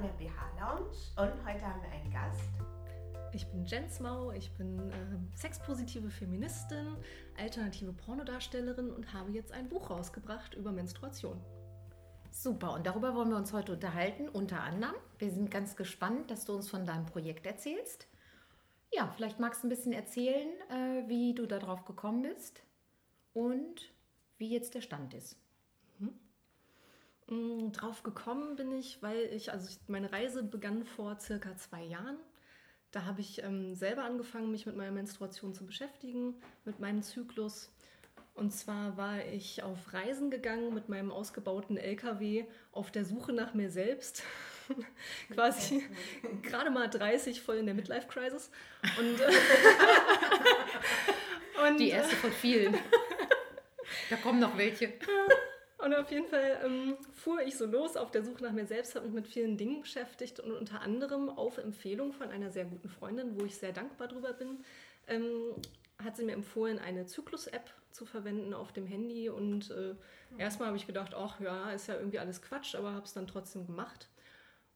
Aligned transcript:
von 0.00 0.08
der 0.08 0.24
BH 0.24 0.32
Lounge 0.58 0.96
und 1.16 1.46
heute 1.46 1.66
haben 1.66 1.82
wir 1.82 1.90
einen 1.90 2.10
Gast. 2.10 2.48
Ich 3.34 3.46
bin 3.48 3.66
Jens 3.66 4.00
Mau, 4.00 4.30
ich 4.32 4.50
bin 4.52 4.78
äh, 4.78 5.36
sexpositive 5.36 6.08
Feministin, 6.08 6.96
alternative 7.38 7.92
Pornodarstellerin 7.92 8.90
und 8.92 9.12
habe 9.12 9.30
jetzt 9.32 9.52
ein 9.52 9.68
Buch 9.68 9.90
rausgebracht 9.90 10.54
über 10.54 10.72
Menstruation. 10.72 11.38
Super, 12.30 12.72
und 12.72 12.86
darüber 12.86 13.14
wollen 13.14 13.28
wir 13.28 13.36
uns 13.36 13.52
heute 13.52 13.72
unterhalten, 13.72 14.30
unter 14.30 14.62
anderem. 14.62 14.94
Wir 15.18 15.30
sind 15.30 15.50
ganz 15.50 15.76
gespannt, 15.76 16.30
dass 16.30 16.46
du 16.46 16.54
uns 16.54 16.70
von 16.70 16.86
deinem 16.86 17.04
Projekt 17.04 17.44
erzählst. 17.44 18.06
Ja, 18.92 19.12
vielleicht 19.14 19.38
magst 19.38 19.62
du 19.62 19.66
ein 19.66 19.70
bisschen 19.70 19.92
erzählen, 19.92 20.48
äh, 20.70 21.08
wie 21.08 21.34
du 21.34 21.46
darauf 21.46 21.84
gekommen 21.84 22.22
bist 22.22 22.62
und 23.34 23.92
wie 24.38 24.50
jetzt 24.50 24.74
der 24.74 24.80
Stand 24.80 25.12
ist. 25.12 25.36
Mhm. 27.30 27.72
Drauf 27.72 28.02
gekommen 28.02 28.56
bin 28.56 28.72
ich, 28.72 29.02
weil 29.02 29.32
ich, 29.32 29.52
also 29.52 29.68
ich, 29.68 29.78
meine 29.88 30.12
Reise 30.12 30.42
begann 30.42 30.84
vor 30.84 31.18
circa 31.18 31.56
zwei 31.56 31.82
Jahren. 31.82 32.18
Da 32.90 33.04
habe 33.04 33.20
ich 33.20 33.42
ähm, 33.42 33.74
selber 33.76 34.02
angefangen, 34.02 34.50
mich 34.50 34.66
mit 34.66 34.76
meiner 34.76 34.90
Menstruation 34.90 35.54
zu 35.54 35.64
beschäftigen, 35.64 36.34
mit 36.64 36.80
meinem 36.80 37.02
Zyklus. 37.02 37.72
Und 38.34 38.52
zwar 38.52 38.96
war 38.96 39.24
ich 39.24 39.62
auf 39.62 39.92
Reisen 39.92 40.30
gegangen 40.30 40.74
mit 40.74 40.88
meinem 40.88 41.12
ausgebauten 41.12 41.76
LKW 41.76 42.46
auf 42.72 42.90
der 42.90 43.04
Suche 43.04 43.32
nach 43.32 43.54
mir 43.54 43.70
selbst. 43.70 44.24
Quasi 45.32 45.84
gerade 46.42 46.70
mal 46.70 46.88
30, 46.88 47.40
voll 47.40 47.58
in 47.58 47.66
der 47.66 47.74
Midlife-Crisis. 47.74 48.50
Und, 48.98 49.20
äh, 49.20 49.28
und, 51.68 51.78
Die 51.78 51.90
erste 51.90 52.16
von 52.16 52.32
vielen. 52.32 52.76
da 54.08 54.16
kommen 54.16 54.40
noch 54.40 54.56
welche. 54.56 54.92
Und 55.84 55.94
auf 55.94 56.10
jeden 56.10 56.26
Fall 56.26 56.60
ähm, 56.62 56.96
fuhr 57.12 57.40
ich 57.42 57.56
so 57.56 57.64
los 57.64 57.96
auf 57.96 58.10
der 58.10 58.22
Suche 58.22 58.42
nach 58.42 58.52
mir 58.52 58.66
selbst, 58.66 58.94
habe 58.94 59.06
mich 59.06 59.14
mit 59.14 59.28
vielen 59.28 59.56
Dingen 59.56 59.80
beschäftigt 59.80 60.38
und 60.38 60.52
unter 60.52 60.82
anderem 60.82 61.30
auf 61.30 61.56
Empfehlung 61.56 62.12
von 62.12 62.28
einer 62.28 62.50
sehr 62.50 62.66
guten 62.66 62.88
Freundin, 62.88 63.40
wo 63.40 63.44
ich 63.44 63.56
sehr 63.56 63.72
dankbar 63.72 64.08
drüber 64.08 64.34
bin, 64.34 64.62
ähm, 65.06 65.54
hat 66.02 66.16
sie 66.16 66.24
mir 66.24 66.32
empfohlen, 66.32 66.78
eine 66.78 67.06
Zyklus-App 67.06 67.70
zu 67.92 68.04
verwenden 68.04 68.52
auf 68.52 68.72
dem 68.72 68.86
Handy. 68.86 69.30
Und 69.30 69.70
äh, 69.70 69.94
mhm. 70.30 70.40
erstmal 70.40 70.68
habe 70.68 70.76
ich 70.76 70.86
gedacht, 70.86 71.14
ach 71.14 71.40
ja, 71.40 71.70
ist 71.72 71.88
ja 71.88 71.94
irgendwie 71.94 72.18
alles 72.18 72.42
Quatsch, 72.42 72.74
aber 72.74 72.92
habe 72.92 73.06
es 73.06 73.14
dann 73.14 73.26
trotzdem 73.26 73.66
gemacht. 73.66 74.08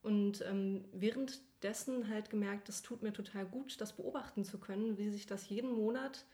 Und 0.02 0.42
ähm, 0.42 0.84
währenddessen 0.92 2.08
halt 2.08 2.30
gemerkt, 2.30 2.68
das 2.68 2.82
tut 2.82 3.02
mir 3.02 3.12
total 3.12 3.46
gut, 3.46 3.80
das 3.80 3.94
beobachten 3.94 4.44
zu 4.44 4.58
können, 4.58 4.98
wie 4.98 5.10
sich 5.10 5.26
das 5.26 5.48
jeden 5.48 5.72
Monat 5.72 6.24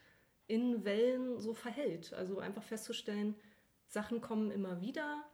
in 0.46 0.84
Wellen 0.84 1.38
so 1.38 1.54
verhält. 1.54 2.12
Also 2.12 2.38
einfach 2.40 2.64
festzustellen, 2.64 3.36
Sachen 3.90 4.20
kommen 4.20 4.50
immer 4.50 4.80
wieder, 4.80 5.24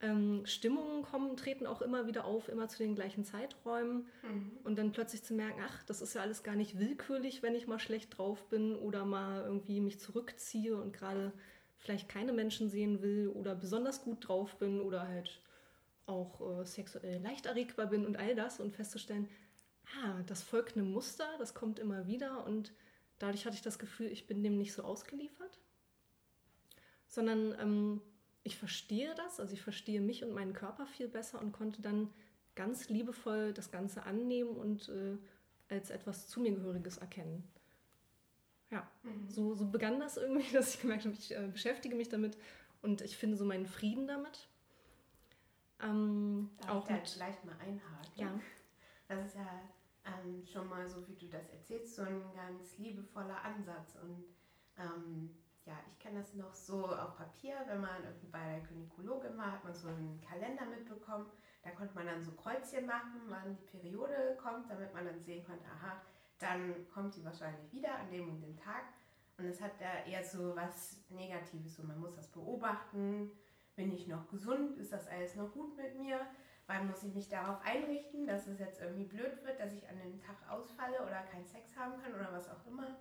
ähm, 0.00 0.46
Stimmungen 0.46 1.02
kommen, 1.02 1.36
treten 1.36 1.66
auch 1.66 1.82
immer 1.82 2.06
wieder 2.06 2.24
auf, 2.24 2.48
immer 2.48 2.68
zu 2.68 2.78
den 2.78 2.94
gleichen 2.94 3.24
Zeiträumen. 3.24 4.06
Mhm. 4.22 4.52
Und 4.64 4.76
dann 4.78 4.92
plötzlich 4.92 5.24
zu 5.24 5.34
merken, 5.34 5.60
ach, 5.66 5.82
das 5.84 6.00
ist 6.00 6.14
ja 6.14 6.22
alles 6.22 6.42
gar 6.42 6.54
nicht 6.54 6.78
willkürlich, 6.78 7.42
wenn 7.42 7.54
ich 7.54 7.66
mal 7.66 7.80
schlecht 7.80 8.16
drauf 8.16 8.48
bin 8.48 8.76
oder 8.76 9.04
mal 9.04 9.42
irgendwie 9.42 9.80
mich 9.80 9.98
zurückziehe 9.98 10.76
und 10.76 10.92
gerade 10.92 11.32
vielleicht 11.76 12.08
keine 12.08 12.32
Menschen 12.32 12.70
sehen 12.70 13.02
will 13.02 13.28
oder 13.28 13.54
besonders 13.54 14.02
gut 14.02 14.28
drauf 14.28 14.56
bin 14.56 14.80
oder 14.80 15.06
halt 15.06 15.40
auch 16.06 16.60
äh, 16.60 16.64
sexuell 16.64 17.20
leicht 17.20 17.46
erregbar 17.46 17.86
bin 17.86 18.06
und 18.06 18.16
all 18.16 18.34
das 18.34 18.60
und 18.60 18.74
festzustellen, 18.74 19.28
ah, 20.02 20.22
das 20.26 20.42
folgt 20.42 20.76
einem 20.76 20.90
Muster, 20.92 21.26
das 21.38 21.54
kommt 21.54 21.78
immer 21.78 22.06
wieder 22.06 22.46
und 22.46 22.72
dadurch 23.18 23.46
hatte 23.46 23.56
ich 23.56 23.62
das 23.62 23.78
Gefühl, 23.78 24.06
ich 24.06 24.26
bin 24.26 24.42
dem 24.42 24.58
nicht 24.58 24.72
so 24.72 24.82
ausgeliefert, 24.82 25.58
sondern 27.08 27.56
ähm, 27.60 28.00
ich 28.44 28.56
verstehe 28.56 29.14
das, 29.14 29.40
also 29.40 29.52
ich 29.52 29.62
verstehe 29.62 30.00
mich 30.00 30.24
und 30.24 30.32
meinen 30.32 30.52
Körper 30.52 30.86
viel 30.86 31.08
besser 31.08 31.40
und 31.40 31.52
konnte 31.52 31.82
dann 31.82 32.08
ganz 32.54 32.88
liebevoll 32.88 33.52
das 33.52 33.70
Ganze 33.70 34.04
annehmen 34.04 34.56
und 34.56 34.88
äh, 34.88 35.16
als 35.68 35.90
etwas 35.90 36.28
zu 36.28 36.40
mir 36.40 36.52
gehöriges 36.52 36.98
erkennen. 36.98 37.44
Ja, 38.70 38.88
mhm. 39.02 39.28
so, 39.28 39.54
so 39.54 39.66
begann 39.66 39.98
das 39.98 40.16
irgendwie, 40.16 40.52
dass 40.52 40.74
ich 40.74 40.80
gemerkt 40.80 41.04
habe, 41.04 41.14
ich 41.14 41.34
äh, 41.34 41.48
beschäftige 41.52 41.94
mich 41.94 42.08
damit 42.08 42.36
und 42.82 43.00
ich 43.00 43.16
finde 43.16 43.36
so 43.36 43.44
meinen 43.44 43.66
Frieden 43.66 44.06
damit. 44.06 44.48
Ähm, 45.80 46.50
Darf 46.60 46.70
auch 46.70 46.82
ich 46.82 46.88
da 46.88 46.94
mit, 46.94 47.08
vielleicht 47.08 47.44
mal 47.44 47.56
einhaken? 47.60 48.12
Ja. 48.16 48.40
Das 49.08 49.26
ist 49.26 49.36
ja 49.36 49.60
ähm, 50.04 50.44
schon 50.44 50.68
mal 50.68 50.86
so, 50.88 51.06
wie 51.08 51.14
du 51.14 51.28
das 51.28 51.48
erzählst, 51.48 51.96
so 51.96 52.02
ein 52.02 52.22
ganz 52.34 52.78
liebevoller 52.78 53.42
Ansatz 53.42 53.96
und 54.02 54.24
ähm, 54.76 55.30
ja, 55.68 55.74
ich 55.92 55.98
kenne 55.98 56.20
das 56.20 56.34
noch 56.34 56.54
so 56.54 56.86
auf 56.86 57.16
Papier, 57.16 57.54
wenn 57.66 57.82
man 57.82 58.02
irgendwie 58.02 58.28
bei 58.28 58.42
der 58.52 58.60
Gynäkologin 58.60 59.36
war, 59.36 59.52
hat 59.52 59.64
man 59.64 59.74
so 59.74 59.88
einen 59.88 60.18
Kalender 60.26 60.64
mitbekommen. 60.64 61.26
Da 61.62 61.70
konnte 61.70 61.94
man 61.94 62.06
dann 62.06 62.22
so 62.22 62.32
Kreuzchen 62.32 62.86
machen, 62.86 63.20
wann 63.28 63.54
die 63.54 63.66
Periode 63.66 64.38
kommt, 64.42 64.70
damit 64.70 64.94
man 64.94 65.04
dann 65.04 65.20
sehen 65.20 65.44
konnte, 65.44 65.66
aha, 65.66 66.00
dann 66.38 66.88
kommt 66.88 67.12
sie 67.12 67.24
wahrscheinlich 67.24 67.70
wieder 67.70 67.98
an 67.98 68.10
dem 68.10 68.30
und 68.30 68.40
dem 68.40 68.56
Tag. 68.56 68.84
Und 69.36 69.44
es 69.44 69.60
hat 69.60 69.72
da 69.78 70.04
eher 70.10 70.24
so 70.24 70.56
was 70.56 71.04
Negatives, 71.10 71.76
so 71.76 71.82
man 71.82 72.00
muss 72.00 72.16
das 72.16 72.28
beobachten. 72.28 73.30
Bin 73.76 73.92
ich 73.92 74.08
noch 74.08 74.26
gesund? 74.28 74.78
Ist 74.78 74.92
das 74.92 75.06
alles 75.06 75.36
noch 75.36 75.52
gut 75.52 75.76
mit 75.76 75.98
mir? 75.98 76.26
Weil 76.66 76.84
muss 76.84 77.02
ich 77.02 77.14
mich 77.14 77.28
darauf 77.28 77.60
einrichten, 77.62 78.26
dass 78.26 78.46
es 78.46 78.58
jetzt 78.58 78.80
irgendwie 78.80 79.04
blöd 79.04 79.44
wird, 79.44 79.60
dass 79.60 79.72
ich 79.74 79.86
an 79.88 79.98
dem 79.98 80.18
Tag 80.18 80.36
ausfalle 80.48 81.02
oder 81.02 81.22
keinen 81.30 81.46
Sex 81.46 81.76
haben 81.76 82.00
kann 82.02 82.14
oder 82.14 82.32
was 82.32 82.48
auch 82.48 82.66
immer. 82.66 82.96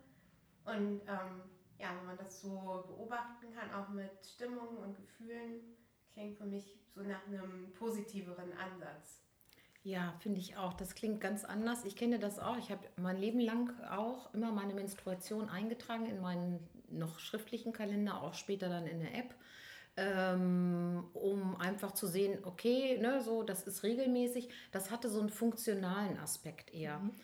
Und 0.65 1.01
ähm, 1.07 1.43
ja, 1.79 1.89
wenn 1.97 2.05
man 2.05 2.17
das 2.17 2.41
so 2.41 2.83
beobachten 2.87 3.47
kann, 3.53 3.71
auch 3.73 3.89
mit 3.89 4.11
Stimmungen 4.25 4.77
und 4.77 4.95
Gefühlen, 4.95 5.61
klingt 6.13 6.37
für 6.37 6.45
mich 6.45 6.77
so 6.93 7.01
nach 7.01 7.25
einem 7.27 7.71
positiveren 7.73 8.51
Ansatz. 8.53 9.23
Ja, 9.83 10.15
finde 10.19 10.39
ich 10.39 10.57
auch. 10.57 10.73
Das 10.73 10.95
klingt 10.95 11.21
ganz 11.21 11.45
anders. 11.45 11.85
Ich 11.85 11.95
kenne 11.95 12.19
das 12.19 12.39
auch. 12.39 12.57
Ich 12.57 12.71
habe 12.71 12.85
mein 12.97 13.17
Leben 13.17 13.39
lang 13.39 13.71
auch 13.89 14.33
immer 14.33 14.51
meine 14.51 14.73
Menstruation 14.73 15.49
eingetragen 15.49 16.07
in 16.07 16.19
meinen 16.19 16.67
noch 16.89 17.19
schriftlichen 17.19 17.73
Kalender, 17.73 18.21
auch 18.21 18.33
später 18.33 18.69
dann 18.69 18.87
in 18.87 18.99
der 18.99 19.15
App, 19.15 19.35
ähm, 19.95 21.05
um 21.13 21.55
einfach 21.57 21.91
zu 21.91 22.07
sehen, 22.07 22.39
okay, 22.43 22.97
ne, 22.97 23.21
so, 23.21 23.43
das 23.43 23.63
ist 23.63 23.83
regelmäßig. 23.83 24.49
Das 24.71 24.91
hatte 24.91 25.09
so 25.09 25.19
einen 25.19 25.29
funktionalen 25.29 26.17
Aspekt 26.17 26.73
eher. 26.73 26.99
Mhm 26.99 27.15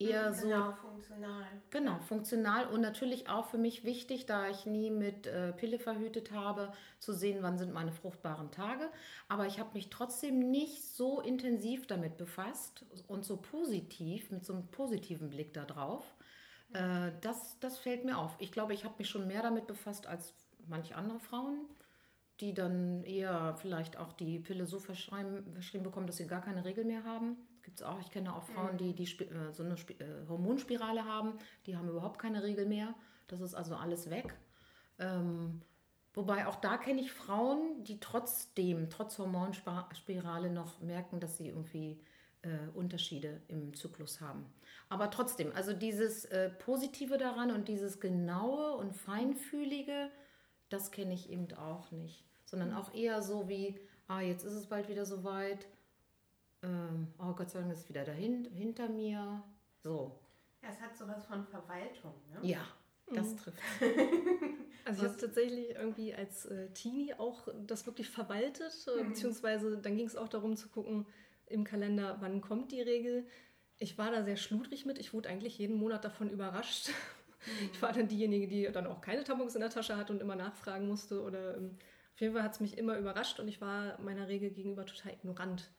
eher 0.00 0.32
so. 0.32 0.48
Genau, 0.48 0.72
funktional. 0.72 1.46
Genau, 1.70 1.98
funktional 2.00 2.66
und 2.68 2.80
natürlich 2.80 3.28
auch 3.28 3.46
für 3.46 3.58
mich 3.58 3.84
wichtig, 3.84 4.26
da 4.26 4.48
ich 4.48 4.66
nie 4.66 4.90
mit 4.90 5.26
äh, 5.26 5.52
Pille 5.52 5.78
verhütet 5.78 6.32
habe, 6.32 6.72
zu 6.98 7.12
sehen, 7.12 7.38
wann 7.42 7.58
sind 7.58 7.72
meine 7.72 7.92
fruchtbaren 7.92 8.50
Tage. 8.50 8.88
Aber 9.28 9.46
ich 9.46 9.58
habe 9.60 9.70
mich 9.74 9.90
trotzdem 9.90 10.50
nicht 10.50 10.82
so 10.82 11.20
intensiv 11.20 11.86
damit 11.86 12.16
befasst 12.16 12.84
und 13.08 13.24
so 13.24 13.36
positiv, 13.36 14.30
mit 14.30 14.44
so 14.44 14.54
einem 14.54 14.66
positiven 14.68 15.30
Blick 15.30 15.54
darauf. 15.54 16.04
Äh, 16.72 17.12
das, 17.20 17.58
das 17.60 17.78
fällt 17.78 18.04
mir 18.04 18.18
auf. 18.18 18.34
Ich 18.38 18.52
glaube, 18.52 18.74
ich 18.74 18.84
habe 18.84 18.94
mich 18.98 19.08
schon 19.08 19.26
mehr 19.26 19.42
damit 19.42 19.66
befasst 19.66 20.06
als 20.06 20.34
manche 20.66 20.96
andere 20.96 21.20
Frauen 21.20 21.66
die 22.40 22.54
dann 22.54 23.04
eher 23.04 23.54
vielleicht 23.60 23.98
auch 23.98 24.12
die 24.14 24.38
Pille 24.38 24.66
so 24.66 24.78
verschrieben 24.78 25.82
bekommen, 25.82 26.06
dass 26.06 26.16
sie 26.16 26.26
gar 26.26 26.40
keine 26.40 26.64
Regel 26.64 26.84
mehr 26.84 27.04
haben. 27.04 27.36
Gibt 27.70 27.82
es 27.82 27.86
auch. 27.86 28.00
Ich 28.00 28.10
kenne 28.10 28.34
auch 28.34 28.42
Frauen, 28.42 28.78
die, 28.78 28.94
die 28.94 29.04
äh, 29.04 29.52
so 29.52 29.62
eine 29.62 29.74
äh, 29.74 30.28
Hormonspirale 30.28 31.04
haben, 31.04 31.38
die 31.66 31.76
haben 31.76 31.88
überhaupt 31.88 32.18
keine 32.18 32.42
Regel 32.42 32.66
mehr. 32.66 32.96
Das 33.28 33.40
ist 33.40 33.54
also 33.54 33.76
alles 33.76 34.10
weg. 34.10 34.34
Ähm, 34.98 35.62
wobei 36.12 36.48
auch 36.48 36.56
da 36.56 36.78
kenne 36.78 37.00
ich 37.00 37.12
Frauen, 37.12 37.84
die 37.84 38.00
trotzdem, 38.00 38.90
trotz 38.90 39.18
Hormonspirale 39.18 40.50
noch 40.50 40.80
merken, 40.80 41.20
dass 41.20 41.36
sie 41.36 41.46
irgendwie 41.46 42.02
äh, 42.42 42.68
Unterschiede 42.74 43.40
im 43.46 43.72
Zyklus 43.76 44.20
haben. 44.20 44.52
Aber 44.88 45.12
trotzdem, 45.12 45.52
also 45.54 45.72
dieses 45.72 46.24
äh, 46.24 46.50
Positive 46.50 47.18
daran 47.18 47.52
und 47.52 47.68
dieses 47.68 48.00
Genaue 48.00 48.72
und 48.78 48.96
Feinfühlige, 48.96 50.10
das 50.70 50.90
kenne 50.90 51.14
ich 51.14 51.30
eben 51.30 51.54
auch 51.54 51.92
nicht 51.92 52.24
sondern 52.50 52.74
auch 52.74 52.92
eher 52.92 53.22
so 53.22 53.48
wie, 53.48 53.78
ah, 54.08 54.20
jetzt 54.20 54.44
ist 54.44 54.54
es 54.54 54.66
bald 54.66 54.88
wieder 54.88 55.06
soweit, 55.06 55.66
ähm, 56.62 57.08
oh 57.18 57.32
Gott 57.32 57.50
sei 57.50 57.60
Dank 57.60 57.72
ist 57.72 57.80
es 57.80 57.88
wieder 57.88 58.04
dahin, 58.04 58.44
hinter 58.52 58.88
mir, 58.88 59.42
so. 59.82 60.18
Ja, 60.62 60.68
es 60.68 60.80
hat 60.80 60.96
sowas 60.96 61.24
von 61.24 61.44
Verwaltung, 61.44 62.14
ne? 62.30 62.48
Ja, 62.48 62.62
das 63.12 63.32
mhm. 63.32 63.36
trifft. 63.36 63.58
Also 64.84 65.02
ich 65.02 65.08
habe 65.08 65.20
tatsächlich 65.20 65.70
irgendwie 65.70 66.14
als 66.14 66.46
äh, 66.46 66.68
Teenie 66.70 67.14
auch 67.14 67.48
das 67.66 67.86
wirklich 67.86 68.08
verwaltet, 68.08 68.72
äh, 68.88 69.02
mhm. 69.02 69.08
beziehungsweise 69.08 69.78
dann 69.78 69.96
ging 69.96 70.06
es 70.06 70.16
auch 70.16 70.28
darum 70.28 70.56
zu 70.56 70.68
gucken 70.68 71.06
im 71.46 71.64
Kalender, 71.64 72.16
wann 72.20 72.40
kommt 72.40 72.72
die 72.72 72.80
Regel. 72.80 73.26
Ich 73.78 73.98
war 73.98 74.10
da 74.10 74.22
sehr 74.22 74.36
schludrig 74.36 74.86
mit. 74.86 74.98
Ich 74.98 75.12
wurde 75.12 75.28
eigentlich 75.28 75.58
jeden 75.58 75.76
Monat 75.76 76.04
davon 76.04 76.30
überrascht. 76.30 76.88
Mhm. 76.88 77.70
Ich 77.72 77.82
war 77.82 77.92
dann 77.92 78.08
diejenige, 78.08 78.48
die 78.48 78.70
dann 78.72 78.86
auch 78.86 79.00
keine 79.00 79.24
Tampons 79.24 79.54
in 79.54 79.60
der 79.60 79.70
Tasche 79.70 79.96
hatte 79.96 80.12
und 80.12 80.20
immer 80.20 80.36
nachfragen 80.36 80.88
musste 80.88 81.22
oder 81.22 81.56
ähm, 81.56 81.76
auf 82.14 82.20
jeden 82.20 82.34
Fall 82.34 82.42
hat 82.42 82.52
es 82.52 82.60
mich 82.60 82.76
immer 82.76 82.98
überrascht 82.98 83.40
und 83.40 83.48
ich 83.48 83.60
war 83.60 83.98
meiner 84.00 84.28
Regel 84.28 84.50
gegenüber 84.50 84.84
total 84.84 85.12
ignorant. 85.12 85.70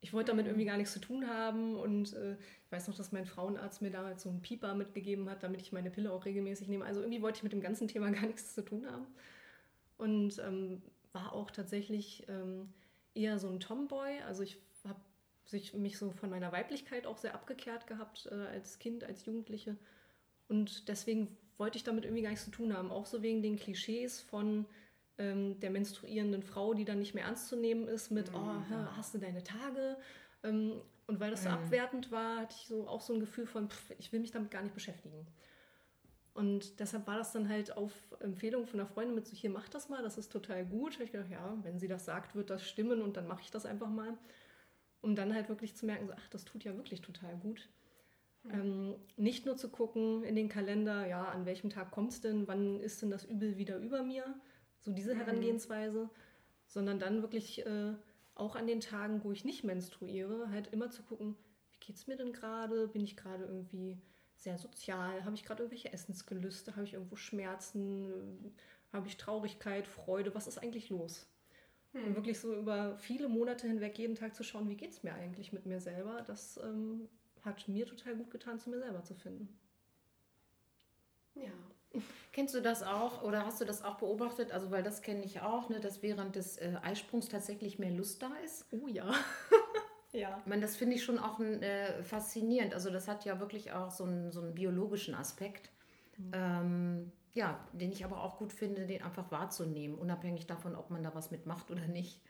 Ich 0.00 0.12
wollte 0.12 0.32
damit 0.32 0.46
irgendwie 0.46 0.66
gar 0.66 0.76
nichts 0.76 0.92
zu 0.92 1.00
tun 1.00 1.26
haben 1.26 1.76
und 1.76 2.12
äh, 2.14 2.34
ich 2.34 2.72
weiß 2.72 2.88
noch, 2.88 2.96
dass 2.96 3.12
mein 3.12 3.26
Frauenarzt 3.26 3.82
mir 3.82 3.90
damals 3.90 4.22
so 4.22 4.28
einen 4.28 4.42
Pieper 4.42 4.74
mitgegeben 4.74 5.28
hat, 5.28 5.42
damit 5.42 5.60
ich 5.62 5.72
meine 5.72 5.90
Pille 5.90 6.12
auch 6.12 6.24
regelmäßig 6.24 6.68
nehme. 6.68 6.84
Also 6.84 7.00
irgendwie 7.00 7.22
wollte 7.22 7.38
ich 7.38 7.42
mit 7.42 7.52
dem 7.52 7.60
ganzen 7.60 7.88
Thema 7.88 8.10
gar 8.12 8.26
nichts 8.26 8.54
zu 8.54 8.64
tun 8.64 8.86
haben 8.90 9.06
und 9.98 10.38
ähm, 10.38 10.82
war 11.12 11.32
auch 11.32 11.50
tatsächlich 11.50 12.24
ähm, 12.28 12.68
eher 13.14 13.38
so 13.38 13.48
ein 13.48 13.60
Tomboy. 13.60 14.20
Also 14.26 14.42
ich 14.42 14.58
habe 14.84 15.00
mich 15.78 15.98
so 15.98 16.10
von 16.10 16.30
meiner 16.30 16.52
Weiblichkeit 16.52 17.06
auch 17.06 17.18
sehr 17.18 17.34
abgekehrt 17.34 17.86
gehabt 17.86 18.28
äh, 18.30 18.34
als 18.34 18.78
Kind, 18.78 19.04
als 19.04 19.24
Jugendliche. 19.24 19.76
Und 20.48 20.88
deswegen 20.88 21.36
wollte 21.56 21.78
ich 21.78 21.84
damit 21.84 22.04
irgendwie 22.04 22.22
gar 22.22 22.30
nichts 22.30 22.44
zu 22.44 22.50
tun 22.50 22.76
haben. 22.76 22.90
Auch 22.90 23.06
so 23.06 23.22
wegen 23.22 23.42
den 23.42 23.56
Klischees 23.56 24.20
von 24.20 24.66
ähm, 25.18 25.58
der 25.60 25.70
menstruierenden 25.70 26.42
Frau, 26.42 26.74
die 26.74 26.84
dann 26.84 26.98
nicht 26.98 27.14
mehr 27.14 27.24
ernst 27.24 27.48
zu 27.48 27.56
nehmen 27.56 27.88
ist 27.88 28.10
mit, 28.10 28.30
mhm. 28.32 28.38
oh, 28.38 28.96
hast 28.96 29.14
du 29.14 29.18
deine 29.18 29.42
Tage? 29.42 29.96
Ähm, 30.42 30.80
und 31.06 31.20
weil 31.20 31.30
das 31.30 31.44
so 31.44 31.48
mhm. 31.48 31.56
abwertend 31.56 32.10
war, 32.10 32.40
hatte 32.40 32.56
ich 32.58 32.66
so 32.66 32.88
auch 32.88 33.00
so 33.00 33.14
ein 33.14 33.20
Gefühl 33.20 33.46
von, 33.46 33.70
pff, 33.70 33.92
ich 33.98 34.12
will 34.12 34.20
mich 34.20 34.32
damit 34.32 34.50
gar 34.50 34.62
nicht 34.62 34.74
beschäftigen. 34.74 35.26
Und 36.34 36.80
deshalb 36.80 37.06
war 37.06 37.16
das 37.16 37.32
dann 37.32 37.48
halt 37.48 37.74
auf 37.76 37.92
Empfehlung 38.20 38.66
von 38.66 38.78
einer 38.78 38.88
Freundin 38.88 39.14
mit 39.14 39.26
so, 39.26 39.34
hier 39.34 39.48
mach 39.48 39.68
das 39.70 39.88
mal, 39.88 40.02
das 40.02 40.18
ist 40.18 40.30
total 40.30 40.66
gut. 40.66 40.92
Da 40.92 40.94
habe 40.96 41.04
ich 41.04 41.12
gedacht, 41.12 41.30
ja, 41.30 41.56
wenn 41.62 41.78
sie 41.78 41.88
das 41.88 42.04
sagt, 42.04 42.34
wird 42.34 42.50
das 42.50 42.62
stimmen 42.68 43.00
und 43.00 43.16
dann 43.16 43.26
mache 43.26 43.40
ich 43.40 43.50
das 43.50 43.64
einfach 43.64 43.88
mal. 43.88 44.18
Um 45.00 45.14
dann 45.14 45.34
halt 45.34 45.48
wirklich 45.48 45.76
zu 45.76 45.86
merken, 45.86 46.06
so, 46.06 46.12
ach, 46.14 46.28
das 46.28 46.44
tut 46.44 46.64
ja 46.64 46.76
wirklich 46.76 47.00
total 47.00 47.36
gut. 47.36 47.70
Mhm. 48.42 48.52
Ähm, 48.52 48.94
nicht 49.16 49.46
nur 49.46 49.56
zu 49.56 49.70
gucken 49.70 50.24
in 50.24 50.36
den 50.36 50.50
Kalender, 50.50 51.06
ja, 51.06 51.24
an 51.24 51.46
welchem 51.46 51.70
Tag 51.70 51.90
kommt 51.90 52.12
es 52.12 52.20
denn, 52.20 52.46
wann 52.46 52.80
ist 52.80 53.00
denn 53.00 53.10
das 53.10 53.24
Übel 53.24 53.56
wieder 53.56 53.78
über 53.78 54.02
mir, 54.02 54.34
so 54.86 54.92
diese 54.92 55.14
mhm. 55.14 55.18
Herangehensweise, 55.18 56.08
sondern 56.68 56.98
dann 56.98 57.20
wirklich 57.20 57.66
äh, 57.66 57.92
auch 58.36 58.54
an 58.54 58.66
den 58.66 58.80
Tagen, 58.80 59.22
wo 59.24 59.32
ich 59.32 59.44
nicht 59.44 59.64
menstruiere, 59.64 60.48
halt 60.50 60.72
immer 60.72 60.90
zu 60.90 61.02
gucken, 61.02 61.36
wie 61.72 61.78
geht 61.80 61.96
es 61.96 62.06
mir 62.06 62.16
denn 62.16 62.32
gerade, 62.32 62.86
bin 62.88 63.02
ich 63.02 63.16
gerade 63.16 63.44
irgendwie 63.44 63.98
sehr 64.36 64.58
sozial? 64.58 65.24
Habe 65.24 65.34
ich 65.34 65.44
gerade 65.44 65.64
irgendwelche 65.64 65.92
Essensgelüste? 65.92 66.76
Habe 66.76 66.84
ich 66.84 66.94
irgendwo 66.94 67.16
Schmerzen? 67.16 68.54
Habe 68.92 69.08
ich 69.08 69.16
Traurigkeit, 69.16 69.88
Freude? 69.88 70.34
Was 70.34 70.46
ist 70.46 70.58
eigentlich 70.58 70.88
los? 70.88 71.26
Hm. 71.92 72.04
Und 72.04 72.16
wirklich 72.16 72.38
so 72.38 72.54
über 72.54 72.96
viele 72.98 73.28
Monate 73.28 73.66
hinweg 73.66 73.98
jeden 73.98 74.14
Tag 74.14 74.36
zu 74.36 74.44
schauen, 74.44 74.68
wie 74.68 74.76
geht 74.76 74.92
es 74.92 75.02
mir 75.02 75.14
eigentlich 75.14 75.52
mit 75.52 75.66
mir 75.66 75.80
selber, 75.80 76.22
das 76.26 76.58
ähm, 76.62 77.08
hat 77.42 77.66
mir 77.66 77.86
total 77.86 78.16
gut 78.16 78.30
getan, 78.30 78.60
zu 78.60 78.70
mir 78.70 78.78
selber 78.78 79.02
zu 79.02 79.14
finden. 79.14 79.48
Ja. 81.34 81.52
Kennst 82.32 82.54
du 82.54 82.60
das 82.60 82.82
auch 82.82 83.22
oder 83.22 83.46
hast 83.46 83.60
du 83.60 83.64
das 83.64 83.82
auch 83.82 83.96
beobachtet? 83.96 84.52
Also, 84.52 84.70
weil 84.70 84.82
das 84.82 85.02
kenne 85.02 85.24
ich 85.24 85.40
auch, 85.40 85.68
ne, 85.68 85.80
dass 85.80 86.02
während 86.02 86.36
des 86.36 86.58
äh, 86.58 86.74
Eisprungs 86.82 87.28
tatsächlich 87.28 87.78
mehr 87.78 87.90
Lust 87.90 88.22
da 88.22 88.30
ist. 88.44 88.66
Oh 88.70 88.88
ja. 88.88 89.10
Ja. 90.12 90.38
Ich 90.40 90.46
meine, 90.46 90.62
das 90.62 90.76
finde 90.76 90.96
ich 90.96 91.04
schon 91.04 91.18
auch 91.18 91.38
äh, 91.40 92.02
faszinierend. 92.02 92.72
Also 92.72 92.90
das 92.90 93.06
hat 93.06 93.26
ja 93.26 93.38
wirklich 93.38 93.72
auch 93.72 93.90
so 93.90 94.04
einen, 94.04 94.32
so 94.32 94.40
einen 94.40 94.54
biologischen 94.54 95.14
Aspekt. 95.14 95.70
Mhm. 96.16 96.30
Ähm, 96.32 97.12
ja, 97.34 97.60
den 97.74 97.92
ich 97.92 98.02
aber 98.02 98.22
auch 98.22 98.38
gut 98.38 98.52
finde, 98.52 98.86
den 98.86 99.02
einfach 99.02 99.30
wahrzunehmen, 99.30 99.98
unabhängig 99.98 100.46
davon, 100.46 100.74
ob 100.74 100.90
man 100.90 101.02
da 101.02 101.14
was 101.14 101.30
mitmacht 101.30 101.70
oder 101.70 101.86
nicht. 101.86 102.22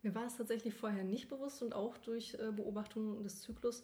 Mir 0.00 0.14
war 0.14 0.24
es 0.24 0.36
tatsächlich 0.36 0.74
vorher 0.74 1.04
nicht 1.04 1.28
bewusst 1.28 1.62
und 1.62 1.74
auch 1.74 1.98
durch 1.98 2.34
äh, 2.34 2.50
Beobachtung 2.50 3.22
des 3.22 3.42
Zyklus. 3.42 3.82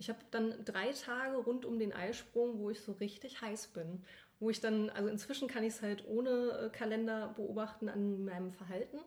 Ich 0.00 0.08
habe 0.08 0.18
dann 0.32 0.64
drei 0.64 0.92
Tage 0.92 1.36
rund 1.36 1.64
um 1.64 1.78
den 1.78 1.92
Eisprung, 1.92 2.58
wo 2.58 2.70
ich 2.70 2.80
so 2.80 2.92
richtig 2.92 3.40
heiß 3.40 3.68
bin. 3.68 4.02
Wo 4.40 4.50
ich 4.50 4.60
dann, 4.60 4.90
also 4.90 5.08
inzwischen 5.08 5.46
kann 5.46 5.62
ich 5.62 5.74
es 5.74 5.82
halt 5.82 6.04
ohne 6.08 6.30
äh, 6.30 6.70
Kalender 6.70 7.34
beobachten 7.36 7.88
an 7.88 8.24
meinem 8.24 8.52
Verhalten 8.52 8.98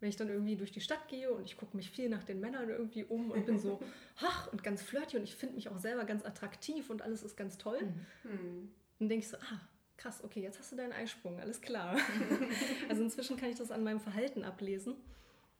wenn 0.00 0.08
ich 0.08 0.16
dann 0.16 0.28
irgendwie 0.28 0.56
durch 0.56 0.70
die 0.70 0.80
Stadt 0.80 1.08
gehe 1.08 1.30
und 1.32 1.44
ich 1.44 1.56
gucke 1.56 1.76
mich 1.76 1.90
viel 1.90 2.08
nach 2.08 2.22
den 2.22 2.40
Männern 2.40 2.68
irgendwie 2.68 3.04
um 3.04 3.30
und 3.30 3.46
bin 3.46 3.58
so, 3.58 3.80
ach, 4.20 4.52
und 4.52 4.62
ganz 4.62 4.82
flirty 4.82 5.16
und 5.16 5.24
ich 5.24 5.34
finde 5.34 5.56
mich 5.56 5.68
auch 5.68 5.78
selber 5.78 6.04
ganz 6.04 6.24
attraktiv 6.24 6.88
und 6.90 7.02
alles 7.02 7.22
ist 7.22 7.36
ganz 7.36 7.58
toll. 7.58 7.80
Mhm. 8.22 8.70
Dann 8.98 9.08
denke 9.08 9.24
ich 9.24 9.28
so, 9.28 9.36
ah, 9.38 9.60
krass, 9.96 10.22
okay, 10.22 10.40
jetzt 10.40 10.58
hast 10.58 10.72
du 10.72 10.76
deinen 10.76 10.92
Eisprung, 10.92 11.40
alles 11.40 11.60
klar. 11.60 11.96
also 12.88 13.02
inzwischen 13.02 13.36
kann 13.36 13.50
ich 13.50 13.56
das 13.56 13.70
an 13.70 13.82
meinem 13.82 14.00
Verhalten 14.00 14.44
ablesen. 14.44 14.94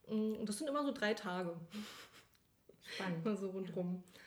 Und 0.06 0.48
das 0.48 0.58
sind 0.58 0.68
immer 0.68 0.84
so 0.84 0.92
drei 0.92 1.14
Tage. 1.14 1.54
Spannend. 2.82 3.24
Mal 3.24 3.36
so 3.36 3.50
rundrum. 3.50 4.02
Ja. 4.14 4.22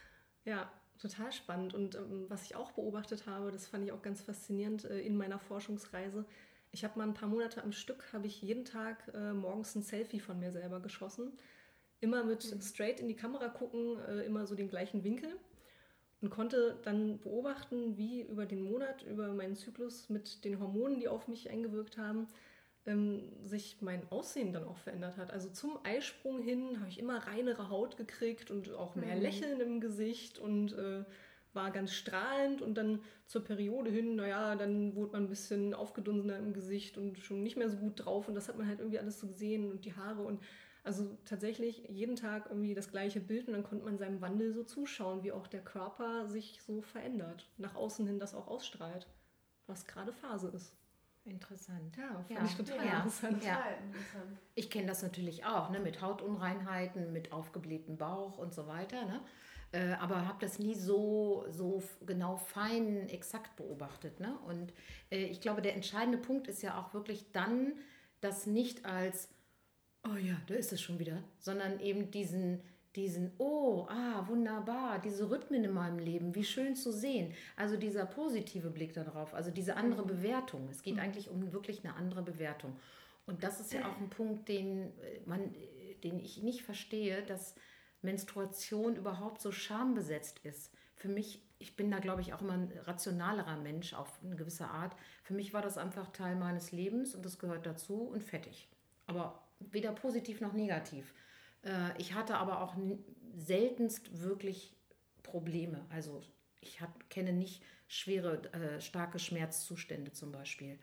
Ja, 0.46 0.72
total 1.00 1.32
spannend. 1.32 1.74
Und 1.74 1.96
ähm, 1.96 2.26
was 2.30 2.44
ich 2.44 2.56
auch 2.56 2.72
beobachtet 2.72 3.26
habe, 3.28 3.52
das 3.52 3.68
fand 3.68 3.86
ich 3.86 3.92
auch 3.92 4.02
ganz 4.02 4.22
faszinierend 4.22 4.86
äh, 4.86 5.00
in 5.00 5.18
meiner 5.18 5.40
Forschungsreise, 5.40 6.26
ich 6.74 6.84
habe 6.86 6.98
mal 6.98 7.08
ein 7.08 7.14
paar 7.14 7.28
Monate 7.28 7.62
am 7.64 7.74
Stück, 7.74 8.14
habe 8.14 8.28
ich 8.28 8.42
jeden 8.42 8.64
Tag 8.64 9.12
äh, 9.14 9.34
morgens 9.34 9.76
ein 9.76 9.84
Selfie 9.84 10.22
von 10.22 10.40
mir 10.40 10.52
selber 10.52 10.80
geschossen. 10.80 11.34
Immer 12.00 12.24
mit 12.24 12.50
mhm. 12.50 12.62
straight 12.62 13.00
in 13.00 13.10
die 13.10 13.16
Kamera 13.16 13.50
gucken, 13.50 14.00
äh, 14.08 14.26
immer 14.26 14.48
so 14.48 14.56
den 14.56 14.70
gleichen 14.70 15.04
Winkel. 15.04 15.38
Und 16.22 16.30
konnte 16.30 16.78
dann 16.84 17.20
beobachten, 17.20 17.98
wie 17.98 18.22
über 18.22 18.46
den 18.46 18.62
Monat, 18.62 19.04
über 19.04 19.34
meinen 19.34 19.56
Zyklus 19.56 20.08
mit 20.10 20.46
den 20.46 20.60
Hormonen, 20.60 21.00
die 21.00 21.08
auf 21.08 21.28
mich 21.28 21.50
eingewirkt 21.50 21.98
haben, 21.98 22.28
ähm, 22.86 23.24
sich 23.44 23.78
mein 23.82 24.10
Aussehen 24.12 24.54
dann 24.54 24.64
auch 24.64 24.78
verändert 24.78 25.18
hat. 25.18 25.32
Also 25.32 25.50
zum 25.50 25.78
Eisprung 25.84 26.42
hin 26.42 26.80
habe 26.80 26.90
ich 26.90 27.00
immer 27.00 27.28
reinere 27.28 27.70
Haut 27.70 27.98
gekriegt 27.98 28.52
und 28.52 28.74
auch 28.74 28.96
mehr 28.96 29.16
mhm. 29.16 29.22
Lächeln 29.22 29.62
im 29.62 29.82
Gesicht 29.82 30.40
und 30.40 30.74
äh, 30.74 31.04
war 31.54 31.72
ganz 31.72 31.94
strahlend 31.94 32.62
und 32.62 32.76
dann 32.76 33.02
zur 33.28 33.44
Periode 33.44 33.92
hin, 33.92 34.16
naja, 34.16 34.56
dann 34.56 34.96
wurde 34.96 35.14
man 35.14 35.24
ein 35.24 35.30
bisschen 35.30 35.74
aufgedunsener 35.74 36.38
im 36.38 36.54
Gesicht 36.54 36.98
und 36.98 37.20
schon 37.20 37.44
nicht 37.44 37.58
mehr 37.58 37.70
so 37.70 37.78
gut 37.78 38.06
drauf 38.06 38.28
und 38.28 38.36
das 38.36 38.48
hat 38.48 38.58
man 38.58 38.68
halt 38.68 38.80
irgendwie 38.80 39.00
alles 39.00 39.20
so 39.20 39.28
gesehen 39.28 39.70
und 39.70 39.86
die 39.86 39.96
Haare 39.96 40.22
und 40.24 40.40
also 40.84 41.18
tatsächlich 41.26 41.84
jeden 41.90 42.16
Tag 42.16 42.48
irgendwie 42.50 42.74
das 42.74 42.90
gleiche 42.90 43.20
Bild 43.20 43.48
und 43.48 43.54
dann 43.54 43.64
konnte 43.64 43.86
man 43.86 43.98
seinem 43.98 44.22
Wandel 44.22 44.54
so 44.54 44.64
zuschauen, 44.64 45.24
wie 45.24 45.32
auch 45.32 45.48
der 45.48 45.62
Körper 45.62 46.28
sich 46.28 46.62
so 46.64 46.82
verändert, 46.82 47.48
nach 47.58 47.76
außen 47.76 48.08
hin 48.08 48.20
das 48.20 48.34
auch 48.34 48.48
ausstrahlt, 48.48 49.08
was 49.68 49.86
gerade 49.86 50.12
Phase 50.12 50.48
ist. 50.56 50.74
Interessant. 51.24 51.96
Ja, 51.98 52.14
fand 52.14 52.30
ja. 52.30 52.46
ich 52.46 52.56
total 52.56 52.86
ja. 52.86 52.98
interessant. 52.98 53.44
Ja. 53.44 53.64
Ich 54.56 54.70
kenne 54.72 54.88
das 54.88 55.04
natürlich 55.04 55.46
auch, 55.46 55.70
ne, 55.70 55.80
mit 55.80 56.02
Hautunreinheiten, 56.02 57.14
mit 57.14 57.32
aufgeblähtem 57.32 57.98
Bauch 57.98 58.38
und 58.40 58.54
so 58.54 58.68
weiter. 58.68 59.06
Ne? 59.06 59.22
Äh, 59.72 59.94
aber 59.94 60.28
habe 60.28 60.40
das 60.42 60.58
nie 60.58 60.74
so, 60.74 61.46
so 61.50 61.84
genau 62.06 62.38
fein, 62.38 63.08
exakt 63.10 63.56
beobachtet. 63.56 64.20
Ne? 64.20 64.36
Und 64.48 64.74
äh, 65.12 65.26
ich 65.26 65.42
glaube, 65.42 65.62
der 65.62 65.76
entscheidende 65.76 66.18
Punkt 66.18 66.48
ist 66.48 66.64
ja 66.64 66.80
auch 66.80 66.94
wirklich 66.94 67.32
dann, 67.32 67.74
das 68.20 68.48
nicht 68.48 68.86
als, 68.86 69.30
oh 70.04 70.16
ja, 70.16 70.36
da 70.48 70.56
ist 70.56 70.74
es 70.74 70.82
schon 70.82 71.00
wieder, 71.00 71.24
sondern 71.38 71.80
eben 71.80 72.10
diesen, 72.12 72.62
diesen, 72.96 73.32
oh, 73.38 73.86
ah, 73.90 74.28
wunderbar, 74.28 75.00
diese 75.00 75.30
Rhythmen 75.30 75.64
in 75.64 75.74
meinem 75.74 76.00
Leben, 76.00 76.36
wie 76.36 76.44
schön 76.44 76.76
zu 76.76 76.92
sehen. 76.92 77.34
Also 77.56 77.78
dieser 77.78 78.06
positive 78.06 78.70
Blick 78.70 78.94
darauf, 78.94 79.34
also 79.34 79.50
diese 79.50 79.78
andere 79.78 80.04
mhm. 80.04 80.08
Bewertung. 80.08 80.68
Es 80.70 80.82
geht 80.82 80.96
mhm. 80.96 81.02
eigentlich 81.02 81.30
um 81.30 81.54
wirklich 81.54 81.86
eine 81.86 81.96
andere 81.96 82.22
Bewertung. 82.22 82.78
Und 83.26 83.44
das 83.44 83.60
ist 83.60 83.72
ja 83.72 83.88
auch 83.88 83.98
ein 83.98 84.10
Punkt, 84.10 84.50
den, 84.50 84.88
äh, 85.00 85.22
man, 85.26 85.54
den 86.04 86.20
ich 86.20 86.44
nicht 86.44 86.64
verstehe, 86.64 87.22
dass 87.24 87.56
Menstruation 88.02 88.96
überhaupt 88.96 89.42
so 89.42 89.52
schambesetzt 89.52 90.40
ist. 90.44 90.72
Für 90.96 91.08
mich, 91.08 91.42
ich 91.60 91.76
bin 91.76 91.90
da, 91.92 92.00
glaube 92.00 92.22
ich, 92.22 92.34
auch 92.34 92.42
immer 92.42 92.54
ein 92.54 92.74
rationalerer 92.86 93.58
Mensch 93.58 93.94
auf 93.94 94.20
eine 94.24 94.36
gewisse 94.36 94.68
Art. 94.68 94.96
Für 95.24 95.34
mich 95.34 95.54
war 95.54 95.62
das 95.62 95.78
einfach 95.78 96.12
Teil 96.12 96.36
meines 96.36 96.72
Lebens 96.72 97.16
und 97.16 97.24
das 97.24 97.40
gehört 97.40 97.66
dazu 97.66 98.02
und 98.02 98.24
fertig. 98.24 98.68
Aber 99.08 99.42
weder 99.60 99.92
positiv 99.94 100.42
noch 100.42 100.54
negativ. 100.54 101.14
Äh, 101.64 101.98
ich 101.98 102.14
hatte 102.14 102.38
aber 102.38 102.62
auch 102.62 102.76
seltenst 103.36 104.22
wirklich 104.22 104.76
Probleme. 105.24 105.86
Also 105.90 106.22
ich 106.62 106.82
hab, 106.82 107.10
kenne 107.10 107.34
nicht 107.34 107.64
schwere, 107.88 108.44
äh, 108.54 108.82
starke 108.82 109.20
Schmerzzustände 109.20 110.12
zum 110.12 110.32
Beispiel, 110.32 110.78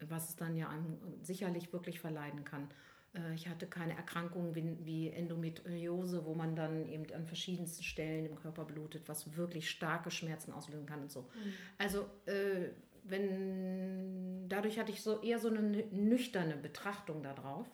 was 0.00 0.30
es 0.30 0.36
dann 0.36 0.56
ja 0.56 0.68
einem 0.68 0.98
sicherlich 1.22 1.72
wirklich 1.72 2.00
verleiden 2.00 2.44
kann. 2.44 2.68
Äh, 3.14 3.34
ich 3.34 3.48
hatte 3.48 3.66
keine 3.66 3.96
Erkrankungen 3.96 4.54
wie 4.54 5.10
Endometriose, 5.10 6.24
wo 6.24 6.34
man 6.34 6.56
dann 6.56 6.86
eben 6.86 7.12
an 7.14 7.26
verschiedensten 7.26 7.82
Stellen 7.82 8.26
im 8.26 8.36
Körper 8.36 8.64
blutet, 8.64 9.08
was 9.08 9.36
wirklich 9.36 9.70
starke 9.70 10.10
Schmerzen 10.10 10.52
auslösen 10.52 10.86
kann 10.86 11.02
und 11.02 11.10
so. 11.10 11.22
Mhm. 11.22 11.52
Also 11.78 12.06
äh, 12.26 12.70
wenn 13.04 14.48
dadurch 14.48 14.78
hatte 14.78 14.92
ich 14.92 15.02
so 15.02 15.20
eher 15.22 15.38
so 15.38 15.48
eine 15.48 15.62
nüchterne 15.62 16.56
Betrachtung 16.56 17.22
darauf. 17.22 17.66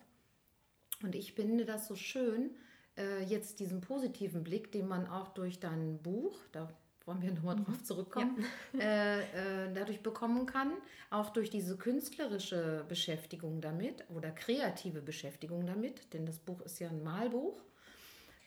Und 1.03 1.15
ich 1.15 1.33
finde 1.33 1.65
das 1.65 1.87
so 1.87 1.95
schön, 1.95 2.51
äh, 2.97 3.23
jetzt 3.23 3.59
diesen 3.59 3.81
positiven 3.81 4.43
Blick, 4.43 4.71
den 4.71 4.87
man 4.87 5.07
auch 5.07 5.29
durch 5.29 5.59
dein 5.59 6.01
Buch, 6.01 6.37
da 6.51 6.69
wollen 7.05 7.21
wir 7.21 7.31
nochmal 7.31 7.55
drauf 7.55 7.79
mhm. 7.79 7.83
zurückkommen, 7.83 8.45
ja. 8.73 8.79
äh, 8.79 9.19
äh, 9.65 9.73
dadurch 9.73 10.01
bekommen 10.01 10.45
kann, 10.45 10.73
auch 11.09 11.31
durch 11.31 11.49
diese 11.49 11.77
künstlerische 11.77 12.85
Beschäftigung 12.87 13.61
damit 13.61 14.05
oder 14.09 14.31
kreative 14.31 15.01
Beschäftigung 15.01 15.65
damit, 15.65 16.13
denn 16.13 16.25
das 16.25 16.39
Buch 16.39 16.61
ist 16.61 16.79
ja 16.79 16.89
ein 16.89 17.03
Malbuch. 17.03 17.59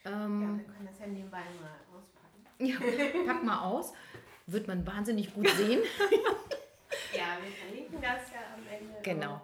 Ähm, 0.05 0.43
ja, 0.43 0.59
wir 0.59 0.65
können 0.65 0.87
das 0.87 0.99
ja 0.99 1.07
nebenbei 1.07 1.43
mal 1.61 1.97
auspacken. 1.97 2.47
Ja, 2.59 3.33
pack 3.33 3.45
mal 3.45 3.65
aus. 3.65 3.93
Wird 4.47 4.67
man 4.67 4.87
wahnsinnig 4.87 5.33
gut 5.35 5.49
sehen. 5.49 5.81
ja, 7.17 7.39
wir 7.43 7.53
verlinken 7.53 8.01
das 8.01 8.31
ja 8.33 8.55
am 8.55 8.67
Ende. 8.69 9.01
Genau. 9.03 9.41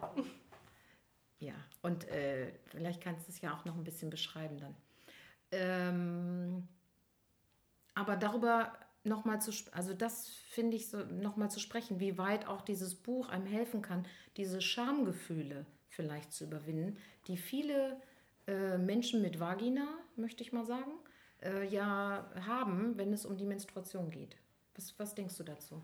Ja, 1.39 1.53
und 1.81 2.07
äh, 2.09 2.51
vielleicht 2.65 3.01
kannst 3.01 3.27
du 3.27 3.31
es 3.31 3.41
ja 3.41 3.55
auch 3.55 3.65
noch 3.65 3.75
ein 3.75 3.83
bisschen 3.83 4.09
beschreiben 4.09 4.57
dann. 4.57 4.75
Ähm, 5.51 6.67
aber 7.95 8.15
darüber 8.15 8.73
nochmal 9.03 9.41
zu, 9.41 9.51
also 9.71 9.93
das 9.93 10.27
finde 10.27 10.77
ich 10.77 10.89
so, 10.89 11.03
nochmal 11.03 11.49
zu 11.49 11.59
sprechen, 11.59 11.99
wie 11.99 12.17
weit 12.17 12.47
auch 12.47 12.61
dieses 12.61 12.95
Buch 12.95 13.29
einem 13.29 13.45
helfen 13.45 13.81
kann, 13.81 14.05
diese 14.37 14.61
Schamgefühle 14.61 15.65
vielleicht 15.87 16.33
zu 16.33 16.45
überwinden, 16.45 16.97
die 17.27 17.37
viele 17.37 17.99
äh, 18.47 18.77
Menschen 18.77 19.21
mit 19.21 19.39
Vagina, 19.39 19.87
möchte 20.15 20.43
ich 20.43 20.51
mal 20.51 20.65
sagen, 20.65 20.91
äh, 21.41 21.67
ja 21.67 22.29
haben, 22.45 22.97
wenn 22.97 23.13
es 23.13 23.25
um 23.25 23.37
die 23.37 23.45
Menstruation 23.45 24.11
geht. 24.11 24.37
Was, 24.75 24.97
was 24.97 25.15
denkst 25.15 25.37
du 25.37 25.43
dazu? 25.43 25.81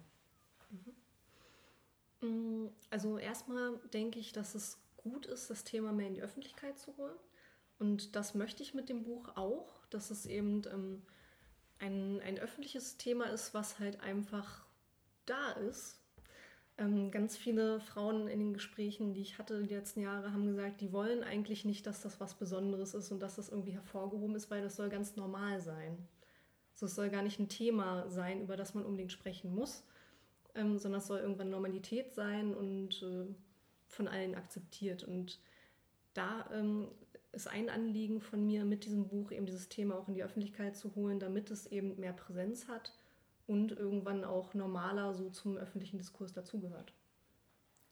Mhm. 2.22 2.70
Also 2.90 3.18
erstmal 3.18 3.78
denke 3.94 4.20
ich, 4.20 4.32
dass 4.32 4.56
es 4.56 4.78
gut 5.06 5.26
ist, 5.28 5.50
das 5.50 5.64
Thema 5.64 5.92
mehr 5.94 6.08
in 6.08 6.16
die 6.16 6.24
Öffentlichkeit 6.24 6.78
zu 6.78 6.98
holen. 6.98 7.16
Und 7.80 8.16
das 8.16 8.34
möchte 8.34 8.64
ich 8.64 8.74
mit 8.74 8.90
dem 8.90 9.04
Buch 9.04 9.30
auch, 9.36 9.86
dass 9.90 10.12
es 10.12 10.26
eben 10.26 10.64
ähm, 10.72 11.02
ein, 11.80 12.22
ein 12.22 12.40
öffentliches 12.40 12.98
Thema 12.98 13.26
ist, 13.26 13.54
was 13.54 13.80
halt 13.80 14.02
einfach 14.02 14.66
da 15.26 15.52
ist. 15.52 16.02
Ähm, 16.78 17.12
ganz 17.12 17.38
viele 17.38 17.80
Frauen 17.80 18.28
in 18.28 18.40
den 18.40 18.54
Gesprächen, 18.54 19.14
die 19.14 19.22
ich 19.22 19.38
hatte 19.38 19.64
die 19.64 19.74
letzten 19.74 20.02
Jahre, 20.02 20.34
haben 20.34 20.48
gesagt, 20.48 20.82
die 20.82 20.92
wollen 20.92 21.24
eigentlich 21.24 21.64
nicht, 21.64 21.86
dass 21.86 22.02
das 22.02 22.20
was 22.20 22.34
Besonderes 22.34 22.94
ist 22.94 23.12
und 23.12 23.22
dass 23.22 23.36
das 23.36 23.50
irgendwie 23.50 23.72
hervorgehoben 23.72 24.36
ist, 24.36 24.52
weil 24.52 24.62
das 24.62 24.76
soll 24.76 24.90
ganz 24.90 25.16
normal 25.16 25.62
sein. 25.62 25.98
Also 26.74 26.88
es 26.88 26.96
soll 26.96 27.10
gar 27.10 27.22
nicht 27.22 27.40
ein 27.40 27.48
Thema 27.48 28.10
sein, 28.10 28.42
über 28.42 28.58
das 28.58 28.74
man 28.74 28.86
unbedingt 28.86 29.14
sprechen 29.14 29.56
muss, 29.56 29.86
ähm, 30.54 30.78
sondern 30.78 31.00
es 31.00 31.08
soll 31.08 31.20
irgendwann 31.20 31.50
Normalität 31.50 32.14
sein 32.14 32.54
und 32.54 33.02
äh, 33.04 33.34
von 33.88 34.08
allen 34.08 34.36
akzeptiert. 34.36 35.04
Und 35.04 35.40
da 36.14 36.50
ähm, 36.52 36.88
ist 37.32 37.48
ein 37.48 37.70
Anliegen 37.70 38.22
von 38.22 38.46
mir, 38.46 38.66
mit 38.66 38.86
diesem 38.86 39.08
Buch 39.08 39.32
eben 39.32 39.46
dieses 39.46 39.70
Thema 39.70 39.96
auch 39.96 40.08
in 40.08 40.16
die 40.16 40.24
Öffentlichkeit 40.24 40.76
zu 40.76 40.96
holen, 40.96 41.20
damit 41.20 41.52
es 41.52 41.68
eben 41.68 42.00
mehr 42.00 42.14
Präsenz 42.14 42.68
hat 42.68 42.94
und 43.48 43.72
irgendwann 43.72 44.24
auch 44.24 44.54
normaler 44.54 45.14
so 45.14 45.30
zum 45.30 45.58
öffentlichen 45.58 45.98
Diskurs 45.98 46.34
dazugehört. 46.34 46.94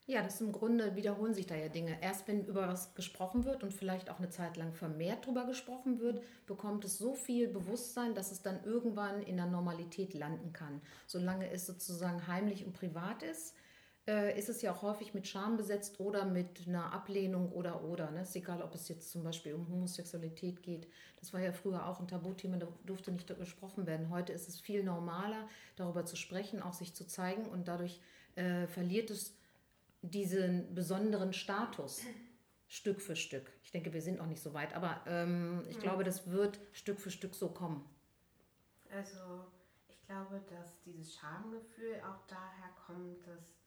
Ja, 0.06 0.22
das 0.22 0.38
im 0.42 0.52
Grunde 0.52 0.96
wiederholen 0.96 1.32
sich 1.32 1.46
da 1.46 1.54
ja 1.54 1.68
Dinge. 1.68 1.96
Erst 2.02 2.28
wenn 2.28 2.44
über 2.44 2.68
was 2.68 2.94
gesprochen 2.94 3.46
wird 3.46 3.62
und 3.62 3.72
vielleicht 3.72 4.10
auch 4.10 4.18
eine 4.18 4.28
Zeit 4.28 4.58
lang 4.58 4.74
vermehrt 4.74 5.24
darüber 5.24 5.46
gesprochen 5.46 5.98
wird, 5.98 6.22
bekommt 6.46 6.84
es 6.84 6.98
so 6.98 7.14
viel 7.14 7.48
Bewusstsein, 7.48 8.14
dass 8.14 8.30
es 8.30 8.42
dann 8.42 8.62
irgendwann 8.64 9.22
in 9.22 9.36
der 9.36 9.46
Normalität 9.46 10.12
landen 10.12 10.52
kann. 10.52 10.82
Solange 11.06 11.50
es 11.50 11.64
sozusagen 11.64 12.26
heimlich 12.26 12.66
und 12.66 12.74
privat 12.74 13.22
ist, 13.22 13.54
äh, 14.06 14.38
ist 14.38 14.48
es 14.48 14.62
ja 14.62 14.72
auch 14.72 14.82
häufig 14.82 15.14
mit 15.14 15.26
Scham 15.26 15.56
besetzt 15.56 15.98
oder 15.98 16.24
mit 16.24 16.66
einer 16.66 16.92
Ablehnung 16.92 17.50
oder 17.52 17.82
oder. 17.84 18.10
Ne? 18.10 18.22
Ist 18.22 18.36
egal, 18.36 18.62
ob 18.62 18.74
es 18.74 18.88
jetzt 18.88 19.10
zum 19.10 19.24
Beispiel 19.24 19.54
um 19.54 19.68
Homosexualität 19.68 20.62
geht. 20.62 20.86
Das 21.20 21.32
war 21.32 21.40
ja 21.40 21.52
früher 21.52 21.86
auch 21.86 22.00
ein 22.00 22.08
Tabuthema, 22.08 22.58
da 22.58 22.68
durfte 22.84 23.12
nicht 23.12 23.26
gesprochen 23.26 23.86
werden. 23.86 24.10
Heute 24.10 24.32
ist 24.32 24.48
es 24.48 24.60
viel 24.60 24.84
normaler, 24.84 25.48
darüber 25.76 26.04
zu 26.04 26.16
sprechen, 26.16 26.62
auch 26.62 26.74
sich 26.74 26.94
zu 26.94 27.06
zeigen 27.06 27.46
und 27.46 27.68
dadurch 27.68 28.00
äh, 28.34 28.66
verliert 28.66 29.10
es 29.10 29.36
diesen 30.02 30.74
besonderen 30.74 31.32
Status. 31.32 32.02
Stück 32.66 33.00
für 33.00 33.14
Stück. 33.14 33.52
Ich 33.62 33.70
denke, 33.70 33.92
wir 33.92 34.02
sind 34.02 34.18
noch 34.18 34.26
nicht 34.26 34.42
so 34.42 34.52
weit, 34.52 34.74
aber 34.74 35.00
ähm, 35.06 35.62
ich 35.68 35.76
mhm. 35.76 35.82
glaube, 35.82 36.02
das 36.02 36.28
wird 36.30 36.58
Stück 36.72 36.98
für 36.98 37.10
Stück 37.10 37.34
so 37.34 37.48
kommen. 37.48 37.88
Also 38.90 39.44
ich 39.88 40.02
glaube, 40.06 40.42
dass 40.50 40.80
dieses 40.80 41.14
Schamgefühl 41.14 42.00
auch 42.00 42.26
daher 42.26 42.70
kommt, 42.86 43.24
dass 43.26 43.63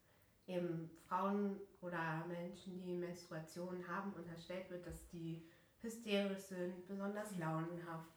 eben 0.47 0.89
Frauen 1.07 1.59
oder 1.81 2.25
Menschen, 2.27 2.81
die 2.81 2.95
Menstruation 2.95 3.87
haben, 3.87 4.13
unterstellt 4.13 4.69
wird, 4.69 4.87
dass 4.87 5.07
die 5.09 5.47
hysterisch 5.81 6.43
sind, 6.43 6.87
besonders 6.87 7.37
launenhaft, 7.37 8.09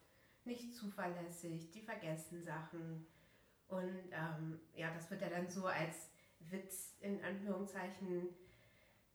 nicht 0.45 0.75
zuverlässig, 0.75 1.71
die 1.71 1.83
vergessen 1.83 2.43
Sachen. 2.43 3.07
Und 3.69 4.11
ähm, 4.13 4.61
ja, 4.75 4.93
das 4.95 5.11
wird 5.11 5.21
ja 5.21 5.29
dann 5.29 5.49
so 5.51 5.67
als 5.67 6.11
Witz 6.41 6.97
in 7.01 7.23
Anführungszeichen 7.23 8.29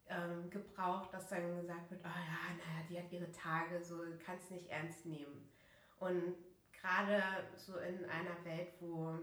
ähm, 0.08 0.50
gebraucht, 0.50 1.14
dass 1.14 1.30
dann 1.30 1.62
gesagt 1.62 1.90
wird, 1.90 2.02
oh 2.04 2.08
ja, 2.08 2.56
naja, 2.56 2.86
die 2.90 3.00
hat 3.00 3.12
ihre 3.12 3.32
Tage, 3.32 3.84
so 3.84 4.02
kannst 4.24 4.52
nicht 4.52 4.68
ernst 4.70 5.06
nehmen. 5.06 5.50
Und 5.98 6.36
gerade 6.72 7.24
so 7.56 7.78
in 7.78 8.06
einer 8.06 8.44
Welt, 8.46 8.74
wo 8.80 9.18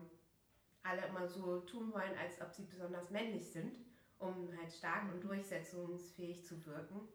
alle 0.83 1.07
immer 1.07 1.29
so 1.29 1.61
tun 1.61 1.93
wollen, 1.93 2.17
als 2.19 2.41
ob 2.41 2.53
sie 2.53 2.65
besonders 2.65 3.11
männlich 3.11 3.51
sind, 3.51 3.79
um 4.19 4.49
halt 4.57 4.73
stark 4.73 5.13
und 5.13 5.23
durchsetzungsfähig 5.23 6.45
zu 6.45 6.65
wirken, 6.67 7.09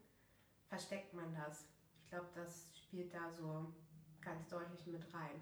versteckt 0.67 1.13
man 1.13 1.33
das. 1.33 1.67
Ich 1.99 2.07
glaube, 2.07 2.27
das 2.35 2.77
spielt 2.77 3.13
da 3.13 3.31
so 3.31 3.73
ganz 4.21 4.47
deutlich 4.47 4.87
mit 4.87 5.13
rein. 5.13 5.41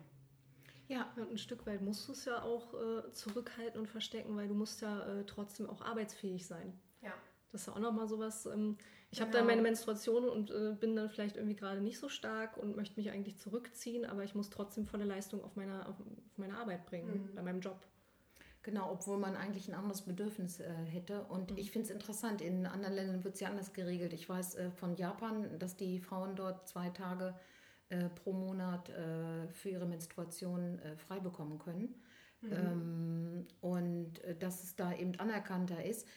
Ja, 0.87 1.11
und 1.15 1.31
ein 1.31 1.37
Stück 1.37 1.65
weit 1.65 1.81
musst 1.81 2.07
du 2.07 2.11
es 2.11 2.25
ja 2.25 2.43
auch 2.43 2.73
äh, 2.73 3.11
zurückhalten 3.11 3.79
und 3.79 3.87
verstecken, 3.87 4.35
weil 4.35 4.47
du 4.47 4.53
musst 4.53 4.81
ja 4.81 5.03
äh, 5.07 5.25
trotzdem 5.25 5.67
auch 5.67 5.81
arbeitsfähig 5.81 6.45
sein. 6.45 6.79
Ja. 7.01 7.13
Das 7.51 7.61
ist 7.61 7.67
ja 7.67 7.73
auch 7.73 7.79
nochmal 7.79 8.07
sowas. 8.07 8.45
Ähm, 8.45 8.77
ich 9.09 9.17
genau. 9.17 9.27
habe 9.27 9.37
dann 9.37 9.47
meine 9.47 9.61
Menstruation 9.63 10.29
und 10.29 10.51
äh, 10.51 10.75
bin 10.79 10.95
dann 10.95 11.09
vielleicht 11.09 11.37
irgendwie 11.37 11.55
gerade 11.55 11.81
nicht 11.81 11.97
so 11.97 12.09
stark 12.09 12.57
und 12.57 12.75
möchte 12.75 12.99
mich 12.99 13.09
eigentlich 13.09 13.37
zurückziehen, 13.37 14.05
aber 14.05 14.23
ich 14.23 14.35
muss 14.35 14.49
trotzdem 14.51 14.85
volle 14.85 15.05
Leistung 15.05 15.43
auf 15.43 15.55
meine, 15.55 15.87
auf, 15.87 15.95
auf 15.99 16.37
meine 16.37 16.57
Arbeit 16.57 16.85
bringen, 16.85 17.29
mhm. 17.31 17.35
bei 17.35 17.41
meinem 17.41 17.61
Job. 17.61 17.79
Genau, 18.65 18.91
obwohl 18.91 19.19
man 19.19 19.35
eigentlich 19.35 19.67
ein 19.67 19.75
anderes 19.75 20.01
Bedürfnis 20.01 20.59
äh, 20.59 20.73
hätte. 20.89 21.23
Und 21.25 21.51
mhm. 21.51 21.57
ich 21.57 21.69
finde 21.69 21.85
es 21.85 21.91
interessant, 21.91 22.41
in 22.41 22.65
anderen 22.65 22.95
Ländern 22.95 23.23
wird 23.23 23.35
es 23.35 23.39
ja 23.39 23.49
anders 23.49 23.73
geregelt. 23.73 24.11
Ich 24.11 24.27
weiß 24.27 24.55
äh, 24.55 24.71
von 24.71 24.95
Japan, 24.95 25.59
dass 25.59 25.75
die 25.75 25.99
Frauen 25.99 26.35
dort 26.35 26.67
zwei 26.67 26.89
Tage 26.89 27.35
äh, 27.89 28.09
pro 28.09 28.33
Monat 28.33 28.89
äh, 28.89 29.47
für 29.49 29.69
ihre 29.69 29.85
Menstruation 29.85 30.79
äh, 30.79 30.97
frei 30.97 31.19
bekommen 31.19 31.59
können. 31.59 31.93
Mhm. 32.41 32.51
Ähm, 32.51 33.47
und 33.61 34.23
äh, 34.23 34.35
dass 34.35 34.63
es 34.63 34.75
da 34.75 34.93
eben 34.93 35.13
anerkannter 35.19 35.85
ist 35.85 36.07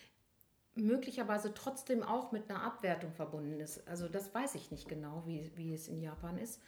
möglicherweise 0.75 1.53
trotzdem 1.53 2.03
auch 2.03 2.33
mit 2.33 2.49
einer 2.49 2.63
Abwertung 2.63 3.13
verbunden 3.13 3.61
ist. 3.61 3.87
Also 3.87 4.09
das 4.09 4.33
weiß 4.33 4.55
ich 4.55 4.71
nicht 4.71 4.89
genau, 4.89 5.25
wie, 5.27 5.53
wie 5.57 5.75
es 5.75 5.87
in 5.87 6.01
Japan 6.01 6.39
ist. 6.39 6.63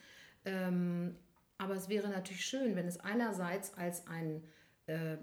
Ähm, 0.45 1.17
aber 1.57 1.75
es 1.75 1.89
wäre 1.89 2.09
natürlich 2.09 2.45
schön, 2.45 2.77
wenn 2.77 2.87
es 2.87 2.99
einerseits 2.99 3.73
als 3.79 4.07
ein 4.09 4.43
äh, 4.87 5.17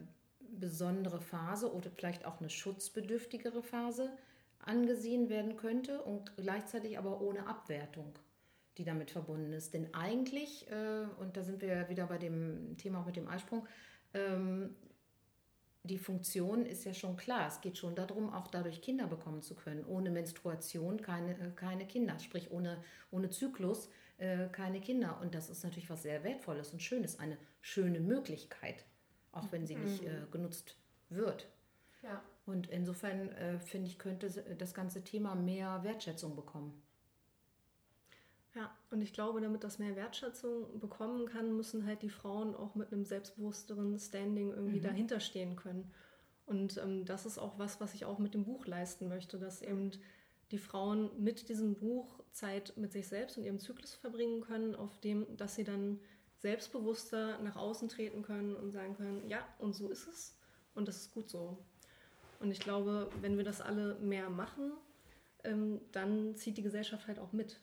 besondere 0.52 1.22
Phase 1.22 1.74
oder 1.74 1.90
vielleicht 1.90 2.26
auch 2.26 2.40
eine 2.40 2.50
schutzbedürftigere 2.50 3.64
Phase 3.64 4.12
angesehen 4.60 5.30
werden 5.30 5.58
könnte 5.58 6.02
und 6.02 6.36
gleichzeitig 6.38 6.98
aber 6.98 7.22
ohne 7.22 7.48
Abwertung, 7.48 8.14
die 8.78 8.84
damit 8.84 9.12
verbunden 9.12 9.54
ist. 9.54 9.74
Denn 9.74 9.94
eigentlich, 9.94 10.70
äh, 10.70 11.06
und 11.20 11.38
da 11.38 11.44
sind 11.44 11.62
wir 11.62 11.90
wieder 11.90 12.08
bei 12.08 12.18
dem 12.18 12.76
Thema 12.78 13.02
auch 13.02 13.06
mit 13.06 13.16
dem 13.16 13.28
Eisprung, 13.28 13.66
ähm, 14.14 14.76
die 15.84 15.98
Funktion 15.98 16.66
ist 16.66 16.84
ja 16.84 16.94
schon 16.94 17.16
klar. 17.16 17.48
Es 17.48 17.62
geht 17.62 17.78
schon 17.78 17.96
darum, 17.96 18.34
auch 18.34 18.48
dadurch 18.48 18.82
Kinder 18.82 19.08
bekommen 19.08 19.42
zu 19.42 19.56
können. 19.56 19.86
Ohne 19.86 20.10
Menstruation 20.10 21.02
keine, 21.02 21.32
äh, 21.40 21.52
keine 21.56 21.88
Kinder, 21.88 22.20
sprich 22.20 22.52
ohne, 22.52 22.84
ohne 23.10 23.30
Zyklus 23.30 23.90
äh, 24.18 24.48
keine 24.50 24.82
Kinder. 24.82 25.20
Und 25.22 25.34
das 25.34 25.50
ist 25.50 25.64
natürlich 25.64 25.90
was 25.90 26.04
sehr 26.04 26.24
Wertvolles 26.24 26.74
und 26.74 26.82
Schönes, 26.82 27.20
eine 27.20 27.38
schöne 27.62 28.02
Möglichkeit 28.02 28.84
auch 29.38 29.52
wenn 29.52 29.66
sie 29.66 29.76
nicht 29.76 30.02
mhm. 30.02 30.08
äh, 30.08 30.22
genutzt 30.32 30.76
wird. 31.10 31.48
Ja. 32.04 32.22
Und 32.46 32.68
insofern 32.70 33.30
äh, 33.34 33.60
finde 33.60 33.88
ich, 33.88 34.00
könnte 34.00 34.30
das 34.58 34.74
ganze 34.74 35.04
Thema 35.04 35.36
mehr 35.36 35.84
Wertschätzung 35.84 36.36
bekommen. 36.36 36.82
Ja, 38.56 38.76
und 38.90 39.02
ich 39.02 39.14
glaube, 39.14 39.40
damit 39.40 39.64
das 39.64 39.78
mehr 39.78 39.96
Wertschätzung 39.96 40.80
bekommen 40.80 41.28
kann, 41.28 41.56
müssen 41.56 41.86
halt 41.86 42.02
die 42.02 42.10
Frauen 42.10 42.56
auch 42.56 42.74
mit 42.74 42.92
einem 42.92 43.06
selbstbewussteren 43.06 44.00
Standing 44.00 44.52
irgendwie 44.52 44.80
mhm. 44.80 44.84
dahinter 44.84 45.20
stehen 45.20 45.56
können. 45.56 45.92
Und 46.48 46.78
ähm, 46.78 47.06
das 47.06 47.26
ist 47.26 47.38
auch 47.38 47.60
was, 47.60 47.80
was 47.82 47.94
ich 47.94 48.06
auch 48.06 48.18
mit 48.18 48.34
dem 48.34 48.46
Buch 48.46 48.66
leisten 48.66 49.10
möchte, 49.10 49.38
dass 49.38 49.62
eben 49.62 49.92
die 50.52 50.58
Frauen 50.58 51.12
mit 51.22 51.50
diesem 51.50 51.76
Buch 51.76 52.24
Zeit 52.32 52.74
mit 52.78 52.94
sich 52.94 53.08
selbst 53.08 53.38
und 53.38 53.44
ihrem 53.44 53.60
Zyklus 53.60 53.94
verbringen 53.94 54.42
können, 54.42 54.74
auf 54.74 54.98
dem, 55.02 55.28
dass 55.36 55.56
sie 55.56 55.66
dann 55.66 56.00
selbstbewusster 56.38 57.40
nach 57.40 57.56
außen 57.56 57.90
treten 57.90 58.22
können 58.22 58.56
und 58.56 58.72
sagen 58.72 58.96
können, 58.96 59.28
ja, 59.28 59.46
und 59.60 59.74
so 59.74 59.90
ist 59.90 60.08
es 60.08 60.38
und 60.76 60.88
das 60.88 60.98
ist 60.98 61.14
gut 61.14 61.30
so. 61.30 61.58
Und 62.40 62.52
ich 62.52 62.60
glaube, 62.60 63.10
wenn 63.22 63.38
wir 63.38 63.44
das 63.44 63.62
alle 63.62 63.96
mehr 63.96 64.30
machen, 64.30 64.72
ähm, 65.44 65.82
dann 65.92 66.36
zieht 66.36 66.58
die 66.58 66.62
Gesellschaft 66.62 67.08
halt 67.08 67.20
auch 67.20 67.34
mit. 67.34 67.60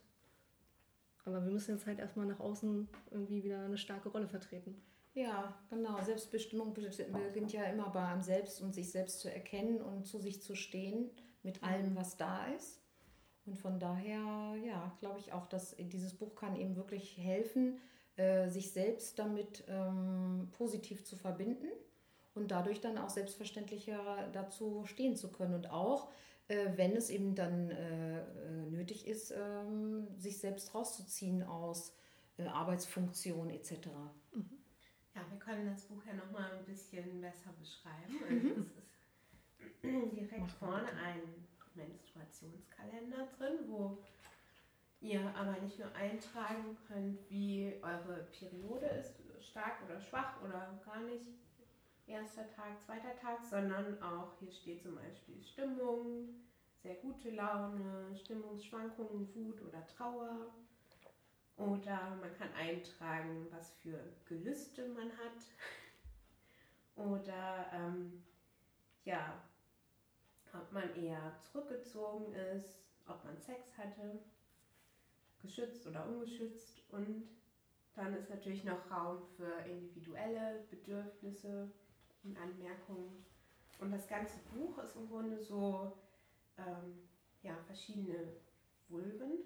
Aber 1.24 1.44
wir 1.44 1.52
müssen 1.52 1.76
jetzt 1.76 1.86
halt 1.86 1.98
erstmal 1.98 2.26
nach 2.26 2.40
außen 2.40 2.88
irgendwie 3.10 3.44
wieder 3.44 3.64
eine 3.64 3.78
starke 3.78 4.08
Rolle 4.08 4.28
vertreten. 4.28 4.82
Ja, 5.14 5.54
genau. 5.70 6.02
Selbstbestimmung 6.02 6.74
beginnt 6.74 7.52
ja 7.52 7.64
immer 7.64 7.88
bei 7.90 8.04
einem 8.04 8.20
selbst 8.20 8.60
und 8.60 8.74
sich 8.74 8.90
selbst 8.90 9.20
zu 9.20 9.32
erkennen 9.32 9.80
und 9.80 10.06
zu 10.06 10.18
sich 10.18 10.42
zu 10.42 10.56
stehen 10.56 11.08
mit 11.44 11.62
allem, 11.62 11.94
was 11.94 12.16
da 12.16 12.46
ist. 12.48 12.80
Und 13.46 13.56
von 13.56 13.78
daher, 13.78 14.56
ja, 14.66 14.96
glaube 14.98 15.20
ich 15.20 15.32
auch, 15.32 15.46
dass 15.46 15.76
dieses 15.78 16.14
Buch 16.14 16.34
kann 16.34 16.56
eben 16.56 16.76
wirklich 16.76 17.16
helfen, 17.16 17.78
äh, 18.16 18.48
sich 18.48 18.72
selbst 18.72 19.18
damit 19.18 19.64
ähm, 19.68 20.48
positiv 20.52 21.04
zu 21.04 21.16
verbinden 21.16 21.68
und 22.34 22.50
dadurch 22.50 22.80
dann 22.80 22.98
auch 22.98 23.10
selbstverständlicher 23.10 24.28
dazu 24.32 24.84
stehen 24.86 25.16
zu 25.16 25.30
können 25.32 25.54
und 25.54 25.70
auch, 25.70 26.10
äh, 26.48 26.70
wenn 26.76 26.96
es 26.96 27.10
eben 27.10 27.34
dann 27.34 27.70
äh, 27.70 28.20
äh 28.20 28.66
nötig 28.70 29.06
ist, 29.06 29.32
ähm, 29.32 30.08
sich 30.16 30.38
selbst 30.38 30.74
rauszuziehen 30.74 31.42
aus 31.42 31.96
äh, 32.36 32.46
Arbeitsfunktion 32.46 33.50
etc. 33.50 33.88
Mhm. 34.32 34.58
Ja, 35.14 35.22
wir 35.30 35.38
können 35.38 35.66
das 35.66 35.84
Buch 35.84 36.02
ja 36.06 36.14
nochmal 36.14 36.50
ein 36.58 36.64
bisschen 36.64 37.20
besser 37.20 37.52
beschreiben. 37.58 38.18
Also 38.28 38.48
mhm. 38.48 38.70
es 39.82 40.06
ist 40.06 40.12
direkt 40.16 40.50
vorne 40.50 40.88
ein 41.04 41.46
Menstruationskalender 41.74 43.28
drin, 43.38 43.58
wo 43.68 43.98
ihr 45.00 45.20
aber 45.36 45.60
nicht 45.60 45.78
nur 45.78 45.94
eintragen 45.94 46.76
könnt, 46.88 47.18
wie 47.30 47.74
eure 47.82 48.24
Periode 48.38 48.86
ist, 48.86 49.14
stark 49.40 49.82
oder 49.84 50.00
schwach 50.00 50.40
oder 50.42 50.80
gar 50.84 51.00
nicht, 51.02 51.26
erster 52.06 52.48
Tag, 52.50 52.80
zweiter 52.84 53.14
Tag, 53.16 53.44
sondern 53.44 54.02
auch 54.02 54.32
hier 54.38 54.52
steht 54.52 54.82
zum 54.82 54.96
Beispiel 54.96 55.42
Stimmung, 55.42 56.28
sehr 56.82 56.96
gute 56.96 57.30
Laune, 57.30 58.14
Stimmungsschwankungen, 58.14 59.34
Wut 59.34 59.62
oder 59.62 59.86
Trauer. 59.86 60.52
Oder 61.56 62.16
man 62.20 62.36
kann 62.36 62.52
eintragen, 62.52 63.46
was 63.50 63.70
für 63.82 63.98
Gelüste 64.26 64.88
man 64.88 65.10
hat. 65.12 65.40
Oder 66.96 67.66
ähm, 67.72 68.24
ja, 69.04 69.40
ob 70.52 70.72
man 70.72 70.94
eher 70.96 71.32
zurückgezogen 71.40 72.34
ist, 72.34 72.82
ob 73.06 73.24
man 73.24 73.38
Sex 73.40 73.76
hatte, 73.78 74.20
geschützt 75.44 75.86
oder 75.86 76.06
ungeschützt. 76.06 76.82
Und 76.90 77.28
dann 77.94 78.14
ist 78.14 78.30
natürlich 78.30 78.64
noch 78.64 78.90
Raum 78.90 79.22
für 79.36 79.52
individuelle 79.70 80.64
Bedürfnisse 80.70 81.70
und 82.24 82.36
Anmerkungen. 82.36 83.24
Und 83.78 83.92
das 83.92 84.08
ganze 84.08 84.38
Buch 84.52 84.78
ist 84.78 84.96
im 84.96 85.08
Grunde 85.08 85.38
so 85.38 85.92
ähm, 86.58 87.08
ja, 87.42 87.56
verschiedene 87.66 88.32
Vulven, 88.88 89.38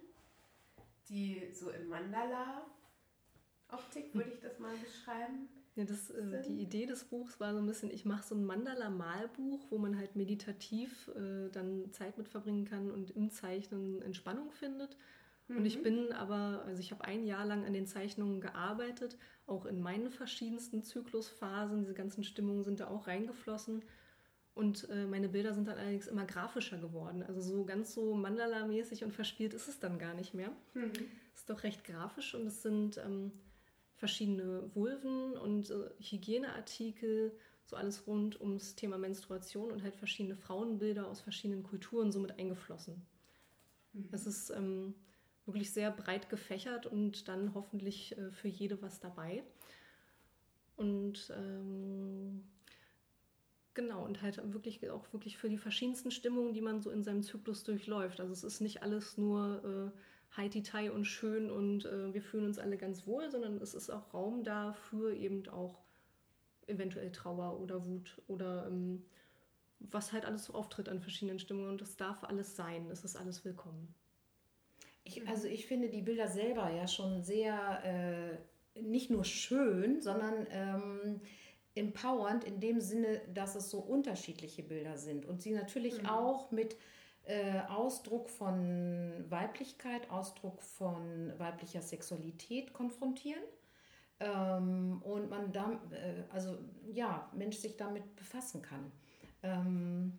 die 1.09 1.50
so 1.52 1.71
im 1.71 1.88
Mandala-Optik, 1.88 4.14
würde 4.14 4.31
ich 4.31 4.40
das 4.40 4.59
mal 4.59 4.76
beschreiben. 4.76 5.49
Ja, 5.75 5.85
das, 5.85 6.11
äh, 6.11 6.43
die 6.43 6.61
Idee 6.61 6.87
des 6.87 7.05
Buchs 7.05 7.38
war 7.38 7.55
so 7.55 7.61
ein 7.61 7.67
bisschen, 7.67 7.90
ich 7.90 8.05
mache 8.05 8.26
so 8.26 8.35
ein 8.35 8.45
Mandala-Malbuch, 8.45 9.71
wo 9.71 9.78
man 9.78 9.97
halt 9.97 10.17
meditativ 10.17 11.09
äh, 11.14 11.49
dann 11.50 11.93
Zeit 11.93 12.19
mit 12.19 12.28
verbringen 12.28 12.64
kann 12.64 12.90
und 12.90 13.12
im 13.12 13.31
Zeichnen 13.31 14.02
Entspannung 14.02 14.50
findet. 14.50 14.97
Und 15.49 15.64
ich 15.64 15.78
mhm. 15.78 15.83
bin 15.83 16.12
aber, 16.12 16.62
also 16.67 16.81
ich 16.81 16.90
habe 16.93 17.05
ein 17.05 17.25
Jahr 17.25 17.47
lang 17.47 17.64
an 17.64 17.73
den 17.73 17.87
Zeichnungen 17.87 18.40
gearbeitet, 18.40 19.17
auch 19.47 19.64
in 19.64 19.81
meinen 19.81 20.11
verschiedensten 20.11 20.83
Zyklusphasen. 20.83 21.81
Diese 21.81 21.95
ganzen 21.95 22.23
Stimmungen 22.23 22.64
sind 22.64 22.81
da 22.81 22.88
auch 22.88 23.07
reingeflossen. 23.07 23.83
Und 24.55 24.88
äh, 24.90 25.07
meine 25.07 25.28
Bilder 25.28 25.55
sind 25.55 25.69
dann 25.69 25.78
allerdings 25.78 26.09
immer 26.09 26.26
grafischer 26.26 26.78
geworden. 26.78 27.23
Also 27.23 27.40
so 27.40 27.64
ganz 27.64 27.95
so 27.95 28.14
Mandala-mäßig 28.14 29.05
und 29.05 29.12
verspielt 29.12 29.55
ist 29.55 29.69
es 29.69 29.78
dann 29.78 29.99
gar 29.99 30.14
nicht 30.14 30.35
mehr. 30.35 30.50
Mhm. 30.75 30.93
Ist 31.35 31.49
doch 31.49 31.62
recht 31.62 31.85
grafisch 31.85 32.35
und 32.35 32.47
es 32.47 32.62
sind 32.62 32.99
ähm, 32.99 33.33
verschiedene 33.95 34.69
Vulven 34.75 35.37
und 35.37 35.71
äh, 35.71 35.90
Hygieneartikel, 36.00 37.33
so 37.64 37.76
alles 37.76 38.07
rund 38.07 38.40
ums 38.40 38.75
Thema 38.75 38.99
Menstruation 38.99 39.71
und 39.71 39.83
halt 39.83 39.95
verschiedene 39.95 40.35
Frauenbilder 40.35 41.07
aus 41.07 41.21
verschiedenen 41.21 41.62
Kulturen 41.62 42.11
somit 42.11 42.38
eingeflossen. 42.38 43.07
Mhm. 43.93 44.09
Es 44.11 44.26
ist 44.26 44.50
ähm, 44.50 44.95
wirklich 45.49 45.73
sehr 45.73 45.90
breit 45.90 46.28
gefächert 46.28 46.87
und 46.87 47.26
dann 47.26 47.55
hoffentlich 47.55 48.17
äh, 48.17 48.31
für 48.31 48.49
jede 48.49 48.81
was 48.81 49.00
dabei. 49.00 49.43
Und 50.76 51.33
ähm, 51.37 52.45
genau, 53.75 54.05
und 54.05 54.23
halt 54.23 54.40
wirklich 54.52 54.88
auch 54.90 55.12
wirklich 55.12 55.37
für 55.37 55.49
die 55.49 55.59
verschiedensten 55.59 56.12
Stimmungen, 56.12 56.52
die 56.52 56.61
man 56.61 56.81
so 56.81 56.90
in 56.90 57.02
seinem 57.02 57.23
Zyklus 57.23 57.64
durchläuft. 57.64 58.21
Also 58.21 58.33
es 58.33 58.45
ist 58.45 58.61
nicht 58.61 58.83
alles 58.83 59.19
nur 59.19 59.92
äh, 59.94 60.37
Haiti-Tai 60.37 60.92
und 60.92 61.05
schön 61.05 61.51
und 61.51 61.85
äh, 61.87 62.14
wir 62.14 62.22
fühlen 62.22 62.46
uns 62.46 62.59
alle 62.59 62.77
ganz 62.77 63.07
wohl, 63.07 63.29
sondern 63.31 63.57
es 63.61 63.75
ist 63.75 63.90
auch 63.90 64.14
Raum 64.14 64.44
da 64.44 64.72
für 64.72 65.12
eben 65.14 65.49
auch 65.49 65.83
eventuell 66.68 67.11
Trauer 67.11 67.59
oder 67.61 67.85
Wut 67.85 68.20
oder 68.29 68.66
ähm, 68.68 69.03
was 69.81 70.12
halt 70.12 70.25
alles 70.27 70.44
so 70.44 70.55
auftritt 70.55 70.88
an 70.88 71.01
verschiedenen 71.01 71.38
Stimmungen. 71.38 71.70
Und 71.70 71.81
das 71.81 71.96
darf 71.96 72.25
alles 72.25 72.57
sein, 72.57 72.88
es 72.90 73.05
ist 73.05 73.16
alles 73.16 73.44
willkommen. 73.44 73.94
Ich, 75.09 75.27
also 75.29 75.49
ich 75.49 75.66
finde 75.66 75.88
die 75.88 76.03
Bilder 76.03 76.29
selber 76.29 76.71
ja 76.71 76.87
schon 76.87 77.23
sehr, 77.23 77.83
äh, 77.85 78.81
nicht 78.81 79.11
nur 79.11 79.25
schön, 79.25 80.01
sondern 80.01 80.47
ähm, 80.51 81.21
empowernd 81.75 82.44
in 82.44 82.61
dem 82.61 82.81
Sinne, 82.81 83.23
dass 83.33 83.55
es 83.55 83.71
so 83.71 83.79
unterschiedliche 83.79 84.62
Bilder 84.62 84.99
sind 84.99 85.27
und 85.27 85.40
sie 85.40 85.53
natürlich 85.53 86.03
mhm. 86.03 86.09
auch 86.09 86.51
mit 86.51 86.77
äh, 87.25 87.61
Ausdruck 87.68 88.29
von 88.29 89.25
Weiblichkeit, 89.29 90.11
Ausdruck 90.11 90.62
von 90.62 91.33
weiblicher 91.38 91.83
Sexualität 91.83 92.73
konfrontieren. 92.73 93.42
Ähm, 94.21 95.01
und 95.03 95.31
man 95.31 95.53
da, 95.53 95.81
äh, 95.92 96.25
also 96.33 96.59
ja, 96.90 97.31
Mensch 97.37 97.57
sich 97.57 97.77
damit 97.77 98.16
befassen 98.16 98.62
kann. 98.62 98.90
Ähm, 99.42 100.18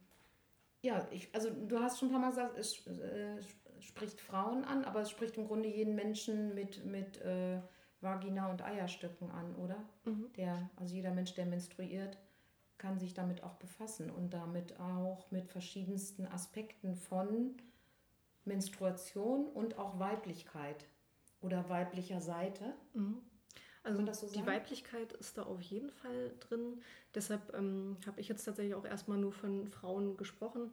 ja, 0.81 1.05
ich, 1.11 1.27
also 1.33 1.49
du 1.49 1.79
hast 1.79 1.99
schon 1.99 2.07
ein 2.07 2.11
paar 2.11 2.21
Mal 2.21 2.29
gesagt, 2.29 2.57
es 2.57 2.87
äh, 2.87 3.41
spricht 3.81 4.21
Frauen 4.21 4.63
an, 4.65 4.85
aber 4.85 5.01
es 5.01 5.09
spricht 5.09 5.37
im 5.37 5.47
Grunde 5.47 5.67
jeden 5.67 5.95
Menschen 5.95 6.53
mit, 6.53 6.85
mit 6.85 7.21
äh, 7.21 7.59
Vagina 8.01 8.49
und 8.49 8.61
Eierstöcken 8.61 9.31
an, 9.31 9.55
oder? 9.55 9.77
Mhm. 10.05 10.31
Der, 10.37 10.69
also 10.77 10.95
jeder 10.95 11.11
Mensch, 11.11 11.33
der 11.33 11.45
menstruiert, 11.45 12.17
kann 12.77 12.97
sich 12.97 13.13
damit 13.13 13.43
auch 13.43 13.55
befassen 13.55 14.09
und 14.09 14.33
damit 14.33 14.79
auch 14.79 15.29
mit 15.31 15.49
verschiedensten 15.49 16.25
Aspekten 16.27 16.95
von 16.95 17.55
Menstruation 18.45 19.47
und 19.47 19.77
auch 19.77 19.99
Weiblichkeit 19.99 20.85
oder 21.41 21.69
weiblicher 21.69 22.21
Seite. 22.21 22.73
Mhm. 22.93 23.21
Also 23.83 24.27
so 24.27 24.33
die 24.33 24.45
Weiblichkeit 24.45 25.13
ist 25.13 25.37
da 25.37 25.43
auf 25.43 25.61
jeden 25.61 25.89
Fall 25.89 26.33
drin. 26.39 26.81
Deshalb 27.15 27.53
ähm, 27.53 27.97
habe 28.05 28.19
ich 28.19 28.27
jetzt 28.27 28.43
tatsächlich 28.43 28.75
auch 28.75 28.85
erstmal 28.85 29.17
nur 29.17 29.31
von 29.31 29.67
Frauen 29.69 30.17
gesprochen. 30.17 30.71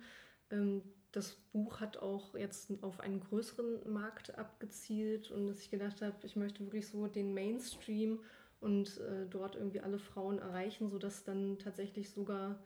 Ähm, 0.51 0.83
das 1.17 1.33
Buch 1.55 1.81
hat 1.81 1.97
auch 1.97 2.35
jetzt 2.35 2.71
auf 2.83 3.01
einen 3.01 3.21
größeren 3.21 3.91
Markt 3.91 4.39
abgezielt 4.39 5.31
und 5.31 5.47
dass 5.47 5.61
ich 5.61 5.71
gedacht 5.71 6.03
habe, 6.03 6.15
ich 6.25 6.37
möchte 6.37 6.63
wirklich 6.63 6.87
so 6.89 7.07
den 7.07 7.33
Mainstream 7.33 8.21
und 8.61 9.01
äh, 9.01 9.25
dort 9.31 9.57
irgendwie 9.57 9.81
alle 9.81 9.99
Frauen 9.99 10.39
erreichen, 10.39 10.91
sodass 10.91 11.25
dann 11.25 11.59
tatsächlich 11.59 12.11
sogar 12.11 12.59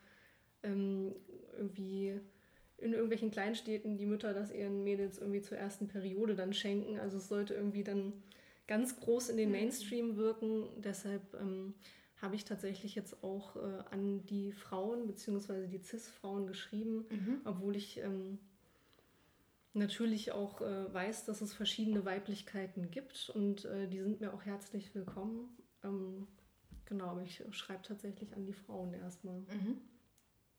ähm, 0.64 1.14
irgendwie 1.56 2.20
in 2.78 2.92
irgendwelchen 2.92 3.30
Kleinstädten 3.30 3.98
die 3.98 4.06
Mütter 4.06 4.34
das 4.34 4.50
ihren 4.50 4.82
Mädels 4.82 5.18
irgendwie 5.18 5.42
zur 5.42 5.56
ersten 5.56 5.86
Periode 5.86 6.34
dann 6.34 6.52
schenken. 6.52 6.98
Also 6.98 7.18
es 7.18 7.28
sollte 7.28 7.54
irgendwie 7.54 7.84
dann 7.84 8.14
ganz 8.66 8.98
groß 8.98 9.28
in 9.28 9.36
den 9.36 9.50
mhm. 9.50 9.56
Mainstream 9.56 10.16
wirken. 10.16 10.70
Deshalb 10.76 11.22
ähm, 11.34 11.74
habe 12.20 12.34
ich 12.34 12.44
tatsächlich 12.44 12.94
jetzt 12.94 13.22
auch 13.24 13.56
äh, 13.56 13.82
an 13.90 14.24
die 14.26 14.52
Frauen 14.52 15.06
bzw. 15.06 15.66
die 15.66 15.82
CIS-Frauen 15.82 16.46
geschrieben, 16.46 17.06
mhm. 17.10 17.40
obwohl 17.44 17.76
ich 17.76 17.98
ähm, 17.98 18.38
natürlich 19.72 20.32
auch 20.32 20.60
äh, 20.60 20.92
weiß, 20.92 21.24
dass 21.24 21.40
es 21.40 21.54
verschiedene 21.54 22.04
Weiblichkeiten 22.04 22.90
gibt 22.90 23.30
und 23.30 23.64
äh, 23.64 23.88
die 23.88 24.00
sind 24.00 24.20
mir 24.20 24.34
auch 24.34 24.44
herzlich 24.44 24.94
willkommen. 24.94 25.48
Ähm, 25.82 26.26
genau, 26.84 27.06
aber 27.06 27.22
ich 27.22 27.42
schreibe 27.50 27.82
tatsächlich 27.82 28.34
an 28.34 28.44
die 28.44 28.52
Frauen 28.52 28.92
erstmal. 28.92 29.40
Mhm. 29.40 29.80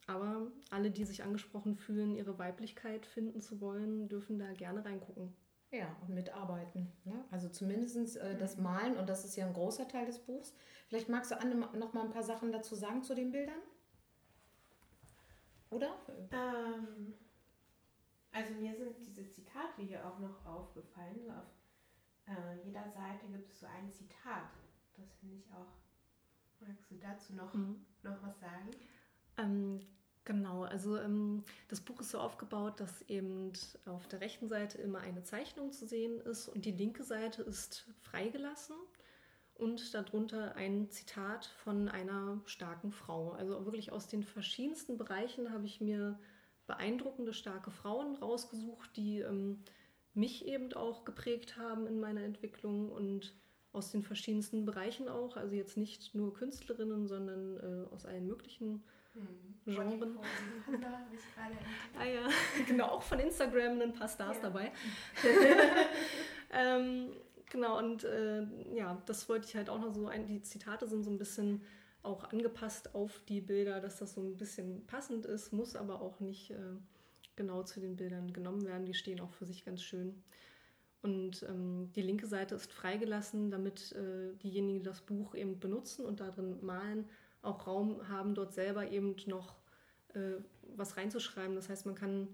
Aber 0.08 0.52
alle, 0.72 0.90
die 0.90 1.06
sich 1.06 1.24
angesprochen 1.24 1.76
fühlen, 1.76 2.16
ihre 2.16 2.40
Weiblichkeit 2.40 3.06
finden 3.06 3.42
zu 3.42 3.62
wollen, 3.62 4.10
dürfen 4.10 4.40
da 4.40 4.52
gerne 4.54 4.84
reingucken. 4.84 5.34
Ja, 5.72 5.96
und 6.02 6.10
mitarbeiten. 6.10 6.92
Ne? 7.06 7.24
Also 7.32 7.48
zumindest 7.48 8.18
äh, 8.18 8.38
das 8.38 8.58
mhm. 8.58 8.64
Malen, 8.64 8.98
und 8.98 9.08
das 9.08 9.24
ist 9.24 9.38
ja 9.38 9.46
ein 9.46 9.54
großer 9.54 9.88
Teil 9.88 10.06
des 10.06 10.20
Buchs. 10.20 10.54
Vielleicht 10.88 11.08
magst 11.08 11.32
du 11.32 11.40
Anne 11.40 11.56
noch 11.56 11.94
mal 11.94 12.04
ein 12.04 12.10
paar 12.10 12.24
Sachen 12.24 12.52
dazu 12.52 12.76
sagen 12.76 13.04
zu 13.04 13.16
den 13.16 13.32
Bildern? 13.32 13.62
Oder? 15.70 15.96
Ähm, 16.32 17.14
also 18.34 18.54
mir 18.56 18.76
sind 18.76 18.98
diese 19.00 19.30
Zitate 19.30 19.82
hier 19.82 20.06
auch 20.06 20.20
noch 20.20 20.46
aufgefallen. 20.46 21.22
So 21.24 21.32
auf 21.32 21.48
äh, 22.28 22.66
jeder 22.66 22.90
Seite 22.90 23.28
gibt 23.32 23.50
es 23.50 23.62
so 23.62 23.66
ein 23.66 23.90
Zitat. 23.90 24.50
Das 24.98 25.14
finde 25.20 25.38
ich 25.38 25.50
auch. 25.54 25.72
Magst 26.60 26.92
du 26.92 26.96
dazu 26.96 27.34
noch, 27.34 27.54
mhm. 27.54 27.86
noch 28.04 28.22
was 28.22 28.40
sagen? 28.40 28.70
Ähm, 29.38 29.80
Genau, 30.24 30.64
also 30.64 30.98
ähm, 30.98 31.44
das 31.68 31.82
Buch 31.82 32.00
ist 32.00 32.12
so 32.12 32.20
aufgebaut, 32.20 32.80
dass 32.80 33.02
eben 33.10 33.52
auf 33.86 34.08
der 34.08 34.22
rechten 34.22 34.48
Seite 34.48 34.80
immer 34.80 35.00
eine 35.00 35.24
Zeichnung 35.24 35.72
zu 35.72 35.88
sehen 35.88 36.22
ist 36.22 36.48
und 36.48 36.66
die 36.66 36.72
linke 36.72 37.04
Seite 37.04 37.42
ist 37.42 37.88
freigelassen 38.02 38.76
und 39.56 39.94
darunter 39.96 40.56
ein 40.56 40.90
Zitat 40.92 41.46
von 41.64 41.90
einer 41.90 42.40
starken 42.46 42.92
Frau. 42.92 43.32
Also 43.32 43.66
wirklich 43.66 43.92
aus 43.92 44.08
den 44.08 44.24
verschiedensten 44.24 44.98
Bereichen 44.98 45.52
habe 45.52 45.66
ich 45.66 45.82
mir 45.82 46.20
beeindruckende, 46.68 47.34
starke 47.34 47.72
Frauen 47.72 48.16
rausgesucht, 48.16 48.96
die 48.96 49.20
ähm, 49.20 49.64
mich 50.14 50.46
eben 50.46 50.72
auch 50.74 51.04
geprägt 51.04 51.58
haben 51.58 51.88
in 51.88 52.00
meiner 52.00 52.24
Entwicklung 52.24 52.92
und 52.92 53.34
aus 53.72 53.92
den 53.92 54.04
verschiedensten 54.04 54.66
Bereichen 54.66 55.08
auch. 55.10 55.36
Also 55.36 55.56
jetzt 55.56 55.78
nicht 55.78 56.14
nur 56.14 56.34
Künstlerinnen, 56.34 57.08
sondern 57.08 57.58
äh, 57.58 57.94
aus 57.94 58.06
allen 58.06 58.28
möglichen 58.28 58.84
hm. 59.14 59.52
Genren. 59.66 60.18
ah 61.98 62.04
ja, 62.04 62.28
genau, 62.68 62.86
auch 62.86 63.04
von 63.04 63.20
Instagram 63.20 63.82
ein 63.82 63.94
paar 63.94 64.08
Stars 64.08 64.38
ja. 64.38 64.44
dabei. 64.44 64.72
ähm, 66.52 67.12
genau, 67.50 67.78
und 67.78 68.04
äh, 68.04 68.44
ja, 68.74 69.02
das 69.06 69.30
wollte 69.30 69.48
ich 69.48 69.56
halt 69.56 69.70
auch 69.70 69.80
noch 69.80 69.94
so, 69.94 70.08
ein, 70.08 70.26
die 70.26 70.42
Zitate 70.42 70.88
sind 70.88 71.04
so 71.04 71.12
ein 71.12 71.18
bisschen 71.18 71.62
auch 72.04 72.24
angepasst 72.32 72.96
auf 72.96 73.22
die 73.30 73.42
Bilder, 73.42 73.80
dass 73.80 73.98
das 73.98 74.14
so 74.14 74.22
ein 74.22 74.36
bisschen 74.36 74.86
passend 74.88 75.26
ist, 75.26 75.54
muss 75.54 75.76
aber 75.76 76.02
auch 76.02 76.20
nicht 76.20 76.50
äh, 76.52 76.76
genau 77.36 77.64
zu 77.64 77.80
den 77.80 77.96
Bildern 77.96 78.34
genommen 78.34 78.66
werden. 78.66 78.86
Die 78.86 78.96
stehen 78.96 79.20
auch 79.20 79.32
für 79.34 79.46
sich 79.46 79.64
ganz 79.64 79.84
schön. 79.84 80.24
Und 81.04 81.44
ähm, 81.44 81.92
die 81.96 82.02
linke 82.02 82.28
Seite 82.28 82.56
ist 82.56 82.72
freigelassen, 82.72 83.50
damit 83.50 83.92
äh, 83.94 84.36
diejenigen, 84.44 84.80
die 84.80 84.86
das 84.86 85.02
Buch 85.02 85.36
eben 85.36 85.60
benutzen 85.60 86.06
und 86.06 86.20
darin 86.20 86.64
malen, 86.64 87.10
auch 87.42 87.68
Raum 87.68 88.08
haben, 88.10 88.36
dort 88.36 88.54
selber 88.54 88.90
eben 88.90 89.16
noch 89.28 89.56
äh, 90.14 90.42
was 90.76 90.98
reinzuschreiben. 90.98 91.56
Das 91.56 91.70
heißt, 91.70 91.86
man 91.86 91.96
kann 91.96 92.28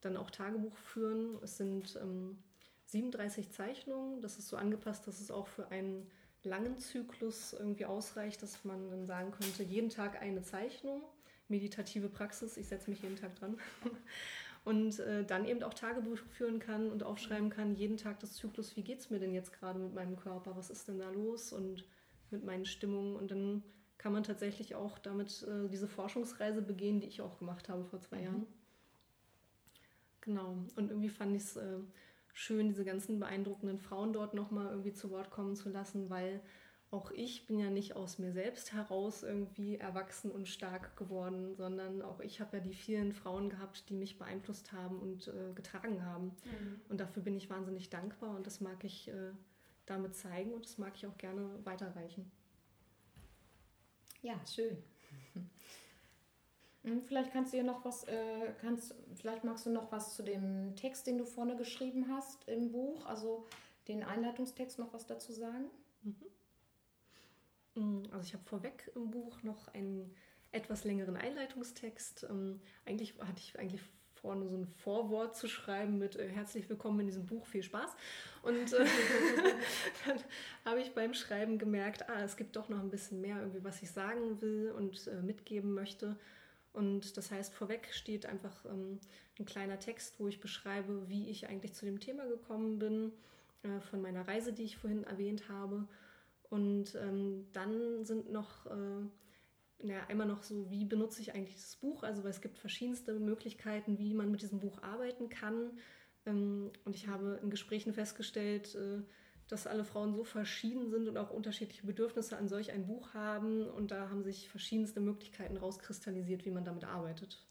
dann 0.00 0.16
auch 0.16 0.30
Tagebuch 0.30 0.76
führen. 0.76 1.38
Es 1.42 1.56
sind 1.56 1.98
ähm, 2.02 2.38
37 2.86 3.50
Zeichnungen. 3.50 4.20
Das 4.20 4.38
ist 4.38 4.48
so 4.48 4.56
angepasst, 4.56 5.06
dass 5.06 5.20
es 5.20 5.30
auch 5.30 5.46
für 5.46 5.70
einen 5.70 6.10
langen 6.42 6.78
Zyklus 6.78 7.52
irgendwie 7.52 7.84
ausreicht, 7.84 8.42
dass 8.42 8.64
man 8.64 8.90
dann 8.90 9.06
sagen 9.06 9.32
könnte, 9.32 9.62
jeden 9.62 9.90
Tag 9.90 10.22
eine 10.22 10.42
Zeichnung, 10.42 11.02
meditative 11.48 12.08
Praxis, 12.08 12.56
ich 12.56 12.68
setze 12.68 12.90
mich 12.90 13.02
jeden 13.02 13.16
Tag 13.16 13.34
dran. 13.36 13.58
und 14.64 14.98
äh, 15.00 15.24
dann 15.24 15.46
eben 15.46 15.62
auch 15.62 15.74
Tagebuch 15.74 16.18
führen 16.30 16.58
kann 16.58 16.90
und 16.90 17.02
aufschreiben 17.02 17.50
kann, 17.50 17.74
jeden 17.74 17.96
Tag 17.96 18.20
das 18.20 18.34
Zyklus, 18.34 18.76
wie 18.76 18.82
geht 18.82 19.00
es 19.00 19.10
mir 19.10 19.18
denn 19.18 19.34
jetzt 19.34 19.52
gerade 19.52 19.78
mit 19.78 19.94
meinem 19.94 20.16
Körper, 20.16 20.56
was 20.56 20.70
ist 20.70 20.88
denn 20.88 20.98
da 20.98 21.10
los 21.10 21.52
und 21.52 21.84
mit 22.30 22.44
meinen 22.44 22.66
Stimmungen 22.66 23.16
und 23.16 23.30
dann 23.30 23.62
kann 23.98 24.12
man 24.12 24.22
tatsächlich 24.22 24.74
auch 24.74 24.98
damit 24.98 25.42
äh, 25.42 25.68
diese 25.68 25.88
Forschungsreise 25.88 26.62
begehen, 26.62 27.00
die 27.00 27.08
ich 27.08 27.20
auch 27.20 27.38
gemacht 27.38 27.68
habe 27.68 27.84
vor 27.84 28.00
zwei 28.00 28.18
mhm. 28.18 28.24
Jahren. 28.24 28.46
Genau, 30.20 30.56
und 30.76 30.90
irgendwie 30.90 31.08
fand 31.08 31.34
ich 31.36 31.42
es 31.42 31.56
äh, 31.56 31.78
schön, 32.32 32.68
diese 32.68 32.84
ganzen 32.84 33.18
beeindruckenden 33.18 33.78
Frauen 33.78 34.12
dort 34.12 34.34
nochmal 34.34 34.68
irgendwie 34.68 34.92
zu 34.92 35.10
Wort 35.10 35.30
kommen 35.30 35.56
zu 35.56 35.68
lassen, 35.68 36.10
weil 36.10 36.40
auch 36.90 37.10
ich 37.10 37.46
bin 37.46 37.58
ja 37.58 37.68
nicht 37.68 37.96
aus 37.96 38.18
mir 38.18 38.32
selbst 38.32 38.72
heraus 38.72 39.22
irgendwie 39.22 39.76
erwachsen 39.76 40.30
und 40.30 40.48
stark 40.48 40.96
geworden, 40.96 41.54
sondern 41.54 42.00
auch 42.00 42.20
ich 42.20 42.40
habe 42.40 42.58
ja 42.58 42.62
die 42.62 42.72
vielen 42.72 43.12
Frauen 43.12 43.50
gehabt, 43.50 43.88
die 43.90 43.94
mich 43.94 44.18
beeinflusst 44.18 44.72
haben 44.72 44.98
und 44.98 45.28
äh, 45.28 45.52
getragen 45.54 46.04
haben. 46.04 46.26
Mhm. 46.44 46.80
Und 46.88 47.00
dafür 47.00 47.22
bin 47.22 47.36
ich 47.36 47.50
wahnsinnig 47.50 47.90
dankbar 47.90 48.34
und 48.34 48.46
das 48.46 48.60
mag 48.60 48.84
ich 48.84 49.08
äh, 49.08 49.32
damit 49.84 50.14
zeigen 50.14 50.54
und 50.54 50.64
das 50.64 50.78
mag 50.78 50.92
ich 50.96 51.06
auch 51.06 51.18
gerne 51.18 51.48
weiterreichen. 51.64 52.30
Ja, 54.22 54.40
schön. 54.46 54.82
Hm, 56.84 57.02
vielleicht 57.02 57.32
kannst 57.32 57.52
du 57.52 57.56
ja 57.56 57.64
noch 57.64 57.84
was, 57.84 58.04
äh, 58.04 58.52
kannst, 58.60 58.94
vielleicht 59.16 59.42
magst 59.42 59.66
du 59.66 59.70
noch 59.70 59.90
was 59.90 60.14
zu 60.14 60.22
dem 60.22 60.76
Text, 60.76 61.08
den 61.08 61.18
du 61.18 61.24
vorne 61.24 61.56
geschrieben 61.56 62.06
hast 62.08 62.46
im 62.48 62.70
Buch, 62.70 63.04
also 63.04 63.46
den 63.88 64.04
Einleitungstext 64.04 64.78
noch 64.78 64.92
was 64.92 65.04
dazu 65.04 65.32
sagen? 65.32 65.70
Mhm. 66.02 66.14
Mm, 67.74 68.02
also 68.12 68.24
ich 68.24 68.32
habe 68.32 68.44
vorweg 68.44 68.92
im 68.94 69.10
Buch 69.10 69.42
noch 69.42 69.66
einen 69.74 70.14
etwas 70.52 70.84
längeren 70.84 71.16
Einleitungstext. 71.16 72.26
Ähm, 72.30 72.60
eigentlich 72.84 73.18
hatte 73.18 73.38
ich 73.40 73.58
eigentlich 73.58 73.82
vor, 74.18 74.34
nur 74.34 74.48
so 74.48 74.56
ein 74.56 74.66
Vorwort 74.66 75.36
zu 75.36 75.48
schreiben 75.48 75.98
mit 75.98 76.16
äh, 76.16 76.28
herzlich 76.28 76.68
willkommen 76.68 77.00
in 77.00 77.06
diesem 77.06 77.26
Buch, 77.26 77.46
viel 77.46 77.62
Spaß. 77.62 77.96
Und 78.42 78.72
äh, 78.72 78.84
dann 80.06 80.18
habe 80.64 80.80
ich 80.80 80.92
beim 80.92 81.14
Schreiben 81.14 81.58
gemerkt, 81.58 82.08
ah, 82.08 82.22
es 82.22 82.36
gibt 82.36 82.56
doch 82.56 82.68
noch 82.68 82.80
ein 82.80 82.90
bisschen 82.90 83.20
mehr, 83.20 83.38
irgendwie, 83.38 83.64
was 83.64 83.82
ich 83.82 83.90
sagen 83.90 84.40
will 84.40 84.72
und 84.76 85.06
äh, 85.06 85.22
mitgeben 85.22 85.72
möchte. 85.72 86.16
Und 86.72 87.16
das 87.16 87.30
heißt, 87.30 87.54
vorweg 87.54 87.88
steht 87.92 88.26
einfach 88.26 88.64
ähm, 88.66 89.00
ein 89.38 89.46
kleiner 89.46 89.78
Text, 89.78 90.18
wo 90.18 90.28
ich 90.28 90.40
beschreibe, 90.40 91.08
wie 91.08 91.28
ich 91.30 91.48
eigentlich 91.48 91.74
zu 91.74 91.86
dem 91.86 92.00
Thema 92.00 92.26
gekommen 92.26 92.78
bin, 92.78 93.12
äh, 93.62 93.80
von 93.80 94.02
meiner 94.02 94.26
Reise, 94.26 94.52
die 94.52 94.64
ich 94.64 94.76
vorhin 94.76 95.04
erwähnt 95.04 95.48
habe 95.48 95.88
und 96.50 96.94
ähm, 96.94 97.46
dann 97.52 98.04
sind 98.04 98.32
noch, 98.32 98.66
äh, 98.66 99.06
naja, 99.80 100.04
einmal 100.08 100.26
noch 100.26 100.42
so, 100.42 100.70
wie 100.70 100.84
benutze 100.84 101.20
ich 101.20 101.34
eigentlich 101.34 101.56
das 101.56 101.76
Buch? 101.76 102.02
Also, 102.02 102.24
weil 102.24 102.30
es 102.30 102.40
gibt 102.40 102.58
verschiedenste 102.58 103.14
Möglichkeiten, 103.18 103.98
wie 103.98 104.14
man 104.14 104.30
mit 104.30 104.42
diesem 104.42 104.60
Buch 104.60 104.82
arbeiten 104.82 105.28
kann. 105.28 105.78
Ähm, 106.26 106.72
und 106.84 106.96
ich 106.96 107.06
habe 107.08 107.38
in 107.42 107.50
Gesprächen 107.50 107.94
festgestellt, 107.94 108.74
äh, 108.74 109.02
dass 109.48 109.66
alle 109.66 109.84
Frauen 109.84 110.14
so 110.14 110.24
verschieden 110.24 110.90
sind 110.90 111.08
und 111.08 111.16
auch 111.16 111.30
unterschiedliche 111.30 111.86
Bedürfnisse 111.86 112.36
an 112.36 112.48
solch 112.48 112.72
ein 112.72 112.86
Buch 112.86 113.14
haben. 113.14 113.68
Und 113.68 113.90
da 113.90 114.10
haben 114.10 114.22
sich 114.22 114.48
verschiedenste 114.48 115.00
Möglichkeiten 115.00 115.56
rauskristallisiert, 115.56 116.44
wie 116.44 116.50
man 116.50 116.64
damit 116.64 116.84
arbeitet. 116.84 117.46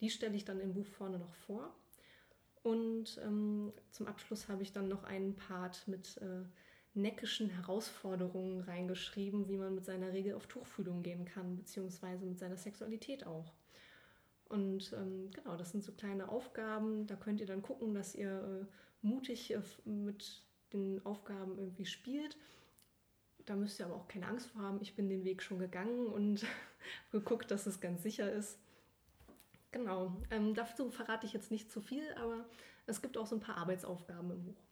Die 0.00 0.10
stelle 0.10 0.36
ich 0.36 0.44
dann 0.44 0.60
im 0.60 0.74
Buch 0.74 0.86
vorne 0.86 1.18
noch 1.18 1.34
vor. 1.34 1.74
Und 2.62 3.20
ähm, 3.24 3.72
zum 3.90 4.06
Abschluss 4.06 4.48
habe 4.48 4.62
ich 4.62 4.72
dann 4.72 4.88
noch 4.88 5.04
einen 5.04 5.36
Part 5.36 5.86
mit 5.88 6.16
äh, 6.18 6.44
neckischen 7.02 7.50
Herausforderungen 7.50 8.60
reingeschrieben, 8.60 9.48
wie 9.48 9.56
man 9.56 9.74
mit 9.74 9.84
seiner 9.84 10.12
Regel 10.12 10.34
auf 10.34 10.46
Tuchfühlung 10.46 11.02
gehen 11.02 11.24
kann, 11.24 11.56
beziehungsweise 11.56 12.26
mit 12.26 12.38
seiner 12.38 12.56
Sexualität 12.56 13.26
auch. 13.26 13.52
Und 14.48 14.92
ähm, 14.94 15.30
genau, 15.32 15.56
das 15.56 15.72
sind 15.72 15.84
so 15.84 15.92
kleine 15.92 16.28
Aufgaben. 16.28 17.06
Da 17.06 17.16
könnt 17.16 17.40
ihr 17.40 17.46
dann 17.46 17.62
gucken, 17.62 17.94
dass 17.94 18.14
ihr 18.14 18.30
äh, 18.62 19.06
mutig 19.06 19.52
äh, 19.52 19.60
mit 19.84 20.42
den 20.72 21.04
Aufgaben 21.04 21.58
irgendwie 21.58 21.86
spielt. 21.86 22.36
Da 23.44 23.56
müsst 23.56 23.78
ihr 23.80 23.86
aber 23.86 23.96
auch 23.96 24.08
keine 24.08 24.26
Angst 24.26 24.50
vor 24.50 24.62
haben. 24.62 24.78
Ich 24.80 24.94
bin 24.94 25.08
den 25.08 25.24
Weg 25.24 25.42
schon 25.42 25.58
gegangen 25.58 26.06
und 26.06 26.46
geguckt, 27.12 27.50
dass 27.50 27.66
es 27.66 27.80
ganz 27.80 28.02
sicher 28.02 28.30
ist. 28.30 28.58
Genau, 29.70 30.16
ähm, 30.30 30.54
dazu 30.54 30.90
verrate 30.90 31.26
ich 31.26 31.34
jetzt 31.34 31.50
nicht 31.50 31.70
zu 31.70 31.82
viel, 31.82 32.12
aber 32.14 32.46
es 32.86 33.02
gibt 33.02 33.18
auch 33.18 33.26
so 33.26 33.36
ein 33.36 33.40
paar 33.40 33.58
Arbeitsaufgaben 33.58 34.30
im 34.30 34.44
Buch. 34.44 34.67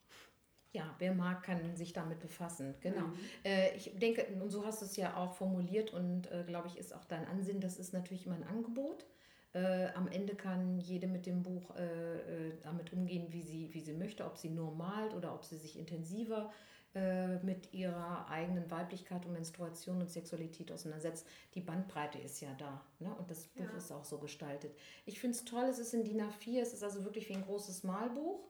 Ja, 0.76 0.94
wer 0.98 1.14
mag, 1.14 1.42
kann 1.42 1.74
sich 1.74 1.94
damit 1.94 2.20
befassen. 2.20 2.74
Genau. 2.82 3.06
Mhm. 3.06 3.18
Äh, 3.44 3.74
ich 3.76 3.98
denke, 3.98 4.26
und 4.42 4.50
so 4.50 4.66
hast 4.66 4.82
du 4.82 4.84
es 4.84 4.96
ja 4.96 5.16
auch 5.16 5.32
formuliert 5.32 5.94
und 5.94 6.30
äh, 6.30 6.44
glaube 6.46 6.68
ich, 6.68 6.76
ist 6.76 6.94
auch 6.94 7.04
dein 7.04 7.26
Ansinnen, 7.26 7.62
das 7.62 7.78
ist 7.78 7.94
natürlich 7.94 8.26
immer 8.26 8.34
ein 8.34 8.46
Angebot. 8.46 9.06
Äh, 9.54 9.88
am 9.94 10.06
Ende 10.06 10.34
kann 10.34 10.78
jede 10.78 11.06
mit 11.06 11.24
dem 11.24 11.42
Buch 11.42 11.74
äh, 11.76 12.48
äh, 12.48 12.52
damit 12.62 12.92
umgehen, 12.92 13.28
wie 13.30 13.40
sie, 13.40 13.72
wie 13.72 13.80
sie 13.80 13.94
möchte, 13.94 14.26
ob 14.26 14.36
sie 14.36 14.50
nur 14.50 14.74
malt 14.74 15.14
oder 15.14 15.34
ob 15.34 15.46
sie 15.46 15.56
sich 15.56 15.78
intensiver 15.78 16.52
äh, 16.94 17.38
mit 17.38 17.72
ihrer 17.72 18.28
eigenen 18.28 18.70
Weiblichkeit 18.70 19.24
und 19.24 19.32
Menstruation 19.32 20.02
und 20.02 20.10
Sexualität 20.10 20.70
auseinandersetzt. 20.70 21.26
Die 21.54 21.62
Bandbreite 21.62 22.18
ist 22.18 22.42
ja 22.42 22.50
da 22.58 22.82
ne? 22.98 23.14
und 23.18 23.30
das 23.30 23.46
Buch 23.46 23.64
ja. 23.64 23.78
ist 23.78 23.90
auch 23.92 24.04
so 24.04 24.18
gestaltet. 24.18 24.76
Ich 25.06 25.20
finde 25.20 25.38
es 25.38 25.46
toll, 25.46 25.64
es 25.64 25.78
ist 25.78 25.94
in 25.94 26.04
DIN 26.04 26.20
A4, 26.20 26.60
es 26.60 26.74
ist 26.74 26.84
also 26.84 27.02
wirklich 27.04 27.30
wie 27.30 27.34
ein 27.34 27.46
großes 27.46 27.82
Malbuch 27.82 28.46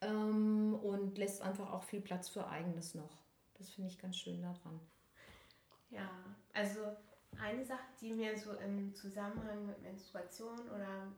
ähm, 0.00 0.74
und 0.82 1.18
lässt 1.18 1.42
einfach 1.42 1.72
auch 1.72 1.84
viel 1.84 2.00
Platz 2.00 2.28
für 2.28 2.46
Eigenes 2.46 2.94
noch. 2.94 3.18
Das 3.54 3.70
finde 3.70 3.90
ich 3.90 3.98
ganz 3.98 4.16
schön 4.16 4.40
daran. 4.40 4.80
Ja, 5.90 6.08
also 6.52 6.80
eine 7.40 7.64
Sache, 7.64 7.88
die 8.00 8.12
mir 8.12 8.36
so 8.36 8.52
im 8.52 8.94
Zusammenhang 8.94 9.66
mit 9.66 9.82
Menstruation 9.82 10.58
oder 10.68 11.12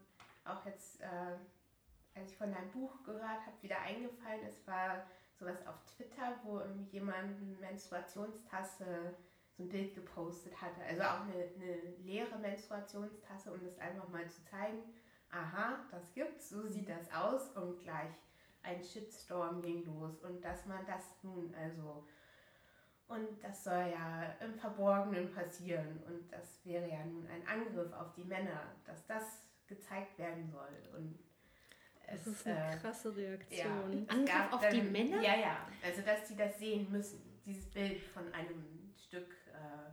auch 0.44 0.64
jetzt, 0.64 1.00
äh, 1.00 1.36
als 2.14 2.30
ich 2.30 2.36
von 2.36 2.52
deinem 2.52 2.70
Buch 2.70 3.02
gehört 3.04 3.22
habe, 3.46 3.62
wieder 3.62 3.80
eingefallen 3.80 4.46
ist, 4.46 4.66
war 4.66 5.04
sowas 5.38 5.66
auf 5.66 5.76
Twitter, 5.96 6.38
wo 6.44 6.60
jemand 6.90 7.40
eine 7.40 7.56
Menstruationstasse 7.60 9.14
so 9.56 9.64
ein 9.64 9.68
Bild 9.68 9.94
gepostet 9.94 10.60
hatte. 10.60 10.82
Also 10.82 11.02
auch 11.02 11.20
eine, 11.22 11.44
eine 11.54 11.96
leere 11.98 12.38
Menstruationstasse, 12.38 13.52
um 13.52 13.60
das 13.64 13.78
einfach 13.78 14.08
mal 14.08 14.28
zu 14.28 14.44
zeigen. 14.44 14.82
Aha, 15.30 15.84
das 15.90 16.12
gibt's, 16.12 16.50
so 16.50 16.66
sieht 16.66 16.88
das 16.88 17.12
aus 17.12 17.50
und 17.56 17.78
gleich 17.78 18.10
ein 18.62 18.82
Shitstorm 18.82 19.62
ging 19.62 19.84
los 19.84 20.20
und 20.22 20.44
dass 20.44 20.66
man 20.66 20.84
das 20.86 21.22
nun 21.22 21.54
also 21.54 22.06
und 23.08 23.42
das 23.42 23.64
soll 23.64 23.92
ja 23.92 24.36
im 24.40 24.54
Verborgenen 24.54 25.32
passieren 25.32 26.00
und 26.06 26.32
das 26.32 26.64
wäre 26.64 26.88
ja 26.88 27.04
nun 27.04 27.26
ein 27.26 27.46
Angriff 27.46 27.92
auf 27.92 28.12
die 28.14 28.24
Männer, 28.24 28.74
dass 28.84 29.06
das 29.06 29.42
gezeigt 29.66 30.18
werden 30.18 30.48
soll 30.50 30.96
und 30.96 31.18
es, 32.06 32.24
das 32.24 32.34
ist 32.34 32.46
eine 32.46 32.72
äh, 32.72 32.76
krasse 32.76 33.16
Reaktion. 33.16 34.06
Ja, 34.08 34.14
Angriff 34.14 34.52
auf 34.52 34.60
dann, 34.60 34.74
die 34.74 34.82
Männer? 34.82 35.22
Ja, 35.22 35.36
ja, 35.36 35.68
also 35.82 36.02
dass 36.02 36.26
sie 36.26 36.36
das 36.36 36.58
sehen 36.58 36.90
müssen, 36.90 37.40
dieses 37.44 37.66
Bild 37.66 38.02
von 38.02 38.32
einem 38.32 38.92
Stück 38.96 39.32
äh, 39.52 39.90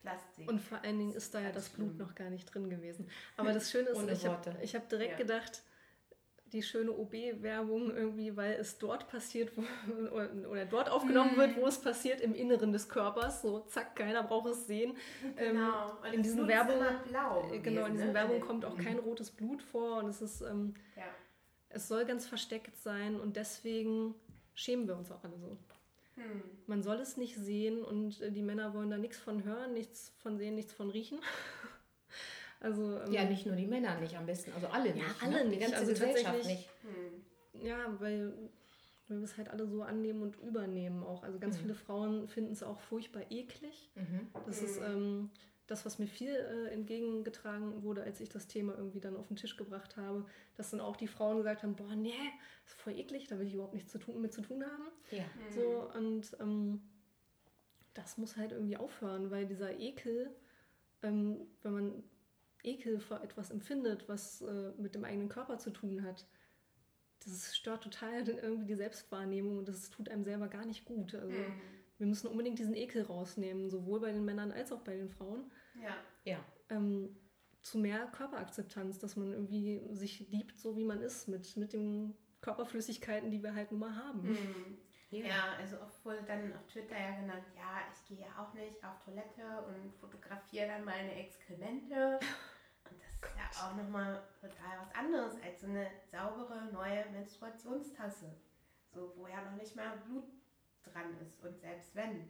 Plastik. 0.00 0.48
Und 0.48 0.60
vor 0.60 0.78
allen 0.82 0.98
Dingen 0.98 1.14
ist 1.14 1.34
da 1.34 1.40
ja 1.40 1.50
das 1.50 1.68
Blut 1.68 1.98
noch 1.98 2.14
gar 2.14 2.30
nicht 2.30 2.52
drin 2.52 2.70
gewesen. 2.70 3.08
Aber 3.36 3.52
das 3.52 3.70
Schöne 3.70 3.90
ist, 3.90 4.08
ich 4.10 4.26
habe 4.26 4.50
hab 4.50 4.88
direkt 4.88 5.12
ja. 5.12 5.18
gedacht, 5.18 5.62
die 6.52 6.62
schöne 6.62 6.92
OB-Werbung 6.92 7.94
irgendwie, 7.94 8.36
weil 8.36 8.52
es 8.54 8.78
dort 8.78 9.08
passiert 9.08 9.52
wo, 9.56 9.62
oder 10.48 10.64
dort 10.66 10.90
aufgenommen 10.90 11.36
wird, 11.36 11.56
wo 11.56 11.66
es 11.66 11.78
passiert 11.78 12.20
im 12.20 12.34
Inneren 12.34 12.72
des 12.72 12.88
Körpers. 12.88 13.42
So, 13.42 13.60
zack, 13.60 13.96
keiner 13.96 14.22
braucht 14.22 14.50
es 14.50 14.66
sehen. 14.66 14.96
Genau. 15.36 15.98
Ähm, 16.04 16.14
in 16.14 16.22
diesen 16.22 16.48
Werbung, 16.48 16.82
blau 17.08 17.50
äh, 17.52 17.58
genau, 17.58 17.86
in 17.86 17.92
diesen 17.92 18.08
ne? 18.08 18.14
Werbung 18.14 18.40
kommt 18.40 18.64
auch 18.64 18.76
kein 18.76 18.98
rotes 18.98 19.30
Blut 19.30 19.62
vor 19.62 19.98
und 19.98 20.08
es 20.08 20.22
ist, 20.22 20.40
ähm, 20.40 20.74
ja. 20.96 21.04
es 21.68 21.88
soll 21.88 22.04
ganz 22.04 22.26
versteckt 22.26 22.76
sein 22.76 23.20
und 23.20 23.36
deswegen 23.36 24.14
schämen 24.54 24.86
wir 24.86 24.96
uns 24.96 25.10
auch 25.10 25.22
alle 25.22 25.38
so. 25.38 25.56
Hm. 26.16 26.42
Man 26.66 26.82
soll 26.82 26.96
es 26.96 27.16
nicht 27.16 27.36
sehen 27.36 27.84
und 27.84 28.20
äh, 28.20 28.32
die 28.32 28.42
Männer 28.42 28.74
wollen 28.74 28.90
da 28.90 28.98
nichts 28.98 29.18
von 29.18 29.44
hören, 29.44 29.72
nichts 29.72 30.12
von 30.18 30.36
sehen, 30.36 30.54
nichts 30.54 30.72
von 30.72 30.90
riechen. 30.90 31.20
Also, 32.60 33.00
ähm, 33.00 33.12
ja, 33.12 33.24
nicht 33.24 33.46
nur 33.46 33.56
die 33.56 33.66
Männer 33.66 34.00
nicht 34.00 34.16
am 34.16 34.26
besten, 34.26 34.52
also 34.52 34.66
alle 34.68 34.92
nicht. 34.92 35.06
Ja, 35.06 35.26
alle 35.26 35.44
ne? 35.44 35.44
nicht. 35.44 35.56
Die 35.56 35.60
ganze 35.60 35.76
also 35.76 35.92
Gesellschaft 35.92 36.46
nicht. 36.46 36.68
Hm. 36.82 37.66
Ja, 37.66 37.96
weil 38.00 38.32
wir 39.08 39.22
es 39.22 39.36
halt 39.36 39.48
alle 39.48 39.66
so 39.66 39.82
annehmen 39.82 40.22
und 40.22 40.36
übernehmen 40.42 41.02
auch. 41.02 41.22
Also 41.22 41.38
ganz 41.38 41.56
mhm. 41.56 41.62
viele 41.62 41.74
Frauen 41.74 42.28
finden 42.28 42.52
es 42.52 42.62
auch 42.62 42.78
furchtbar 42.80 43.22
eklig. 43.30 43.90
Mhm. 43.94 44.28
Das 44.46 44.62
ist, 44.62 44.78
ähm, 44.78 45.30
das, 45.68 45.84
was 45.84 45.98
mir 45.98 46.06
viel 46.06 46.30
äh, 46.30 46.72
entgegengetragen 46.72 47.82
wurde, 47.82 48.02
als 48.02 48.20
ich 48.20 48.30
das 48.30 48.46
Thema 48.46 48.74
irgendwie 48.76 49.00
dann 49.00 49.16
auf 49.16 49.28
den 49.28 49.36
Tisch 49.36 49.56
gebracht 49.56 49.96
habe, 49.96 50.24
dass 50.56 50.70
dann 50.70 50.80
auch 50.80 50.96
die 50.96 51.06
Frauen 51.06 51.36
gesagt 51.36 51.62
haben, 51.62 51.76
boah, 51.76 51.94
nee, 51.94 52.12
das 52.64 52.72
ist 52.72 52.80
voll 52.80 52.98
eklig, 52.98 53.28
da 53.28 53.38
will 53.38 53.46
ich 53.46 53.54
überhaupt 53.54 53.74
nichts 53.74 53.92
zu 53.92 53.98
tun, 53.98 54.20
mit 54.20 54.32
zu 54.32 54.40
tun 54.40 54.64
haben. 54.64 54.88
Ja. 55.10 55.24
So, 55.54 55.90
und 55.94 56.36
ähm, 56.40 56.80
das 57.92 58.16
muss 58.16 58.36
halt 58.36 58.52
irgendwie 58.52 58.78
aufhören, 58.78 59.30
weil 59.30 59.46
dieser 59.46 59.78
Ekel, 59.78 60.30
ähm, 61.02 61.46
wenn 61.62 61.72
man 61.72 62.02
Ekel 62.68 63.00
vor 63.00 63.22
etwas 63.22 63.50
empfindet, 63.50 64.08
was 64.08 64.42
äh, 64.42 64.72
mit 64.78 64.94
dem 64.94 65.04
eigenen 65.04 65.28
Körper 65.28 65.58
zu 65.58 65.70
tun 65.70 66.02
hat, 66.02 66.26
das 67.24 67.56
stört 67.56 67.82
total 67.82 68.28
irgendwie 68.28 68.66
die 68.66 68.74
Selbstwahrnehmung 68.74 69.58
und 69.58 69.68
das 69.68 69.90
tut 69.90 70.08
einem 70.08 70.24
selber 70.24 70.48
gar 70.48 70.64
nicht 70.64 70.84
gut. 70.84 71.14
Also 71.14 71.36
mhm. 71.36 71.60
wir 71.98 72.06
müssen 72.06 72.28
unbedingt 72.28 72.58
diesen 72.58 72.74
Ekel 72.74 73.02
rausnehmen, 73.02 73.70
sowohl 73.70 74.00
bei 74.00 74.12
den 74.12 74.24
Männern 74.24 74.52
als 74.52 74.72
auch 74.72 74.80
bei 74.80 74.96
den 74.96 75.08
Frauen. 75.08 75.50
Ja. 75.82 75.96
ja. 76.24 76.44
Ähm, 76.70 77.16
zu 77.60 77.78
mehr 77.78 78.06
Körperakzeptanz, 78.06 78.98
dass 78.98 79.16
man 79.16 79.32
irgendwie 79.32 79.82
sich 79.90 80.28
liebt, 80.30 80.58
so 80.58 80.76
wie 80.76 80.84
man 80.84 81.00
ist, 81.00 81.28
mit, 81.28 81.56
mit 81.56 81.72
den 81.72 82.14
Körperflüssigkeiten, 82.40 83.30
die 83.30 83.42
wir 83.42 83.54
halt 83.54 83.72
nun 83.72 83.80
mal 83.80 83.96
haben. 83.96 84.30
Mhm. 84.30 84.78
Ja. 85.10 85.26
ja. 85.26 85.54
also 85.58 85.80
oft 85.80 86.04
wurde 86.04 86.22
dann 86.22 86.52
auf 86.54 86.66
Twitter 86.66 86.98
ja 86.98 87.20
genannt, 87.20 87.44
ja, 87.56 87.80
ich 87.92 88.08
gehe 88.08 88.26
ja 88.26 88.28
auch 88.38 88.52
nicht 88.54 88.82
auf 88.84 89.02
Toilette 89.04 89.64
und 89.66 89.94
fotografiere 89.94 90.68
dann 90.68 90.84
meine 90.84 91.14
Exkremente. 91.14 92.20
Gott. 93.20 93.30
ist 93.30 93.58
ja 93.58 93.70
auch 93.70 93.76
nochmal 93.76 94.22
total 94.40 94.78
was 94.80 94.94
anderes 94.94 95.34
als 95.42 95.60
so 95.60 95.66
eine 95.66 95.86
saubere 96.10 96.70
neue 96.72 97.08
Menstruationstasse. 97.10 98.26
So, 98.92 99.12
wo 99.16 99.26
ja 99.26 99.42
noch 99.42 99.60
nicht 99.60 99.74
mal 99.76 99.96
Blut 100.06 100.24
dran 100.84 101.16
ist. 101.20 101.42
Und 101.44 101.58
selbst 101.60 101.94
wenn. 101.94 102.28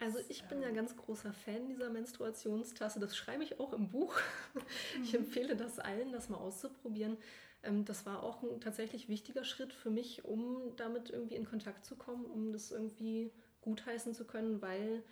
Also 0.00 0.20
ich 0.28 0.44
bin 0.44 0.62
ja 0.62 0.70
ganz 0.70 0.96
großer 0.96 1.32
Fan 1.32 1.66
dieser 1.66 1.90
Menstruationstasse. 1.90 3.00
Das 3.00 3.16
schreibe 3.16 3.42
ich 3.42 3.58
auch 3.58 3.72
im 3.72 3.90
Buch. 3.90 4.14
Ich 5.02 5.12
mhm. 5.12 5.20
empfehle 5.20 5.56
das 5.56 5.78
allen, 5.78 6.12
das 6.12 6.28
mal 6.28 6.38
auszuprobieren. 6.38 7.16
Ähm, 7.62 7.84
das 7.84 8.06
war 8.06 8.22
auch 8.22 8.42
ein 8.42 8.60
tatsächlich 8.60 9.08
wichtiger 9.08 9.44
Schritt 9.44 9.72
für 9.72 9.90
mich, 9.90 10.24
um 10.24 10.76
damit 10.76 11.10
irgendwie 11.10 11.34
in 11.34 11.44
Kontakt 11.44 11.84
zu 11.84 11.96
kommen, 11.96 12.26
um 12.26 12.52
das 12.52 12.70
irgendwie 12.70 13.32
gutheißen 13.62 14.14
zu 14.14 14.24
können, 14.24 14.62
weil 14.62 15.02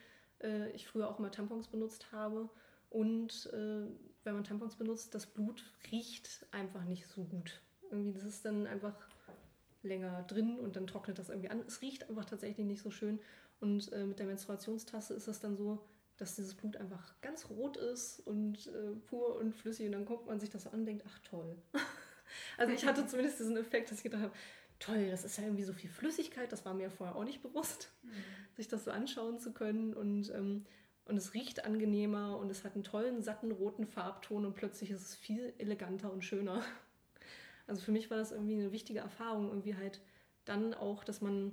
äh, 0.43 0.71
ich 0.71 0.87
früher 0.87 1.09
auch 1.09 1.19
mal 1.19 1.31
Tampons 1.31 1.69
benutzt 1.69 2.13
habe. 2.13 2.49
Und 2.91 3.51
äh, 3.53 3.87
wenn 4.25 4.35
man 4.35 4.45
Tampons 4.45 4.77
benutzt, 4.77 5.15
das 5.15 5.27
Blut 5.27 5.65
riecht 5.91 6.47
einfach 6.51 6.85
nicht 6.85 7.07
so 7.07 7.25
gut. 7.25 7.61
Irgendwie, 7.91 8.13
das 8.13 8.25
ist 8.25 8.45
dann 8.45 8.67
einfach 8.67 8.95
länger 9.83 10.25
drin 10.25 10.59
und 10.59 10.77
dann 10.77 10.87
trocknet 10.87 11.19
das 11.19 11.29
irgendwie 11.29 11.51
an. 11.51 11.63
Es 11.67 11.83
riecht 11.83 12.09
einfach 12.09 12.25
tatsächlich 12.25 12.67
nicht 12.67 12.83
so 12.83 12.91
schön. 12.91 13.21
Und 13.61 13.93
äh, 13.93 14.05
mit 14.05 14.19
der 14.19 14.27
Menstruationstasse 14.27 15.15
ist 15.15 15.29
es 15.29 15.41
dann 15.41 15.57
so, 15.57 15.79
dass 16.17 16.35
dieses 16.35 16.55
Blut 16.55 16.77
einfach 16.77 17.21
ganz 17.21 17.49
rot 17.49 17.77
ist 17.77 18.21
und 18.27 18.67
äh, 18.69 18.93
pur 19.07 19.37
und 19.37 19.55
flüssig. 19.55 19.87
Und 19.87 19.93
dann 19.93 20.05
guckt 20.05 20.27
man 20.27 20.41
sich 20.41 20.51
das 20.51 20.67
an 20.67 20.81
und 20.81 20.87
denkt, 20.87 21.05
ach 21.07 21.19
toll. 21.21 21.57
Also 22.59 22.75
ich 22.75 22.85
hatte 22.85 23.07
zumindest 23.07 23.39
diesen 23.39 23.57
Effekt, 23.57 23.89
dass 23.89 23.99
ich 23.99 24.03
gedacht 24.03 24.23
habe, 24.23 24.35
toll, 24.81 25.09
das 25.11 25.25
ist 25.25 25.39
ja 25.39 25.45
irgendwie 25.45 25.63
so 25.63 25.73
viel 25.73 25.89
Flüssigkeit, 25.89 26.51
das 26.51 26.65
war 26.65 26.75
mir 26.75 26.91
vorher 26.91 27.15
auch 27.15 27.25
nicht 27.25 27.41
bewusst, 27.41 27.93
mhm. 28.03 28.11
sich 28.57 28.69
das 28.69 28.85
so 28.85 28.91
anschauen 28.91 29.39
zu 29.39 29.53
können 29.53 29.95
und, 29.95 30.31
ähm, 30.31 30.67
und 31.07 31.17
es 31.17 31.35
riecht 31.35 31.65
angenehmer 31.65 32.37
und 32.37 32.51
es 32.51 32.65
hat 32.65 32.75
einen 32.75 32.85
tollen, 32.85 33.23
satten, 33.23 33.53
roten 33.53 33.87
Farbton 33.87 34.45
und 34.45 34.55
plötzlich 34.55 34.91
ist 34.91 35.03
es 35.03 35.15
viel 35.15 35.55
eleganter 35.59 36.13
und 36.13 36.25
schöner. 36.25 36.63
Also 37.69 37.83
für 37.83 37.91
mich 37.91 38.13
war 38.13 38.17
das 38.17 38.31
irgendwie 38.31 38.55
eine 38.55 38.71
wichtige 38.71 39.01
Erfahrung, 39.01 39.49
irgendwie 39.49 39.75
halt 39.75 40.01
dann 40.45 40.73
auch, 40.73 41.03
dass 41.03 41.21
man, 41.21 41.51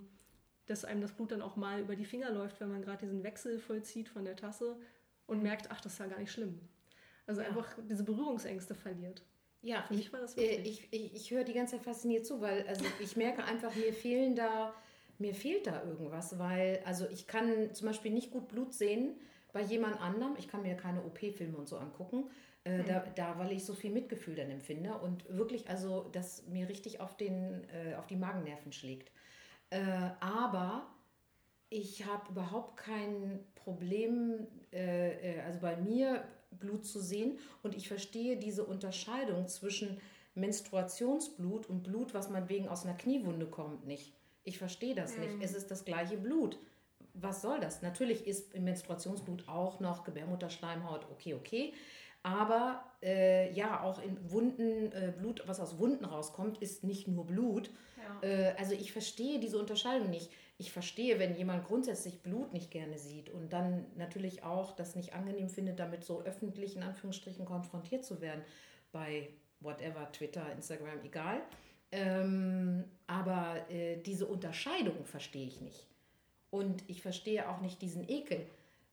dass 0.68 0.86
einem 0.86 1.02
das 1.02 1.13
Blut 1.13 1.32
dann 1.32 1.42
auch 1.42 1.56
mal 1.56 1.82
über 1.82 1.96
die 1.96 2.06
Finger 2.06 2.30
läuft, 2.30 2.60
wenn 2.60 2.70
man 2.70 2.84
gerade 2.84 3.00
diesen 3.00 3.24
Wechsel 3.24 3.58
vollzieht 3.58 4.10
von 4.10 4.24
der 4.24 4.36
Tasse 4.36 4.78
und 5.26 5.38
mhm. 5.38 5.44
merkt, 5.46 5.72
ach, 5.72 5.82
das 5.82 5.94
ist 5.94 5.98
ja 5.98 6.06
gar 6.06 6.20
nicht 6.20 6.32
schlimm. 6.32 6.60
Also 7.26 7.42
ja. 7.42 7.48
einfach 7.48 7.76
diese 7.89 8.04
Berührungsängste 8.04 8.76
verliert. 8.76 9.24
Ja, 9.63 9.82
für 9.88 9.96
mich 9.96 10.13
war 10.13 10.20
das 10.20 10.38
äh, 10.38 10.42
wichtig. 10.42 10.88
Ich, 10.92 11.02
ich, 11.02 11.16
ich 11.16 11.32
höre 11.32 11.44
die 11.46 11.54
ganze 11.54 11.78
Zeit 11.78 11.84
fasziniert 11.84 12.28
zu, 12.28 12.42
weil 12.42 12.68
also 12.68 12.86
ich 13.00 13.16
merke 13.16 13.44
einfach, 13.44 13.76
mir 13.76 13.92
fehlen 13.92 14.36
da, 14.36 14.76
mir 15.18 15.34
fehlt 15.34 15.66
da 15.66 15.84
irgendwas, 15.84 16.38
weil 16.38 16.84
also 16.86 17.08
ich 17.10 17.26
kann 17.26 17.74
zum 17.74 17.88
Beispiel 17.88 18.12
nicht 18.12 18.30
gut 18.30 18.50
Blut 18.50 18.72
sehen 18.72 19.16
bei 19.54 19.62
jemand 19.62 20.02
anderem. 20.02 20.36
Ich 20.38 20.48
kann 20.48 20.63
mir 20.63 20.76
keine 20.76 21.04
OP-Filme 21.04 21.58
und 21.58 21.70
so 21.70 21.78
angucken, 21.78 22.30
äh, 22.66 22.80
hm. 22.80 22.86
da, 22.86 23.06
da, 23.16 23.39
weil 23.39 23.54
ich 23.54 23.63
so 23.63 23.74
viel 23.74 23.92
Mitgefühl 23.92 24.36
dann 24.36 24.50
empfinde 24.50 24.98
und 24.98 25.26
wirklich 25.30 25.70
also, 25.70 26.10
das 26.12 26.46
mir 26.48 26.68
richtig 26.68 27.00
auf, 27.00 27.16
den, 27.16 27.63
äh, 27.70 27.96
auf 27.96 28.08
die 28.08 28.16
Magennerven 28.18 28.74
schlägt. 28.74 29.12
Äh, 29.70 29.82
aber 30.20 30.88
ich 31.70 32.06
habe 32.06 32.30
überhaupt 32.30 32.78
kein 32.78 33.39
Problem, 33.56 34.48
äh, 34.72 35.38
äh, 35.38 35.42
also 35.42 35.60
bei 35.60 35.78
mir 35.78 36.24
Blut 36.60 36.86
zu 36.86 37.00
sehen. 37.00 37.39
Und 37.63 37.76
ich 37.76 37.88
verstehe 37.88 38.38
diese 38.38 38.63
Unterscheidung 38.63 39.48
zwischen 39.48 40.00
Menstruationsblut 40.36 41.68
und 41.68 41.84
Blut, 41.84 42.13
was 42.13 42.30
man 42.30 42.50
wegen 42.50 42.68
aus 42.68 42.86
einer 42.86 42.96
Kniewunde 42.96 43.48
kommt, 43.48 43.86
nicht. 43.86 44.13
Ich 44.44 44.58
verstehe 44.58 44.96
das 44.96 45.16
mhm. 45.16 45.22
nicht. 45.22 45.38
Es 45.42 45.54
ist 45.54 45.72
das 45.72 45.86
gleiche 45.86 46.18
Blut. 46.18 46.58
Was 47.13 47.41
soll 47.41 47.60
das? 47.60 47.82
Natürlich 47.82 48.26
ist 48.26 48.54
im 48.54 48.63
Menstruationsblut 48.63 49.47
auch 49.47 49.80
noch 49.80 50.04
Gebärmutterschleimhaut, 50.04 51.06
okay, 51.12 51.34
okay. 51.36 51.73
Aber 52.23 52.84
äh, 53.02 53.52
ja, 53.54 53.82
auch 53.82 54.02
in 54.02 54.17
Wunden, 54.32 54.91
äh, 54.93 55.13
Blut, 55.15 55.43
was 55.45 55.60
aus 55.60 55.78
Wunden 55.78 56.06
rauskommt, 56.06 56.58
ist 56.60 56.84
nicht 56.84 57.08
nur 57.08 57.26
Blut. 57.26 57.69
Ja. 57.97 58.28
Äh, 58.28 58.56
also 58.58 58.73
ich 58.73 58.91
verstehe 58.93 59.39
diese 59.39 59.60
Unterscheidung 59.60 60.10
nicht 60.10 60.30
ich 60.58 60.71
verstehe, 60.71 61.19
wenn 61.19 61.36
jemand 61.36 61.65
grundsätzlich 61.65 62.21
Blut 62.21 62.54
nicht 62.54 62.71
gerne 62.71 62.97
sieht 62.97 63.30
und 63.30 63.52
dann 63.54 63.86
natürlich 63.95 64.43
auch 64.43 64.76
das 64.76 64.95
nicht 64.95 65.13
angenehm 65.13 65.49
findet, 65.49 65.80
damit 65.80 66.04
so 66.04 66.21
öffentlich 66.21 66.76
in 66.76 66.84
Anführungsstrichen 66.84 67.45
konfrontiert 67.45 68.06
zu 68.06 68.21
werden 68.21 68.41
bei 68.91 69.30
whatever, 69.60 70.12
Twitter, 70.12 70.52
Instagram, 70.54 71.04
egal. 71.04 71.41
Ähm, 71.91 72.86
aber 73.08 73.69
äh, 73.69 73.97
diese 73.97 74.26
Unterscheidung 74.26 75.06
verstehe 75.06 75.47
ich 75.47 75.62
nicht. 75.62 75.88
Und 76.54 76.88
ich 76.88 77.02
verstehe 77.02 77.50
auch 77.50 77.62
nicht 77.62 77.82
diesen 77.82 78.08
Ekel, 78.08 78.46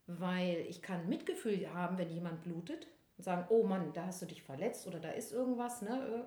weil 0.07 0.65
ich 0.71 0.81
kann 0.81 1.11
Mitgefühl 1.11 1.71
haben, 1.75 1.99
wenn 1.99 2.09
jemand 2.09 2.43
blutet 2.43 2.87
und 3.19 3.25
sagen, 3.25 3.45
oh 3.51 3.65
Mann, 3.65 3.93
da 3.93 4.07
hast 4.07 4.23
du 4.23 4.27
dich 4.27 4.43
verletzt 4.43 4.87
oder 4.87 4.99
da 4.99 5.11
ist 5.11 5.31
irgendwas, 5.31 5.83
ne? 5.83 6.27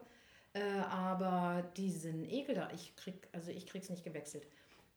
Äh, 0.54 0.62
aber 0.62 1.64
diesen 1.76 2.30
Ekel 2.30 2.54
da, 2.54 2.70
ich 2.72 2.96
krieg, 2.96 3.28
also 3.32 3.50
ich 3.50 3.66
krieg's 3.66 3.90
nicht 3.90 4.04
gewechselt. 4.04 4.46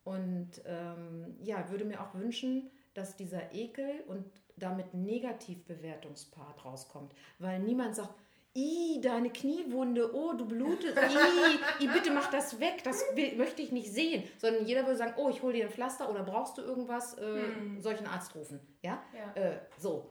Und 0.04 0.60
ähm, 0.66 1.38
ja, 1.42 1.70
würde 1.70 1.86
mir 1.86 2.02
auch 2.02 2.12
wünschen, 2.12 2.70
dass 2.92 3.16
dieser 3.16 3.54
Ekel 3.54 4.02
und 4.06 4.26
damit 4.58 4.92
Negativbewertungspart 4.92 6.66
rauskommt. 6.66 7.14
Weil 7.38 7.60
niemand 7.60 7.96
sagt, 7.96 8.20
I, 8.56 9.00
deine 9.02 9.30
Kniewunde, 9.30 10.14
oh, 10.14 10.32
du 10.32 10.46
blutest, 10.46 10.96
I, 10.96 11.84
I, 11.84 11.88
bitte 11.88 12.10
mach 12.10 12.30
das 12.30 12.58
weg, 12.58 12.82
das 12.84 13.04
will, 13.14 13.36
möchte 13.36 13.62
ich 13.62 13.70
nicht 13.70 13.92
sehen. 13.92 14.24
Sondern 14.38 14.66
jeder 14.66 14.84
würde 14.86 14.96
sagen, 14.96 15.14
oh, 15.16 15.28
ich 15.28 15.42
hole 15.42 15.52
dir 15.52 15.66
ein 15.66 15.70
Pflaster 15.70 16.10
oder 16.10 16.22
brauchst 16.22 16.56
du 16.58 16.62
irgendwas, 16.62 17.18
äh, 17.18 17.42
hm. 17.42 17.86
einen 17.86 18.06
Arzt 18.06 18.34
rufen? 18.34 18.58
Ja, 18.82 19.02
ja. 19.14 19.42
Äh, 19.42 19.58
so. 19.78 20.10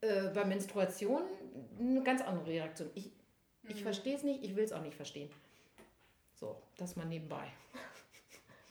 Äh, 0.00 0.28
bei 0.34 0.44
Menstruation 0.44 1.22
eine 1.78 2.02
ganz 2.02 2.22
andere 2.22 2.46
Reaktion. 2.46 2.90
Ich, 2.94 3.10
ich 3.68 3.76
hm. 3.76 3.82
verstehe 3.82 4.16
es 4.16 4.22
nicht, 4.22 4.42
ich 4.42 4.54
will 4.56 4.64
es 4.64 4.72
auch 4.72 4.82
nicht 4.82 4.94
verstehen. 4.94 5.30
So, 6.34 6.56
das 6.76 6.96
mal 6.96 7.06
nebenbei. 7.06 7.46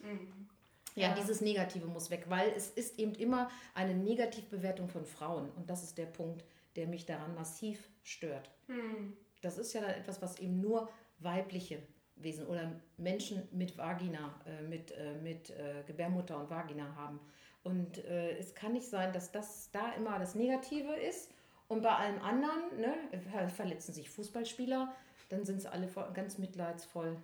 Mhm. 0.00 0.48
Ja, 0.94 1.08
ja, 1.08 1.14
dieses 1.14 1.40
Negative 1.40 1.86
muss 1.86 2.10
weg, 2.10 2.24
weil 2.28 2.52
es 2.54 2.68
ist 2.68 2.98
eben 2.98 3.14
immer 3.14 3.50
eine 3.74 3.94
Negativbewertung 3.94 4.88
von 4.88 5.06
Frauen. 5.06 5.48
Und 5.56 5.70
das 5.70 5.82
ist 5.82 5.96
der 5.96 6.06
Punkt, 6.06 6.44
der 6.76 6.86
mich 6.86 7.06
daran 7.06 7.34
massiv 7.34 7.88
stört. 8.02 8.50
Mhm. 8.68 9.16
Das 9.40 9.58
ist 9.58 9.72
ja 9.72 9.80
dann 9.80 9.90
etwas, 9.90 10.22
was 10.22 10.38
eben 10.38 10.60
nur 10.60 10.88
weibliche 11.18 11.82
Wesen 12.16 12.46
oder 12.46 12.80
Menschen 12.96 13.48
mit 13.52 13.76
Vagina, 13.76 14.40
äh, 14.46 14.62
mit, 14.62 14.92
äh, 14.92 15.14
mit 15.14 15.50
äh, 15.50 15.82
Gebärmutter 15.86 16.38
und 16.38 16.50
Vagina 16.50 16.94
haben. 16.94 17.20
Und 17.64 18.04
äh, 18.04 18.36
es 18.38 18.54
kann 18.54 18.72
nicht 18.72 18.88
sein, 18.88 19.12
dass 19.12 19.32
das 19.32 19.70
da 19.72 19.92
immer 19.92 20.18
das 20.18 20.34
Negative 20.34 20.94
ist 20.94 21.30
und 21.68 21.82
bei 21.82 21.94
allem 21.94 22.20
anderen 22.22 22.80
ne, 22.80 23.48
verletzen 23.48 23.92
sich 23.92 24.10
Fußballspieler, 24.10 24.94
dann 25.28 25.44
sind 25.44 25.62
sie 25.62 25.70
alle 25.70 25.88
ganz 26.12 26.38
mitleidsvoll 26.38 27.16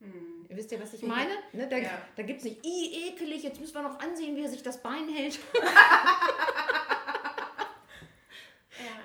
hm. 0.00 0.46
Wisst 0.50 0.72
ihr, 0.72 0.80
was 0.80 0.92
ich 0.92 1.02
meine? 1.02 1.32
Ne, 1.52 1.68
da 1.68 1.78
ja. 1.78 1.90
da 2.16 2.22
gibt 2.22 2.40
es 2.40 2.44
nicht, 2.44 2.64
i, 2.64 3.08
ekelig, 3.08 3.42
jetzt 3.42 3.60
müssen 3.60 3.74
wir 3.74 3.82
noch 3.82 3.98
ansehen, 3.98 4.36
wie 4.36 4.42
er 4.42 4.50
sich 4.50 4.62
das 4.62 4.82
Bein 4.82 5.08
hält. 5.08 5.38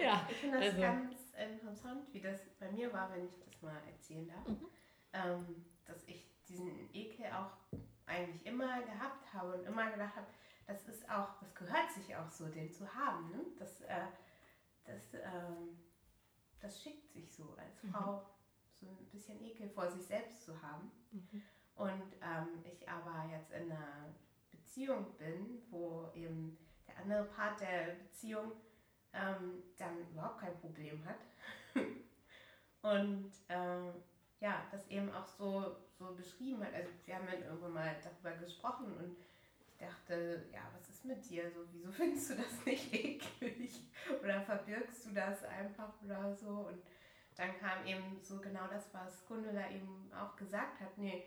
ja, 0.01 0.27
ich 0.29 0.37
finde 0.37 0.57
das 0.57 0.69
also. 0.69 0.81
ganz 0.81 1.15
interessant, 1.33 2.13
wie 2.13 2.21
das 2.21 2.39
bei 2.59 2.71
mir 2.71 2.91
war, 2.93 3.11
wenn 3.11 3.25
ich 3.25 3.37
das 3.39 3.61
mal 3.61 3.81
erzählen 3.87 4.27
darf. 4.27 4.47
Mhm. 4.47 4.67
Ähm, 5.13 5.65
dass 5.85 6.07
ich 6.07 6.25
diesen 6.47 6.89
Ekel 6.93 7.25
auch 7.27 7.51
eigentlich 8.05 8.45
immer 8.45 8.81
gehabt 8.81 9.33
habe 9.33 9.57
und 9.57 9.65
immer 9.65 9.91
gedacht 9.91 10.15
habe, 10.15 10.27
das 10.67 10.87
ist 10.87 11.09
auch, 11.09 11.39
das 11.39 11.53
gehört 11.55 11.91
sich 11.91 12.15
auch 12.15 12.29
so, 12.29 12.47
den 12.47 12.71
zu 12.71 12.93
haben. 12.93 13.29
Ne? 13.29 13.45
Das, 13.59 13.81
äh, 13.81 14.05
das, 14.85 15.13
ähm, 15.13 15.79
das 16.59 16.81
schickt 16.81 17.11
sich 17.11 17.31
so 17.31 17.55
als 17.57 17.83
mhm. 17.83 17.91
Frau. 17.91 18.17
Mhm 18.17 18.25
so 18.81 18.87
ein 18.87 19.05
bisschen 19.11 19.41
Ekel 19.43 19.69
vor 19.69 19.89
sich 19.89 20.03
selbst 20.03 20.43
zu 20.43 20.59
haben. 20.61 20.91
Mhm. 21.11 21.43
Und 21.75 22.13
ähm, 22.21 22.63
ich 22.65 22.87
aber 22.89 23.29
jetzt 23.31 23.51
in 23.51 23.71
einer 23.71 24.13
Beziehung 24.49 25.05
bin, 25.17 25.61
wo 25.69 26.09
eben 26.15 26.57
der 26.87 26.97
andere 26.97 27.25
Part 27.25 27.61
der 27.61 27.95
Beziehung 27.95 28.51
ähm, 29.13 29.63
dann 29.77 30.07
überhaupt 30.11 30.39
kein 30.39 30.57
Problem 30.59 31.03
hat. 31.05 31.19
und 32.81 33.31
ähm, 33.49 33.93
ja, 34.39 34.65
das 34.71 34.87
eben 34.87 35.11
auch 35.13 35.27
so, 35.27 35.75
so 35.97 36.13
beschrieben 36.15 36.63
hat. 36.63 36.73
Also 36.73 36.89
wir 37.05 37.15
haben 37.15 37.27
dann 37.31 37.43
irgendwann 37.43 37.73
mal 37.73 37.95
darüber 38.03 38.37
gesprochen 38.37 38.91
und 38.97 39.17
ich 39.67 39.77
dachte, 39.77 40.45
ja, 40.51 40.61
was 40.73 40.89
ist 40.89 41.05
mit 41.05 41.29
dir? 41.29 41.49
So, 41.51 41.59
wieso 41.71 41.91
findest 41.91 42.31
du 42.31 42.35
das 42.35 42.65
nicht 42.65 42.93
eklig? 42.93 43.81
Oder 44.21 44.41
verbirgst 44.41 45.05
du 45.05 45.13
das 45.13 45.43
einfach 45.43 45.93
oder 46.03 46.35
so? 46.35 46.67
Und 46.67 46.81
dann 47.35 47.57
kam 47.59 47.85
eben 47.85 48.19
so 48.21 48.39
genau 48.39 48.67
das, 48.67 48.93
was 48.93 49.25
Gundula 49.25 49.69
eben 49.71 50.11
auch 50.13 50.35
gesagt 50.35 50.79
hat. 50.79 50.97
Nee, 50.97 51.23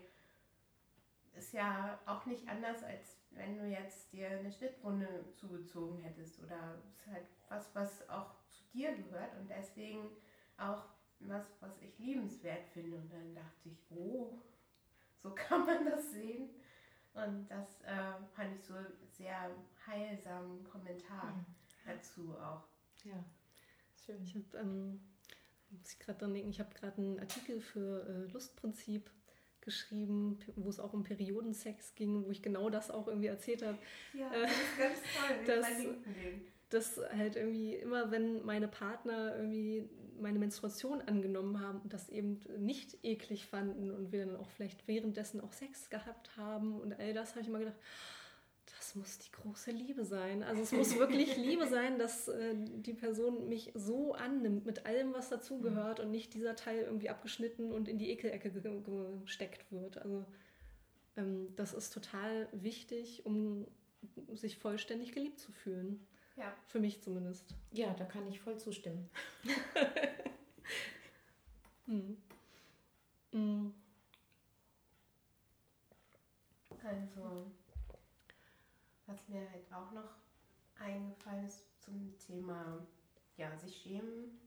ist 1.33 1.53
ja 1.53 1.99
auch 2.05 2.25
nicht 2.25 2.47
anders, 2.47 2.83
als 2.83 3.17
wenn 3.31 3.57
du 3.57 3.65
jetzt 3.65 4.13
dir 4.13 4.29
eine 4.29 4.51
Schnittwunde 4.51 5.25
zugezogen 5.35 6.01
hättest. 6.01 6.41
Oder 6.41 6.81
ist 6.87 7.07
halt 7.07 7.27
was, 7.49 7.73
was 7.73 8.09
auch 8.09 8.31
zu 8.49 8.63
dir 8.73 8.95
gehört 8.95 9.37
und 9.39 9.49
deswegen 9.49 10.09
auch 10.57 10.83
was, 11.19 11.45
was 11.59 11.81
ich 11.81 11.97
liebenswert 11.99 12.67
finde. 12.73 12.97
Und 12.97 13.11
dann 13.11 13.35
dachte 13.35 13.69
ich, 13.69 13.77
oh, 13.89 14.41
so 15.17 15.33
kann 15.33 15.65
man 15.65 15.85
das 15.85 16.11
sehen. 16.11 16.49
Und 17.13 17.47
das 17.47 17.81
äh, 17.81 18.13
fand 18.35 18.55
ich 18.55 18.63
so 18.63 18.73
sehr 19.11 19.49
heilsamen 19.87 20.63
Kommentar 20.65 21.33
mhm. 21.33 21.45
dazu 21.85 22.35
auch. 22.37 22.63
Ja, 23.03 23.23
schön. 24.05 24.21
Ich 24.23 24.35
habe 24.35 24.57
ähm, 24.57 24.99
muss 25.69 25.91
ich 25.91 25.99
gerade 25.99 26.19
dran 26.19 26.33
denken, 26.33 26.49
ich 26.49 26.59
habe 26.59 26.73
gerade 26.73 26.97
einen 26.97 27.19
Artikel 27.19 27.61
für 27.61 28.07
äh, 28.07 28.31
Lustprinzip 28.31 29.09
geschrieben, 29.61 30.39
wo 30.55 30.69
es 30.69 30.79
auch 30.79 30.93
um 30.93 31.03
Periodensex 31.03 31.95
ging, 31.95 32.23
wo 32.25 32.31
ich 32.31 32.41
genau 32.41 32.69
das 32.69 32.91
auch 32.91 33.07
irgendwie 33.07 33.27
erzählt 33.27 33.63
habe. 33.63 33.77
Ja, 34.13 34.31
äh, 34.31 34.41
das 34.41 34.51
ist 34.51 34.77
ganz 34.77 34.99
toll. 35.15 35.45
dass, 35.47 35.67
dass 36.69 36.99
halt 37.15 37.35
irgendwie 37.35 37.75
immer, 37.75 38.11
wenn 38.11 38.43
meine 38.45 38.67
Partner 38.67 39.35
irgendwie 39.35 39.87
meine 40.19 40.39
Menstruation 40.39 41.01
angenommen 41.01 41.59
haben 41.59 41.81
und 41.81 41.93
das 41.93 42.09
eben 42.09 42.39
nicht 42.57 42.97
eklig 43.03 43.45
fanden 43.45 43.91
und 43.91 44.11
wir 44.11 44.25
dann 44.25 44.35
auch 44.37 44.49
vielleicht 44.49 44.87
währenddessen 44.87 45.41
auch 45.41 45.53
Sex 45.53 45.89
gehabt 45.89 46.37
haben 46.37 46.79
und 46.79 46.99
all 46.99 47.13
das, 47.13 47.31
habe 47.31 47.41
ich 47.41 47.47
immer 47.47 47.59
gedacht, 47.59 47.77
das 48.77 48.95
muss 48.95 49.19
die 49.19 49.31
große 49.31 49.71
Liebe 49.71 50.05
sein. 50.05 50.43
Also 50.43 50.61
es 50.61 50.71
muss 50.71 50.97
wirklich 50.97 51.37
Liebe 51.37 51.67
sein, 51.67 51.99
dass 51.99 52.27
äh, 52.27 52.55
die 52.55 52.93
Person 52.93 53.47
mich 53.47 53.71
so 53.75 54.13
annimmt 54.13 54.65
mit 54.65 54.85
allem, 54.85 55.13
was 55.13 55.29
dazugehört 55.29 55.99
und 55.99 56.11
nicht 56.11 56.33
dieser 56.33 56.55
Teil 56.55 56.83
irgendwie 56.83 57.09
abgeschnitten 57.09 57.71
und 57.71 57.87
in 57.87 57.97
die 57.97 58.11
Ekelecke 58.11 58.51
gesteckt 59.23 59.71
wird. 59.71 59.97
Also 59.99 60.25
ähm, 61.17 61.53
das 61.55 61.73
ist 61.73 61.93
total 61.93 62.47
wichtig, 62.51 63.25
um 63.25 63.67
sich 64.33 64.57
vollständig 64.57 65.13
geliebt 65.13 65.39
zu 65.39 65.51
fühlen. 65.51 66.05
Ja. 66.35 66.53
Für 66.67 66.79
mich 66.79 67.01
zumindest. 67.01 67.55
Ja, 67.71 67.93
da 67.93 68.05
kann 68.05 68.27
ich 68.27 68.39
voll 68.39 68.57
zustimmen. 68.57 69.09
hm. 71.85 72.17
Hm. 73.31 73.73
Also 76.83 77.51
was 79.07 79.27
mir 79.27 79.49
halt 79.49 79.71
auch 79.71 79.91
noch 79.91 80.15
eingefallen 80.79 81.45
ist 81.45 81.63
zum 81.81 82.17
Thema, 82.19 82.85
ja, 83.37 83.55
sich 83.57 83.77
schämen 83.77 84.39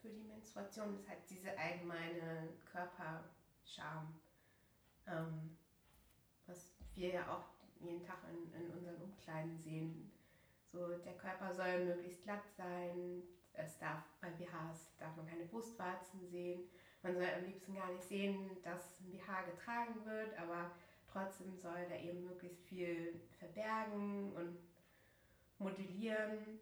für 0.00 0.08
die 0.08 0.22
Menstruation, 0.22 0.94
ist 0.94 1.08
halt 1.08 1.18
diese 1.28 1.58
allgemeine 1.58 2.48
Körperscham, 2.70 4.20
ähm, 5.06 5.56
was 6.46 6.70
wir 6.94 7.08
ja 7.08 7.32
auch 7.32 7.44
jeden 7.80 8.04
Tag 8.04 8.18
in, 8.30 8.60
in 8.60 8.70
unseren 8.70 9.00
Umkleiden 9.02 9.58
sehen. 9.58 10.12
So, 10.76 10.88
der 10.98 11.14
Körper 11.14 11.54
soll 11.54 11.86
möglichst 11.86 12.22
glatt 12.24 12.44
sein, 12.56 13.22
es 13.54 13.78
darf 13.78 14.04
bei 14.20 14.28
BHs 14.28 14.94
darf 14.98 15.16
man 15.16 15.26
keine 15.26 15.46
Brustwarzen 15.46 16.28
sehen. 16.28 16.64
Man 17.02 17.14
soll 17.14 17.24
am 17.24 17.46
liebsten 17.46 17.74
gar 17.74 17.90
nicht 17.90 18.04
sehen, 18.04 18.50
dass 18.62 19.00
ein 19.00 19.10
BH 19.10 19.42
getragen 19.44 20.04
wird, 20.04 20.38
aber 20.38 20.70
Trotzdem 21.16 21.56
soll 21.56 21.86
er 21.88 22.02
eben 22.02 22.24
möglichst 22.24 22.62
viel 22.64 23.18
verbergen 23.38 24.34
und 24.34 24.58
modellieren. 25.58 26.60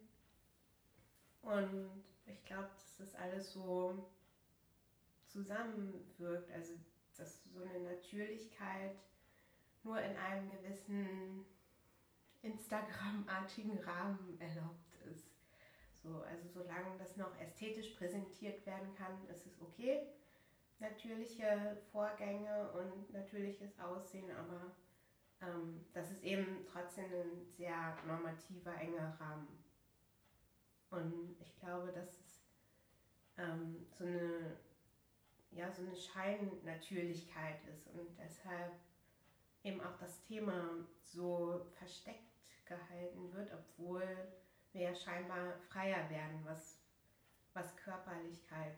Und 1.41 1.89
ich 2.25 2.41
glaube, 2.45 2.69
dass 2.73 2.95
das 2.97 3.15
alles 3.15 3.51
so 3.51 4.09
zusammenwirkt. 5.27 6.49
Also, 6.53 6.75
dass 7.17 7.43
so 7.53 7.63
eine 7.63 7.81
Natürlichkeit 7.81 8.95
nur 9.83 9.99
in 9.99 10.15
einem 10.15 10.49
gewissen 10.49 11.45
Instagram-artigen 12.45 13.77
Rahmen 13.79 14.39
erlaubt 14.39 14.95
ist. 15.11 15.27
So, 15.93 16.21
also 16.21 16.47
solange 16.47 16.97
das 16.97 17.17
noch 17.17 17.35
ästhetisch 17.39 17.95
präsentiert 17.95 18.65
werden 18.65 18.93
kann, 18.95 19.27
ist 19.27 19.45
es 19.45 19.61
okay 19.61 20.07
natürliche 20.79 21.77
Vorgänge 21.91 22.71
und 22.73 23.11
natürliches 23.13 23.79
Aussehen, 23.79 24.29
aber 24.31 24.75
ähm, 25.41 25.85
das 25.93 26.11
ist 26.11 26.23
eben 26.23 26.65
trotzdem 26.71 27.05
ein 27.05 27.45
sehr 27.57 27.97
normativer, 28.05 28.75
enger 28.75 29.17
Rahmen. 29.19 29.63
Und 30.89 31.35
ich 31.39 31.57
glaube, 31.59 31.91
dass 31.91 32.09
es 32.09 32.41
ähm, 33.37 33.85
so 33.97 34.05
eine 34.05 34.57
ja, 35.51 35.71
so 35.71 35.83
eine 35.83 35.95
Scheinnatürlichkeit 35.95 37.65
ist 37.69 37.87
und 37.87 38.09
deshalb 38.19 38.73
eben 39.63 39.79
auch 39.79 39.97
das 39.97 40.21
Thema 40.23 40.85
so 41.01 41.65
versteckt 41.77 42.34
gehalten 42.65 43.33
wird, 43.33 43.51
obwohl 43.53 44.03
wir 44.71 44.81
ja 44.81 44.95
scheinbar 44.95 45.53
freier 45.69 46.09
werden, 46.09 46.39
was, 46.43 46.79
was 47.53 47.75
Körperlichkeit 47.77 48.77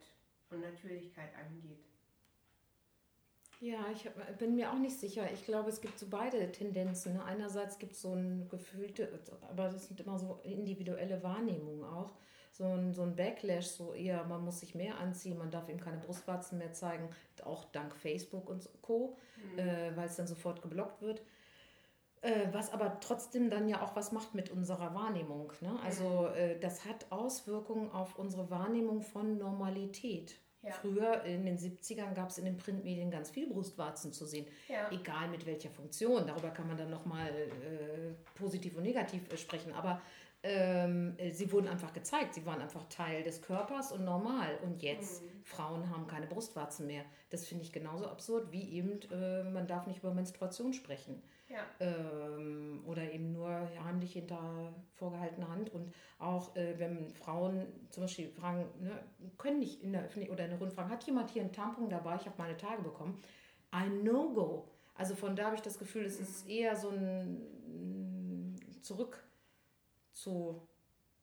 und 0.49 0.61
Natürlichkeit 0.61 1.29
angeht. 1.35 1.87
Ja, 3.59 3.85
ich 3.91 4.07
bin 4.37 4.55
mir 4.55 4.71
auch 4.71 4.77
nicht 4.77 4.99
sicher. 4.99 5.31
Ich 5.33 5.43
glaube, 5.43 5.69
es 5.69 5.81
gibt 5.81 5.97
so 5.97 6.05
beide 6.09 6.51
Tendenzen. 6.51 7.13
Ne? 7.13 7.23
Einerseits 7.23 7.79
gibt 7.79 7.93
es 7.93 8.01
so 8.01 8.13
ein 8.13 8.47
gefühlte, 8.49 9.19
aber 9.49 9.69
das 9.69 9.87
sind 9.87 9.99
immer 9.99 10.19
so 10.19 10.39
individuelle 10.43 11.23
Wahrnehmungen 11.23 11.83
auch. 11.83 12.13
So 12.51 12.65
ein, 12.65 12.93
so 12.93 13.03
ein 13.03 13.15
Backlash, 13.15 13.67
so 13.67 13.93
eher, 13.93 14.23
man 14.25 14.43
muss 14.43 14.61
sich 14.61 14.73
mehr 14.73 14.97
anziehen, 14.97 15.37
man 15.37 15.51
darf 15.51 15.69
ihm 15.69 15.79
keine 15.79 15.97
Brustwarzen 15.97 16.57
mehr 16.57 16.73
zeigen, 16.73 17.09
auch 17.43 17.65
dank 17.65 17.95
Facebook 17.95 18.49
und 18.49 18.67
Co., 18.81 19.15
mhm. 19.53 19.59
äh, 19.59 19.95
weil 19.95 20.07
es 20.07 20.15
dann 20.15 20.27
sofort 20.27 20.61
geblockt 20.61 21.01
wird. 21.01 21.21
Äh, 22.27 22.53
was 22.53 22.73
aber 22.73 22.99
trotzdem 22.99 23.49
dann 23.49 23.69
ja 23.69 23.81
auch 23.81 23.95
was 23.95 24.11
macht 24.11 24.35
mit 24.35 24.49
unserer 24.49 24.93
Wahrnehmung. 24.93 25.53
Ne? 25.61 25.79
Also 25.85 26.29
mhm. 26.29 26.35
äh, 26.35 26.59
das 26.59 26.83
hat 26.83 27.09
Auswirkungen 27.09 27.89
auf 27.91 28.19
unsere 28.19 28.49
Wahrnehmung 28.49 29.01
von 29.01 29.37
Normalität. 29.37 30.35
Ja. 30.61 30.73
Früher 30.73 31.23
in 31.23 31.45
den 31.45 31.57
70ern 31.57 32.13
gab 32.13 32.29
es 32.29 32.37
in 32.37 32.43
den 32.43 32.57
Printmedien 32.57 33.09
ganz 33.11 33.29
viel 33.29 33.47
Brustwarzen 33.47 34.11
zu 34.11 34.25
sehen, 34.25 34.45
ja. 34.67 34.91
egal 34.91 35.29
mit 35.29 35.45
welcher 35.45 35.69
Funktion. 35.69 36.27
Darüber 36.27 36.49
kann 36.49 36.67
man 36.67 36.75
dann 36.75 36.89
nochmal 36.89 37.29
äh, 37.29 38.13
positiv 38.35 38.75
und 38.75 38.83
negativ 38.83 39.31
äh, 39.31 39.37
sprechen. 39.37 39.71
Aber 39.71 40.01
ähm, 40.43 41.13
äh, 41.17 41.31
sie 41.31 41.49
wurden 41.53 41.69
einfach 41.69 41.93
gezeigt, 41.93 42.33
sie 42.33 42.45
waren 42.45 42.59
einfach 42.59 42.83
Teil 42.89 43.23
des 43.23 43.41
Körpers 43.41 43.93
und 43.93 44.03
normal. 44.03 44.59
Und 44.63 44.81
jetzt, 44.81 45.23
mhm. 45.23 45.27
Frauen 45.45 45.89
haben 45.89 46.07
keine 46.07 46.27
Brustwarzen 46.27 46.87
mehr. 46.87 47.05
Das 47.29 47.45
finde 47.45 47.63
ich 47.63 47.71
genauso 47.71 48.07
absurd 48.07 48.51
wie 48.51 48.69
eben, 48.73 48.99
äh, 49.11 49.43
man 49.45 49.67
darf 49.67 49.87
nicht 49.87 49.99
über 49.99 50.13
Menstruation 50.13 50.73
sprechen. 50.73 51.23
Ja. 51.49 51.65
Ähm, 51.79 52.83
oder 52.85 53.11
eben 53.11 53.31
nur 53.31 53.49
heimlich 53.83 54.13
hinter 54.13 54.73
vorgehaltener 54.93 55.47
Hand. 55.47 55.73
Und 55.73 55.93
auch 56.19 56.55
äh, 56.55 56.77
wenn 56.77 57.09
Frauen 57.09 57.67
zum 57.89 58.03
Beispiel 58.03 58.29
fragen, 58.29 58.65
ne, 58.81 58.91
können 59.37 59.59
nicht 59.59 59.81
in 59.81 59.93
der 59.93 60.03
Öffentlichkeit 60.03 60.33
oder 60.33 60.43
in 60.43 60.51
der 60.51 60.59
Rundfrage, 60.59 60.89
hat 60.89 61.03
jemand 61.05 61.29
hier 61.29 61.43
einen 61.43 61.53
Tampon 61.53 61.89
dabei? 61.89 62.15
Ich 62.15 62.25
habe 62.25 62.35
meine 62.37 62.57
Tage 62.57 62.81
bekommen. 62.81 63.21
Ein 63.71 64.03
No-Go. 64.03 64.67
Also 64.95 65.15
von 65.15 65.35
da 65.35 65.45
habe 65.45 65.55
ich 65.55 65.61
das 65.61 65.79
Gefühl, 65.79 66.05
es 66.05 66.19
ist 66.19 66.47
eher 66.47 66.75
so 66.75 66.89
ein 66.89 68.55
Zurück 68.81 69.23
zu 70.11 70.67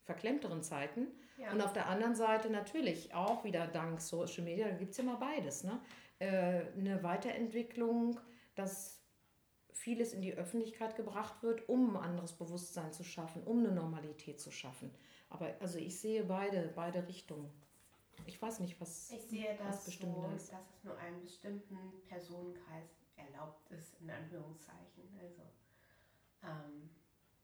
verklemmteren 0.05 0.63
Zeiten. 0.63 1.09
Ja. 1.37 1.51
Und 1.53 1.61
auf 1.61 1.73
der 1.73 1.89
anderen 1.89 2.15
Seite 2.15 2.51
natürlich 2.51 3.13
auch 3.15 3.45
wieder 3.45 3.67
dank 3.67 4.01
Social 4.01 4.45
Media, 4.45 4.69
da 4.69 4.75
gibt 4.75 4.93
es 4.93 4.99
ja 4.99 5.05
mal 5.05 5.17
beides. 5.17 5.65
Ne? 5.65 5.81
Äh, 6.21 6.63
eine 6.79 7.03
Weiterentwicklung, 7.03 8.21
dass 8.55 9.04
vieles 9.75 10.13
in 10.13 10.23
die 10.23 10.35
Öffentlichkeit 10.35 10.97
gebracht 10.97 11.43
wird, 11.43 11.69
um 11.69 11.97
ein 11.97 12.03
anderes 12.03 12.33
Bewusstsein 12.33 12.93
zu 12.93 13.03
schaffen, 13.05 13.43
um 13.45 13.59
eine 13.59 13.73
Normalität 13.73 14.41
zu 14.41 14.51
schaffen. 14.51 14.91
Aber 15.29 15.53
also 15.61 15.79
ich 15.79 15.99
sehe 15.99 16.25
beide, 16.25 16.73
beide 16.75 17.07
Richtungen. 17.07 17.51
Ich 18.27 18.41
weiß 18.41 18.61
nicht, 18.61 18.81
was 18.81 19.11
Ich 19.11 19.23
sehe 19.23 19.57
das 19.59 19.85
bestimmt 19.85 20.15
so, 20.15 20.33
ist. 20.35 20.53
dass 20.53 20.71
es 20.71 20.85
nur 20.85 20.97
einem 20.99 21.21
bestimmten 21.21 21.77
Personenkreis 22.09 22.89
erlaubt 23.17 23.69
ist, 23.71 24.01
in 24.01 24.11
Anführungszeichen. 24.11 25.19
Also 25.21 25.43
ähm, 26.45 26.89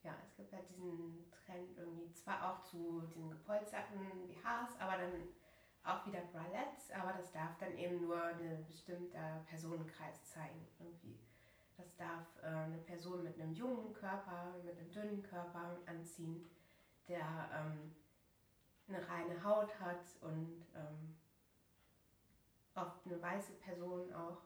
ja, 0.05 0.15
es 0.25 0.37
gibt 0.37 0.53
ja 0.53 0.61
diesen 0.71 1.31
Trend 1.31 1.77
irgendwie 1.77 2.13
zwar 2.13 2.53
auch 2.53 2.63
zu 2.63 3.03
diesen 3.09 3.31
gepolsterten 3.31 3.99
BHs, 4.29 4.79
aber 4.79 4.97
dann 4.97 5.29
auch 5.83 6.07
wieder 6.07 6.21
Bralettes, 6.33 6.91
aber 6.93 7.13
das 7.15 7.33
darf 7.33 7.57
dann 7.59 7.77
eben 7.77 8.03
nur 8.03 8.23
ein 8.23 8.65
bestimmter 8.67 9.45
Personenkreis 9.49 10.25
zeigen 10.25 10.67
irgendwie 10.79 11.19
darf 12.21 12.43
äh, 12.43 12.47
eine 12.47 12.79
Person 12.79 13.23
mit 13.23 13.41
einem 13.41 13.53
jungen 13.53 13.93
Körper, 13.93 14.55
mit 14.65 14.77
einem 14.79 14.91
dünnen 14.91 15.23
Körper 15.23 15.79
anziehen, 15.87 16.49
der 17.09 17.21
ähm, 17.55 17.95
eine 18.89 19.09
reine 19.09 19.43
Haut 19.43 19.79
hat 19.81 20.01
und 20.21 20.65
ähm, 20.75 21.17
oft 22.75 23.07
eine 23.07 23.21
weiße 23.21 23.53
Person 23.55 24.13
auch. 24.13 24.39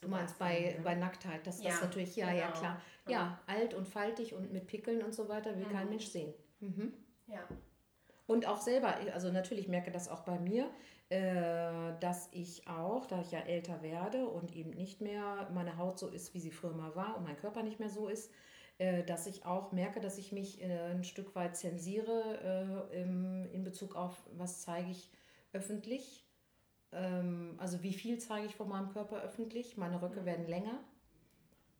Du 0.00 0.08
meinst 0.08 0.38
bei, 0.38 0.74
ne? 0.76 0.82
bei 0.84 0.94
Nacktheit, 0.94 1.46
dass 1.46 1.62
ja, 1.62 1.70
das 1.70 1.82
natürlich, 1.82 2.14
ja, 2.16 2.26
genau. 2.26 2.38
ja, 2.38 2.50
klar. 2.50 2.82
Ja, 3.08 3.40
alt 3.46 3.72
und 3.74 3.88
faltig 3.88 4.34
und 4.34 4.52
mit 4.52 4.66
Pickeln 4.66 5.02
und 5.02 5.14
so 5.14 5.28
weiter 5.28 5.56
will 5.56 5.66
mhm. 5.66 5.72
kein 5.72 5.88
Mensch 5.88 6.06
sehen. 6.06 6.34
Mhm. 6.60 6.92
Ja. 7.28 7.40
Und 8.26 8.46
auch 8.46 8.60
selber, 8.60 8.96
also 9.14 9.30
natürlich 9.30 9.68
merke 9.68 9.90
das 9.90 10.08
auch 10.08 10.20
bei 10.20 10.38
mir, 10.38 10.68
äh, 11.08 11.92
dass 12.00 12.28
ich 12.32 12.66
auch, 12.66 13.06
da 13.06 13.20
ich 13.20 13.30
ja 13.30 13.40
älter 13.40 13.82
werde 13.82 14.26
und 14.26 14.54
eben 14.54 14.70
nicht 14.70 15.00
mehr 15.00 15.48
meine 15.54 15.78
Haut 15.78 15.98
so 15.98 16.08
ist, 16.08 16.34
wie 16.34 16.40
sie 16.40 16.50
früher 16.50 16.72
mal 16.72 16.96
war 16.96 17.16
und 17.16 17.24
mein 17.24 17.36
Körper 17.36 17.62
nicht 17.62 17.78
mehr 17.78 17.90
so 17.90 18.08
ist, 18.08 18.32
äh, 18.78 19.04
dass 19.04 19.26
ich 19.28 19.46
auch 19.46 19.70
merke, 19.70 20.00
dass 20.00 20.18
ich 20.18 20.32
mich 20.32 20.60
äh, 20.60 20.90
ein 20.90 21.04
Stück 21.04 21.34
weit 21.36 21.56
zensiere 21.56 22.88
in 23.52 23.62
Bezug 23.62 23.94
auf, 23.94 24.20
was 24.36 24.62
zeige 24.62 24.90
ich 24.90 25.10
öffentlich. 25.52 26.26
Ähm, 26.92 27.54
also 27.58 27.82
wie 27.82 27.92
viel 27.92 28.18
zeige 28.18 28.46
ich 28.46 28.56
von 28.56 28.68
meinem 28.68 28.90
Körper 28.90 29.22
öffentlich. 29.22 29.76
Meine 29.76 30.00
Röcke 30.02 30.22
mhm. 30.22 30.26
werden 30.26 30.46
länger, 30.46 30.80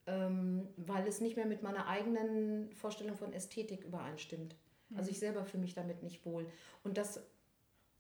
ähm, 0.07 0.68
weil 0.76 1.07
es 1.07 1.20
nicht 1.20 1.36
mehr 1.36 1.47
mit 1.47 1.62
meiner 1.62 1.86
eigenen 1.88 2.70
Vorstellung 2.72 3.16
von 3.16 3.32
Ästhetik 3.32 3.84
übereinstimmt. 3.84 4.57
Also 4.95 5.11
ich 5.11 5.18
selber 5.18 5.45
fühle 5.45 5.62
mich 5.62 5.74
damit 5.74 6.03
nicht 6.03 6.24
wohl. 6.24 6.47
Und 6.84 6.97
das 6.97 7.20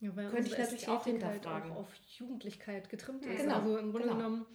ja, 0.00 0.10
könnte 0.10 0.50
ich 0.50 0.58
natürlich 0.58 0.88
auch 0.88 1.04
hinterfragen. 1.04 1.70
Halt 1.70 1.72
auch 1.72 1.76
auf 1.76 1.94
Jugendlichkeit 2.18 2.88
getrimmt 2.88 3.24
ist. 3.24 3.42
Genau, 3.42 3.56
also 3.56 3.78
im 3.78 3.90
Grunde 3.90 4.08
genau. 4.08 4.16
genommen 4.18 4.46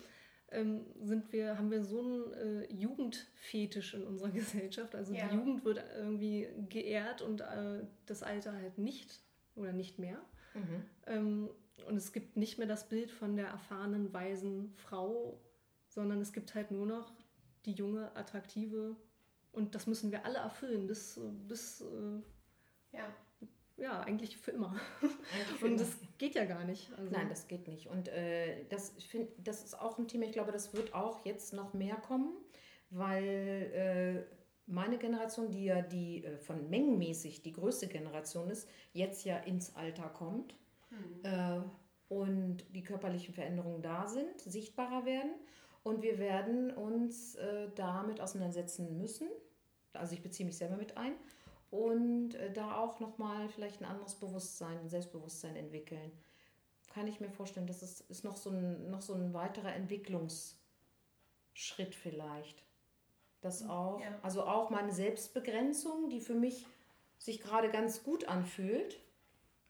ähm, 0.51 0.85
sind 1.01 1.31
wir, 1.33 1.57
haben 1.57 1.71
wir 1.71 1.83
so 1.83 1.99
einen 1.99 2.33
äh, 2.33 2.73
Jugendfetisch 2.73 3.93
in 3.93 4.03
unserer 4.03 4.29
Gesellschaft. 4.31 4.95
Also 4.95 5.13
ja. 5.13 5.27
die 5.27 5.35
Jugend 5.35 5.65
wird 5.65 5.83
irgendwie 5.95 6.47
geehrt 6.69 7.21
und 7.21 7.41
äh, 7.41 7.83
das 8.05 8.23
Alter 8.23 8.53
halt 8.53 8.77
nicht 8.77 9.21
oder 9.55 9.73
nicht 9.73 9.99
mehr. 9.99 10.21
Mhm. 10.53 10.85
Ähm, 11.07 11.49
und 11.87 11.97
es 11.97 12.13
gibt 12.13 12.37
nicht 12.37 12.57
mehr 12.57 12.67
das 12.67 12.87
Bild 12.87 13.11
von 13.11 13.35
der 13.35 13.47
erfahrenen, 13.47 14.13
weisen 14.13 14.73
Frau, 14.75 15.39
sondern 15.87 16.21
es 16.21 16.31
gibt 16.31 16.53
halt 16.53 16.71
nur 16.71 16.85
noch 16.85 17.11
die 17.65 17.73
junge, 17.73 18.15
attraktive 18.15 18.95
und 19.51 19.75
das 19.75 19.87
müssen 19.87 20.11
wir 20.11 20.25
alle 20.25 20.39
erfüllen, 20.39 20.87
bis, 20.87 21.19
bis 21.47 21.81
äh, 21.81 22.95
ja. 22.97 23.13
ja, 23.77 23.99
eigentlich 24.01 24.37
für 24.37 24.51
immer. 24.51 24.75
Eigentlich 25.01 25.63
und 25.71 25.79
das 25.79 25.97
geht 26.17 26.35
ja 26.35 26.45
gar 26.45 26.63
nicht. 26.63 26.91
Also 26.97 27.11
Nein, 27.11 27.29
das 27.29 27.47
geht 27.47 27.67
nicht. 27.67 27.87
Und 27.87 28.07
äh, 28.07 28.65
das, 28.69 28.93
ich 28.97 29.07
find, 29.07 29.29
das 29.37 29.63
ist 29.63 29.79
auch 29.79 29.97
ein 29.97 30.07
Thema, 30.07 30.25
ich 30.25 30.31
glaube, 30.31 30.51
das 30.51 30.73
wird 30.73 30.93
auch 30.93 31.25
jetzt 31.25 31.53
noch 31.53 31.73
mehr 31.73 31.95
kommen, 31.95 32.37
weil 32.89 34.25
äh, 34.27 34.35
meine 34.67 34.97
Generation, 34.97 35.51
die 35.51 35.65
ja 35.65 35.81
die 35.81 36.23
äh, 36.23 36.37
von 36.37 36.69
mengenmäßig 36.69 37.41
die 37.41 37.53
größte 37.53 37.87
Generation 37.87 38.49
ist, 38.49 38.69
jetzt 38.93 39.25
ja 39.25 39.37
ins 39.37 39.75
Alter 39.75 40.09
kommt 40.09 40.55
mhm. 40.89 41.19
äh, 41.23 41.61
und 42.07 42.63
die 42.73 42.83
körperlichen 42.83 43.33
Veränderungen 43.33 43.81
da 43.81 44.07
sind, 44.07 44.39
sichtbarer 44.39 45.05
werden. 45.05 45.31
Und 45.83 46.01
wir 46.01 46.19
werden 46.19 46.71
uns 46.71 47.35
äh, 47.35 47.69
damit 47.75 48.21
auseinandersetzen 48.21 48.97
müssen. 48.97 49.27
Also 49.93 50.13
ich 50.13 50.21
beziehe 50.21 50.45
mich 50.45 50.57
selber 50.57 50.77
mit 50.77 50.97
ein. 50.97 51.13
Und 51.69 52.35
äh, 52.35 52.51
da 52.51 52.77
auch 52.77 52.99
nochmal 52.99 53.49
vielleicht 53.49 53.81
ein 53.81 53.85
anderes 53.85 54.15
Bewusstsein, 54.15 54.77
ein 54.79 54.89
Selbstbewusstsein 54.89 55.55
entwickeln. 55.55 56.11
Kann 56.93 57.07
ich 57.07 57.19
mir 57.19 57.29
vorstellen, 57.29 57.67
das 57.67 57.81
ist, 57.81 58.01
ist 58.09 58.23
noch, 58.23 58.35
so 58.35 58.49
ein, 58.49 58.89
noch 58.89 59.01
so 59.01 59.13
ein 59.13 59.33
weiterer 59.33 59.73
Entwicklungsschritt 59.73 61.95
vielleicht. 61.95 62.63
Das 63.39 63.63
mhm, 63.63 63.69
auch, 63.69 64.01
ja. 64.01 64.19
also 64.21 64.43
auch 64.43 64.69
meine 64.69 64.91
Selbstbegrenzung, 64.91 66.09
die 66.09 66.19
für 66.19 66.35
mich 66.35 66.65
sich 67.17 67.41
gerade 67.41 67.69
ganz 67.69 68.03
gut 68.03 68.27
anfühlt, 68.27 68.99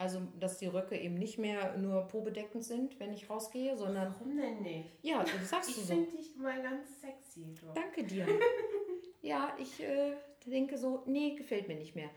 also, 0.02 0.20
dass 0.40 0.58
die 0.58 0.66
Röcke 0.66 0.98
eben 0.98 1.14
nicht 1.14 1.38
mehr 1.38 1.78
nur 1.78 2.08
pobedeckend 2.08 2.64
sind, 2.64 3.00
wenn 3.00 3.14
ich 3.14 3.30
rausgehe, 3.30 3.78
sondern. 3.78 4.16
Warum 4.18 4.36
denn 4.36 4.64
nicht? 4.64 4.90
Ja, 5.04 5.24
das 5.24 5.50
sagst 5.50 5.70
ich 5.70 5.76
du 5.76 5.82
so. 5.82 5.94
Ich 5.94 6.00
finde 6.00 6.18
dich 6.18 6.36
mal 6.38 6.60
ganz 6.60 7.02
sexy. 7.02 7.54
Du. 7.54 7.68
Danke 7.76 8.04
dir. 8.04 8.26
ja, 9.22 9.56
ich 9.60 9.80
äh, 9.80 10.14
denke 10.48 10.80
so, 10.80 11.04
nee, 11.06 11.36
gefällt 11.36 11.68
mir 11.68 11.76
nicht 11.76 11.96
mehr. 11.96 12.10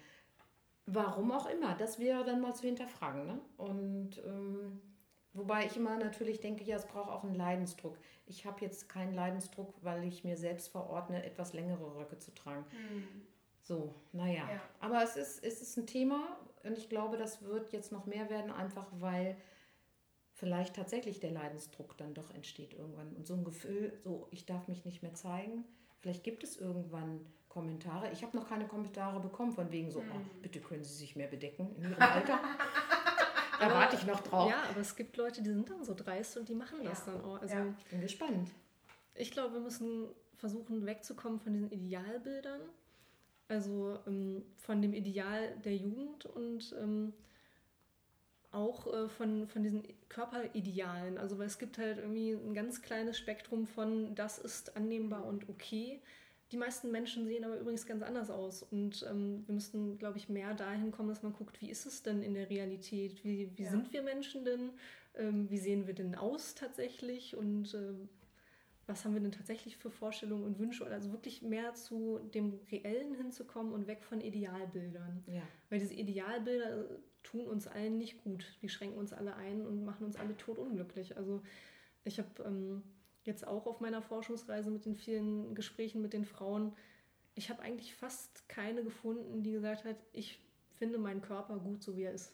Warum 0.86 1.30
auch 1.30 1.44
immer, 1.50 1.74
das 1.74 1.98
wäre 1.98 2.24
dann 2.24 2.40
mal 2.40 2.54
zu 2.54 2.66
hinterfragen. 2.66 3.26
Ne? 3.26 3.38
Und 3.58 4.16
ähm, 4.24 4.80
wobei 5.34 5.66
ich 5.66 5.76
immer 5.76 5.98
natürlich 5.98 6.40
denke, 6.40 6.64
ja, 6.64 6.76
es 6.76 6.86
braucht 6.86 7.10
auch 7.10 7.22
einen 7.22 7.34
Leidensdruck. 7.34 7.98
Ich 8.24 8.46
habe 8.46 8.62
jetzt 8.62 8.88
keinen 8.88 9.14
Leidensdruck, 9.14 9.74
weil 9.82 10.04
ich 10.04 10.24
mir 10.24 10.38
selbst 10.38 10.68
verordne, 10.68 11.22
etwas 11.22 11.52
längere 11.52 11.96
Röcke 11.96 12.18
zu 12.18 12.34
tragen. 12.34 12.64
Hm. 12.70 13.04
So, 13.60 13.94
naja. 14.12 14.48
Ja. 14.50 14.62
Aber 14.80 15.02
es 15.02 15.16
ist, 15.16 15.44
es 15.44 15.60
ist 15.60 15.76
ein 15.76 15.86
Thema, 15.86 16.38
und 16.64 16.78
ich 16.78 16.88
glaube, 16.88 17.16
das 17.16 17.42
wird 17.42 17.72
jetzt 17.72 17.92
noch 17.92 18.06
mehr 18.06 18.30
werden, 18.30 18.50
einfach 18.50 18.86
weil 18.98 19.36
vielleicht 20.32 20.76
tatsächlich 20.76 21.20
der 21.20 21.30
Leidensdruck 21.30 21.96
dann 21.96 22.14
doch 22.14 22.30
entsteht 22.34 22.74
irgendwann. 22.74 23.14
Und 23.14 23.26
so 23.26 23.34
ein 23.34 23.44
Gefühl, 23.44 23.98
so 24.02 24.28
ich 24.30 24.46
darf 24.46 24.68
mich 24.68 24.84
nicht 24.84 25.02
mehr 25.02 25.14
zeigen. 25.14 25.64
Vielleicht 26.00 26.24
gibt 26.24 26.44
es 26.44 26.56
irgendwann 26.56 27.24
Kommentare. 27.48 28.10
Ich 28.12 28.22
habe 28.24 28.36
noch 28.36 28.48
keine 28.48 28.66
Kommentare 28.66 29.20
bekommen 29.20 29.52
von 29.52 29.70
wegen 29.70 29.90
so, 29.90 30.00
oh, 30.00 30.40
bitte 30.42 30.60
können 30.60 30.82
Sie 30.82 30.94
sich 30.94 31.14
mehr 31.14 31.28
bedecken 31.28 31.74
in 31.76 31.84
Ihrem 31.84 32.02
Alter. 32.02 32.40
da 33.60 33.70
warte 33.70 33.96
ich 33.96 34.04
noch 34.04 34.20
drauf. 34.20 34.50
Ja, 34.50 34.64
aber 34.68 34.80
es 34.80 34.96
gibt 34.96 35.16
Leute, 35.16 35.40
die 35.40 35.50
sind 35.50 35.70
dann 35.70 35.84
so 35.84 35.94
dreist 35.94 36.36
und 36.36 36.48
die 36.48 36.54
machen 36.56 36.82
ja. 36.82 36.90
das 36.90 37.04
dann 37.04 37.22
auch. 37.24 37.40
Also, 37.40 37.54
ja. 37.54 37.66
Ich 37.78 37.84
bin 37.86 38.00
gespannt. 38.00 38.50
Ich 39.14 39.30
glaube, 39.30 39.54
wir 39.54 39.60
müssen 39.60 40.08
versuchen, 40.36 40.84
wegzukommen 40.84 41.38
von 41.38 41.52
diesen 41.52 41.70
Idealbildern 41.70 42.60
also 43.48 43.98
ähm, 44.06 44.42
von 44.56 44.80
dem 44.80 44.92
Ideal 44.92 45.56
der 45.64 45.76
Jugend 45.76 46.26
und 46.26 46.74
ähm, 46.80 47.12
auch 48.54 48.86
äh, 48.92 49.08
von, 49.08 49.46
von 49.48 49.62
diesen 49.62 49.82
Körperidealen. 50.08 51.18
Also 51.18 51.38
weil 51.38 51.46
es 51.46 51.58
gibt 51.58 51.78
halt 51.78 51.98
irgendwie 51.98 52.32
ein 52.32 52.54
ganz 52.54 52.82
kleines 52.82 53.18
Spektrum 53.18 53.66
von 53.66 54.14
das 54.14 54.38
ist 54.38 54.76
annehmbar 54.76 55.26
und 55.26 55.48
okay. 55.48 56.00
Die 56.52 56.56
meisten 56.56 56.92
Menschen 56.92 57.26
sehen 57.26 57.44
aber 57.44 57.58
übrigens 57.58 57.86
ganz 57.86 58.02
anders 58.02 58.30
aus. 58.30 58.62
Und 58.62 59.04
ähm, 59.10 59.42
wir 59.46 59.54
müssten, 59.54 59.98
glaube 59.98 60.18
ich, 60.18 60.28
mehr 60.28 60.54
dahin 60.54 60.92
kommen, 60.92 61.08
dass 61.08 61.22
man 61.22 61.32
guckt, 61.32 61.60
wie 61.60 61.70
ist 61.70 61.84
es 61.84 62.02
denn 62.02 62.22
in 62.22 62.34
der 62.34 62.48
Realität? 62.48 63.24
Wie, 63.24 63.50
wie 63.56 63.64
ja. 63.64 63.70
sind 63.70 63.92
wir 63.92 64.02
Menschen 64.02 64.44
denn? 64.44 64.70
Ähm, 65.16 65.50
wie 65.50 65.58
sehen 65.58 65.86
wir 65.86 65.94
denn 65.94 66.14
aus 66.14 66.54
tatsächlich? 66.54 67.34
Und 67.34 67.74
äh, 67.74 67.94
was 68.86 69.04
haben 69.04 69.14
wir 69.14 69.20
denn 69.20 69.32
tatsächlich 69.32 69.76
für 69.76 69.90
Vorstellungen 69.90 70.44
und 70.44 70.58
Wünsche? 70.58 70.86
Also 70.86 71.12
wirklich 71.12 71.42
mehr 71.42 71.74
zu 71.74 72.18
dem 72.34 72.60
Reellen 72.70 73.14
hinzukommen 73.14 73.72
und 73.72 73.86
weg 73.86 74.02
von 74.02 74.20
Idealbildern. 74.20 75.24
Ja. 75.26 75.42
Weil 75.70 75.78
diese 75.78 75.94
Idealbilder 75.94 76.84
tun 77.22 77.46
uns 77.46 77.66
allen 77.66 77.98
nicht 77.98 78.22
gut. 78.22 78.44
Die 78.62 78.68
schränken 78.68 78.98
uns 78.98 79.12
alle 79.12 79.36
ein 79.36 79.66
und 79.66 79.84
machen 79.84 80.04
uns 80.04 80.16
alle 80.16 80.36
totunglücklich. 80.36 81.16
Also 81.16 81.42
ich 82.04 82.18
habe 82.18 82.28
ähm, 82.44 82.82
jetzt 83.24 83.46
auch 83.46 83.66
auf 83.66 83.80
meiner 83.80 84.02
Forschungsreise 84.02 84.70
mit 84.70 84.84
den 84.84 84.96
vielen 84.96 85.54
Gesprächen 85.54 86.02
mit 86.02 86.12
den 86.12 86.24
Frauen, 86.24 86.72
ich 87.34 87.50
habe 87.50 87.62
eigentlich 87.62 87.94
fast 87.94 88.48
keine 88.48 88.84
gefunden, 88.84 89.42
die 89.42 89.52
gesagt 89.52 89.84
hat, 89.84 89.96
ich 90.12 90.40
finde 90.70 90.98
meinen 90.98 91.20
Körper 91.20 91.58
gut, 91.58 91.82
so 91.82 91.96
wie 91.96 92.02
er 92.02 92.12
ist. 92.12 92.32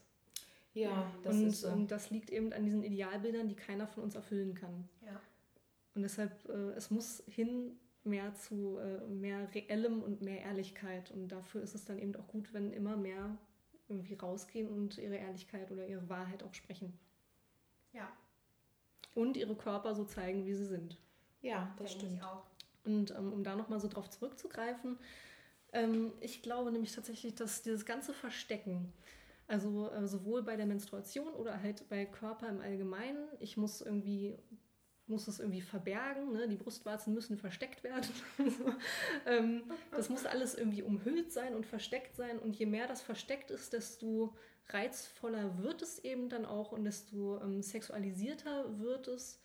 Ja, 0.74 1.10
das 1.22 1.34
und, 1.34 1.46
ist 1.46 1.60
so. 1.62 1.68
Und 1.68 1.90
das 1.90 2.10
liegt 2.10 2.30
eben 2.30 2.52
an 2.52 2.64
diesen 2.64 2.82
Idealbildern, 2.82 3.48
die 3.48 3.56
keiner 3.56 3.86
von 3.86 4.04
uns 4.04 4.14
erfüllen 4.14 4.54
kann. 4.54 4.88
Ja. 5.04 5.20
Und 6.00 6.04
deshalb, 6.04 6.48
äh, 6.48 6.72
es 6.78 6.90
muss 6.90 7.22
hin 7.26 7.78
mehr 8.04 8.34
zu 8.34 8.78
äh, 8.78 9.06
mehr 9.06 9.54
Reellem 9.54 10.02
und 10.02 10.22
mehr 10.22 10.40
Ehrlichkeit. 10.40 11.10
Und 11.10 11.28
dafür 11.28 11.60
ist 11.60 11.74
es 11.74 11.84
dann 11.84 11.98
eben 11.98 12.16
auch 12.16 12.26
gut, 12.26 12.54
wenn 12.54 12.72
immer 12.72 12.96
mehr 12.96 13.36
irgendwie 13.86 14.14
rausgehen 14.14 14.70
und 14.70 14.96
ihre 14.96 15.16
Ehrlichkeit 15.16 15.70
oder 15.70 15.86
ihre 15.86 16.08
Wahrheit 16.08 16.42
auch 16.42 16.54
sprechen. 16.54 16.98
Ja. 17.92 18.10
Und 19.14 19.36
ihre 19.36 19.54
Körper 19.54 19.94
so 19.94 20.04
zeigen, 20.04 20.46
wie 20.46 20.54
sie 20.54 20.64
sind. 20.64 20.96
Ja, 21.42 21.74
das 21.76 21.90
Denke 21.90 22.06
stimmt. 22.06 22.24
auch. 22.24 22.46
Und 22.86 23.10
ähm, 23.10 23.30
um 23.34 23.44
da 23.44 23.54
nochmal 23.54 23.78
so 23.78 23.88
drauf 23.88 24.08
zurückzugreifen, 24.08 24.98
ähm, 25.74 26.14
ich 26.20 26.40
glaube 26.40 26.72
nämlich 26.72 26.94
tatsächlich, 26.94 27.34
dass 27.34 27.60
dieses 27.60 27.84
ganze 27.84 28.14
Verstecken, 28.14 28.90
also 29.48 29.90
äh, 29.90 30.08
sowohl 30.08 30.42
bei 30.44 30.56
der 30.56 30.64
Menstruation 30.64 31.34
oder 31.34 31.62
halt 31.62 31.86
bei 31.90 32.06
Körper 32.06 32.48
im 32.48 32.62
Allgemeinen, 32.62 33.28
ich 33.38 33.58
muss 33.58 33.82
irgendwie 33.82 34.38
muss 35.10 35.28
es 35.28 35.40
irgendwie 35.40 35.60
verbergen, 35.60 36.32
ne? 36.32 36.48
die 36.48 36.56
Brustwarzen 36.56 37.12
müssen 37.12 37.36
versteckt 37.36 37.84
werden. 37.84 38.08
ähm, 39.26 39.62
das 39.90 40.08
muss 40.08 40.24
alles 40.24 40.54
irgendwie 40.54 40.82
umhüllt 40.82 41.32
sein 41.32 41.54
und 41.54 41.66
versteckt 41.66 42.16
sein. 42.16 42.38
Und 42.38 42.56
je 42.56 42.66
mehr 42.66 42.86
das 42.86 43.02
versteckt 43.02 43.50
ist, 43.50 43.72
desto 43.72 44.34
reizvoller 44.68 45.58
wird 45.58 45.82
es 45.82 45.98
eben 45.98 46.28
dann 46.28 46.46
auch 46.46 46.72
und 46.72 46.84
desto 46.84 47.40
ähm, 47.42 47.62
sexualisierter 47.62 48.78
wird 48.78 49.08
es. 49.08 49.40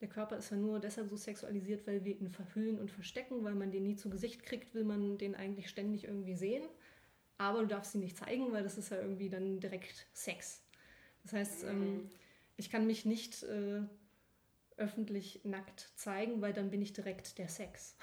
Der 0.00 0.08
Körper 0.08 0.38
ist 0.38 0.50
ja 0.50 0.56
nur 0.56 0.80
deshalb 0.80 1.08
so 1.08 1.16
sexualisiert, 1.16 1.86
weil 1.86 2.04
wir 2.04 2.18
ihn 2.18 2.30
verhüllen 2.30 2.78
und 2.78 2.90
verstecken, 2.90 3.44
weil 3.44 3.54
man 3.54 3.70
den 3.70 3.82
nie 3.82 3.96
zu 3.96 4.08
Gesicht 4.08 4.42
kriegt, 4.42 4.74
will 4.74 4.84
man 4.84 5.18
den 5.18 5.34
eigentlich 5.34 5.68
ständig 5.68 6.04
irgendwie 6.04 6.34
sehen. 6.34 6.64
Aber 7.36 7.60
du 7.60 7.66
darfst 7.66 7.94
ihn 7.94 8.00
nicht 8.00 8.16
zeigen, 8.16 8.52
weil 8.52 8.62
das 8.62 8.78
ist 8.78 8.90
ja 8.90 8.98
irgendwie 8.98 9.28
dann 9.28 9.60
direkt 9.60 10.06
Sex. 10.14 10.62
Das 11.22 11.34
heißt, 11.34 11.64
ähm, 11.64 12.08
ich 12.56 12.70
kann 12.70 12.86
mich 12.86 13.04
nicht 13.04 13.42
äh, 13.42 13.82
öffentlich 14.80 15.40
nackt 15.44 15.92
zeigen, 15.94 16.40
weil 16.40 16.52
dann 16.52 16.70
bin 16.70 16.82
ich 16.82 16.92
direkt 16.92 17.38
der 17.38 17.48
Sex. 17.48 17.96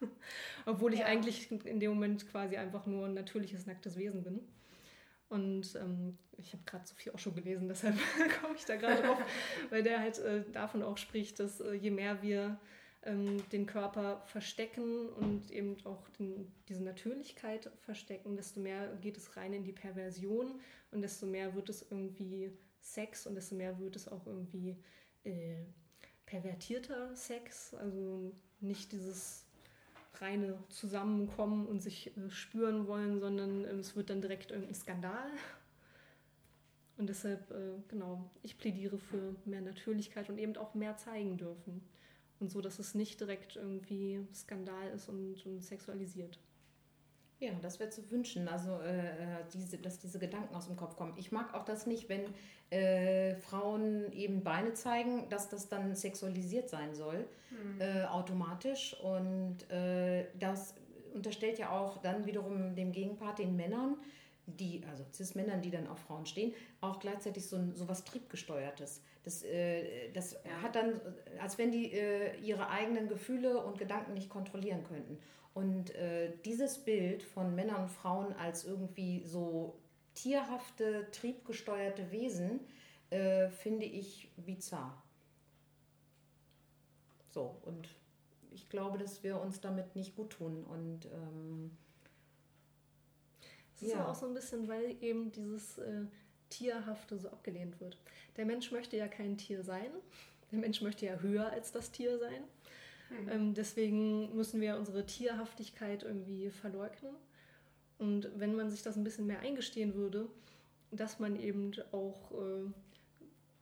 Obwohl 0.66 0.92
ich 0.92 1.00
ja. 1.00 1.06
eigentlich 1.06 1.50
in 1.50 1.80
dem 1.80 1.90
Moment 1.92 2.28
quasi 2.28 2.56
einfach 2.56 2.86
nur 2.86 3.06
ein 3.06 3.14
natürliches, 3.14 3.66
nacktes 3.66 3.96
Wesen 3.96 4.22
bin. 4.22 4.40
Und 5.28 5.74
ähm, 5.76 6.18
ich 6.36 6.52
habe 6.52 6.62
gerade 6.66 6.86
Sophie 6.86 7.10
auch 7.10 7.18
schon 7.18 7.34
gelesen, 7.34 7.68
deshalb 7.68 7.96
komme 8.40 8.54
ich 8.56 8.64
da 8.64 8.76
gerade 8.76 9.02
drauf, 9.02 9.18
weil 9.70 9.82
der 9.82 10.00
halt 10.00 10.18
äh, 10.18 10.44
davon 10.52 10.82
auch 10.82 10.98
spricht, 10.98 11.40
dass 11.40 11.60
äh, 11.60 11.72
je 11.74 11.90
mehr 11.90 12.22
wir 12.22 12.58
ähm, 13.02 13.42
den 13.50 13.66
Körper 13.66 14.22
verstecken 14.26 15.08
und 15.08 15.50
eben 15.50 15.76
auch 15.84 16.08
den, 16.10 16.52
diese 16.68 16.82
Natürlichkeit 16.82 17.70
verstecken, 17.80 18.36
desto 18.36 18.60
mehr 18.60 18.96
geht 19.00 19.16
es 19.16 19.36
rein 19.36 19.52
in 19.52 19.64
die 19.64 19.72
Perversion 19.72 20.60
und 20.90 21.02
desto 21.02 21.26
mehr 21.26 21.54
wird 21.54 21.70
es 21.70 21.90
irgendwie 21.90 22.52
Sex 22.80 23.26
und 23.26 23.34
desto 23.34 23.54
mehr 23.56 23.78
wird 23.80 23.96
es 23.96 24.08
auch 24.08 24.26
irgendwie 24.26 24.76
äh, 25.24 25.64
pervertierter 26.26 27.14
Sex, 27.14 27.72
also 27.74 28.32
nicht 28.60 28.92
dieses 28.92 29.46
reine 30.20 30.58
Zusammenkommen 30.68 31.66
und 31.66 31.80
sich 31.80 32.16
äh, 32.16 32.30
spüren 32.30 32.86
wollen, 32.86 33.20
sondern 33.20 33.64
äh, 33.64 33.72
es 33.72 33.96
wird 33.96 34.10
dann 34.10 34.20
direkt 34.20 34.50
irgendein 34.50 34.74
Skandal. 34.74 35.30
Und 36.98 37.08
deshalb, 37.08 37.50
äh, 37.50 37.74
genau, 37.88 38.30
ich 38.42 38.58
plädiere 38.58 38.98
für 38.98 39.36
mehr 39.44 39.60
Natürlichkeit 39.60 40.28
und 40.30 40.38
eben 40.38 40.56
auch 40.56 40.74
mehr 40.74 40.96
zeigen 40.96 41.36
dürfen. 41.36 41.82
Und 42.40 42.50
so, 42.50 42.60
dass 42.60 42.78
es 42.78 42.94
nicht 42.94 43.20
direkt 43.20 43.56
irgendwie 43.56 44.26
Skandal 44.34 44.90
ist 44.90 45.08
und, 45.08 45.44
und 45.46 45.62
sexualisiert. 45.62 46.38
Ja, 47.38 47.50
das 47.60 47.78
wäre 47.80 47.90
zu 47.90 48.10
wünschen, 48.10 48.48
also 48.48 48.80
äh, 48.80 49.08
äh, 49.08 49.44
diese, 49.52 49.76
dass 49.76 49.98
diese 49.98 50.18
Gedanken 50.18 50.54
aus 50.54 50.66
dem 50.66 50.76
Kopf 50.76 50.96
kommen. 50.96 51.12
Ich 51.18 51.32
mag 51.32 51.52
auch 51.52 51.66
das 51.66 51.86
nicht, 51.86 52.08
wenn 52.08 52.24
äh, 52.70 53.34
Frauen 53.36 54.10
eben 54.12 54.42
Beine 54.42 54.72
zeigen, 54.72 55.28
dass 55.28 55.50
das 55.50 55.68
dann 55.68 55.94
sexualisiert 55.94 56.70
sein 56.70 56.94
soll, 56.94 57.26
mhm. 57.50 57.80
äh, 57.80 58.04
automatisch. 58.04 58.98
Und 59.02 59.70
äh, 59.70 60.24
das 60.38 60.74
unterstellt 61.12 61.58
ja 61.58 61.78
auch 61.78 61.98
dann 61.98 62.24
wiederum 62.24 62.74
dem 62.74 62.90
Gegenpart, 62.90 63.38
den 63.38 63.54
Männern, 63.54 63.98
die, 64.46 64.82
also 64.88 65.04
Cis-Männern, 65.12 65.60
die 65.60 65.70
dann 65.70 65.88
auf 65.88 65.98
Frauen 65.98 66.24
stehen, 66.24 66.54
auch 66.80 67.00
gleichzeitig 67.00 67.44
so, 67.46 67.58
so 67.74 67.86
was 67.86 68.04
Triebgesteuertes. 68.04 69.02
Das, 69.24 69.42
äh, 69.42 70.10
das 70.12 70.32
ja. 70.32 70.62
hat 70.62 70.74
dann, 70.74 70.98
als 71.38 71.58
wenn 71.58 71.70
die 71.70 71.92
ihre 72.42 72.70
eigenen 72.70 73.08
Gefühle 73.08 73.62
und 73.62 73.76
Gedanken 73.76 74.14
nicht 74.14 74.30
kontrollieren 74.30 74.84
könnten. 74.84 75.18
Und 75.56 75.94
äh, 75.94 76.36
dieses 76.44 76.76
Bild 76.76 77.22
von 77.22 77.54
Männern 77.54 77.84
und 77.84 77.88
Frauen 77.88 78.34
als 78.34 78.66
irgendwie 78.66 79.24
so 79.24 79.78
tierhafte, 80.12 81.10
triebgesteuerte 81.12 82.10
Wesen 82.10 82.60
äh, 83.08 83.48
finde 83.48 83.86
ich 83.86 84.30
bizarr. 84.36 85.02
So, 87.30 87.56
und 87.62 87.88
ich 88.50 88.68
glaube, 88.68 88.98
dass 88.98 89.24
wir 89.24 89.40
uns 89.40 89.58
damit 89.62 89.96
nicht 89.96 90.14
gut 90.14 90.28
tun. 90.28 90.62
Und 90.62 91.06
ähm, 91.06 91.70
es 93.76 93.82
ist 93.84 93.92
ja. 93.92 94.06
auch 94.06 94.14
so 94.14 94.26
ein 94.26 94.34
bisschen, 94.34 94.68
weil 94.68 95.02
eben 95.02 95.32
dieses 95.32 95.78
äh, 95.78 96.04
Tierhafte 96.50 97.16
so 97.16 97.30
abgelehnt 97.30 97.80
wird. 97.80 97.96
Der 98.36 98.44
Mensch 98.44 98.72
möchte 98.72 98.98
ja 98.98 99.08
kein 99.08 99.38
Tier 99.38 99.62
sein. 99.62 99.90
Der 100.52 100.58
Mensch 100.58 100.82
möchte 100.82 101.06
ja 101.06 101.14
höher 101.14 101.50
als 101.50 101.72
das 101.72 101.92
Tier 101.92 102.18
sein. 102.18 102.44
Mhm. 103.10 103.28
Ähm, 103.28 103.54
deswegen 103.54 104.34
müssen 104.34 104.60
wir 104.60 104.76
unsere 104.76 105.06
Tierhaftigkeit 105.06 106.02
irgendwie 106.02 106.50
verleugnen. 106.50 107.14
Und 107.98 108.30
wenn 108.36 108.54
man 108.54 108.70
sich 108.70 108.82
das 108.82 108.96
ein 108.96 109.04
bisschen 109.04 109.26
mehr 109.26 109.40
eingestehen 109.40 109.94
würde, 109.94 110.28
dass 110.90 111.18
man 111.18 111.36
eben 111.36 111.72
auch 111.92 112.32
äh, 112.32 112.70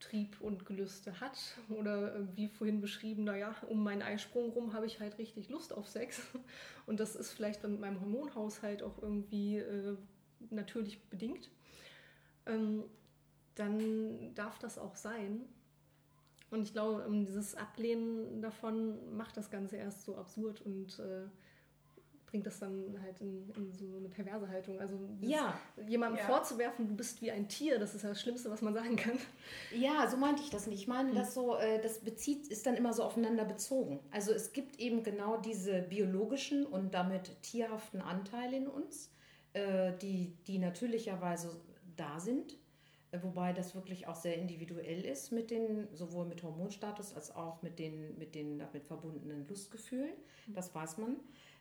Trieb 0.00 0.40
und 0.40 0.66
Gelüste 0.66 1.20
hat 1.20 1.38
oder 1.68 2.14
äh, 2.14 2.36
wie 2.36 2.48
vorhin 2.48 2.80
beschrieben, 2.80 3.24
naja, 3.24 3.54
um 3.68 3.82
meinen 3.82 4.02
Eisprung 4.02 4.50
rum 4.50 4.72
habe 4.72 4.86
ich 4.86 5.00
halt 5.00 5.18
richtig 5.18 5.48
Lust 5.48 5.72
auf 5.72 5.88
Sex 5.88 6.20
und 6.86 7.00
das 7.00 7.16
ist 7.16 7.30
vielleicht 7.30 7.62
mit 7.62 7.80
meinem 7.80 8.00
Hormonhaushalt 8.00 8.82
auch 8.82 9.00
irgendwie 9.00 9.58
äh, 9.58 9.96
natürlich 10.50 11.02
bedingt, 11.04 11.50
ähm, 12.46 12.84
dann 13.54 14.34
darf 14.34 14.58
das 14.58 14.78
auch 14.78 14.96
sein 14.96 15.42
und 16.54 16.62
ich 16.62 16.72
glaube, 16.72 17.04
dieses 17.26 17.54
Ablehnen 17.56 18.40
davon 18.40 19.16
macht 19.16 19.36
das 19.36 19.50
Ganze 19.50 19.76
erst 19.76 20.04
so 20.04 20.16
absurd 20.16 20.62
und 20.62 20.98
äh, 21.00 21.26
bringt 22.26 22.46
das 22.46 22.58
dann 22.58 23.00
halt 23.02 23.20
in, 23.20 23.48
in, 23.56 23.72
so 23.72 23.96
eine 23.96 24.08
perverse 24.08 24.48
Haltung. 24.48 24.80
Also 24.80 24.98
ja. 25.20 25.58
jemandem 25.86 26.18
ja. 26.18 26.26
vorzuwerfen, 26.26 26.88
du 26.88 26.94
bist 26.94 27.22
wie 27.22 27.30
ein 27.30 27.48
Tier, 27.48 27.78
das 27.78 27.94
ist 27.94 28.02
ja 28.02 28.08
das 28.08 28.20
Schlimmste, 28.20 28.50
was 28.50 28.62
man 28.62 28.74
sagen 28.74 28.96
kann. 28.96 29.18
Ja, 29.72 30.08
so 30.08 30.16
meinte 30.16 30.42
ich 30.42 30.50
das 30.50 30.66
nicht. 30.66 30.80
Ich 30.80 30.88
meine, 30.88 31.10
hm. 31.10 31.16
das 31.16 31.34
so, 31.34 31.56
äh, 31.56 31.80
das 31.80 32.00
bezieht, 32.00 32.46
ist 32.48 32.66
dann 32.66 32.76
immer 32.76 32.92
so 32.92 33.02
aufeinander 33.02 33.44
bezogen. 33.44 34.00
Also 34.10 34.32
es 34.32 34.52
gibt 34.52 34.80
eben 34.80 35.02
genau 35.02 35.36
diese 35.36 35.82
biologischen 35.82 36.66
und 36.66 36.94
damit 36.94 37.40
tierhaften 37.42 38.00
Anteile 38.00 38.56
in 38.56 38.68
uns, 38.68 39.10
äh, 39.52 39.92
die, 39.98 40.36
die 40.46 40.58
natürlicherweise 40.58 41.50
da 41.96 42.18
sind 42.18 42.56
wobei 43.22 43.52
das 43.52 43.74
wirklich 43.74 44.06
auch 44.06 44.16
sehr 44.16 44.36
individuell 44.36 45.04
ist 45.04 45.32
mit 45.32 45.50
den, 45.50 45.88
sowohl 45.92 46.26
mit 46.26 46.42
Hormonstatus 46.42 47.14
als 47.14 47.34
auch 47.34 47.62
mit 47.62 47.78
den, 47.78 48.18
mit 48.18 48.34
den 48.34 48.58
damit 48.58 48.84
verbundenen 48.84 49.46
Lustgefühlen. 49.48 50.14
Das 50.48 50.74
weiß 50.74 50.98
man. 50.98 51.16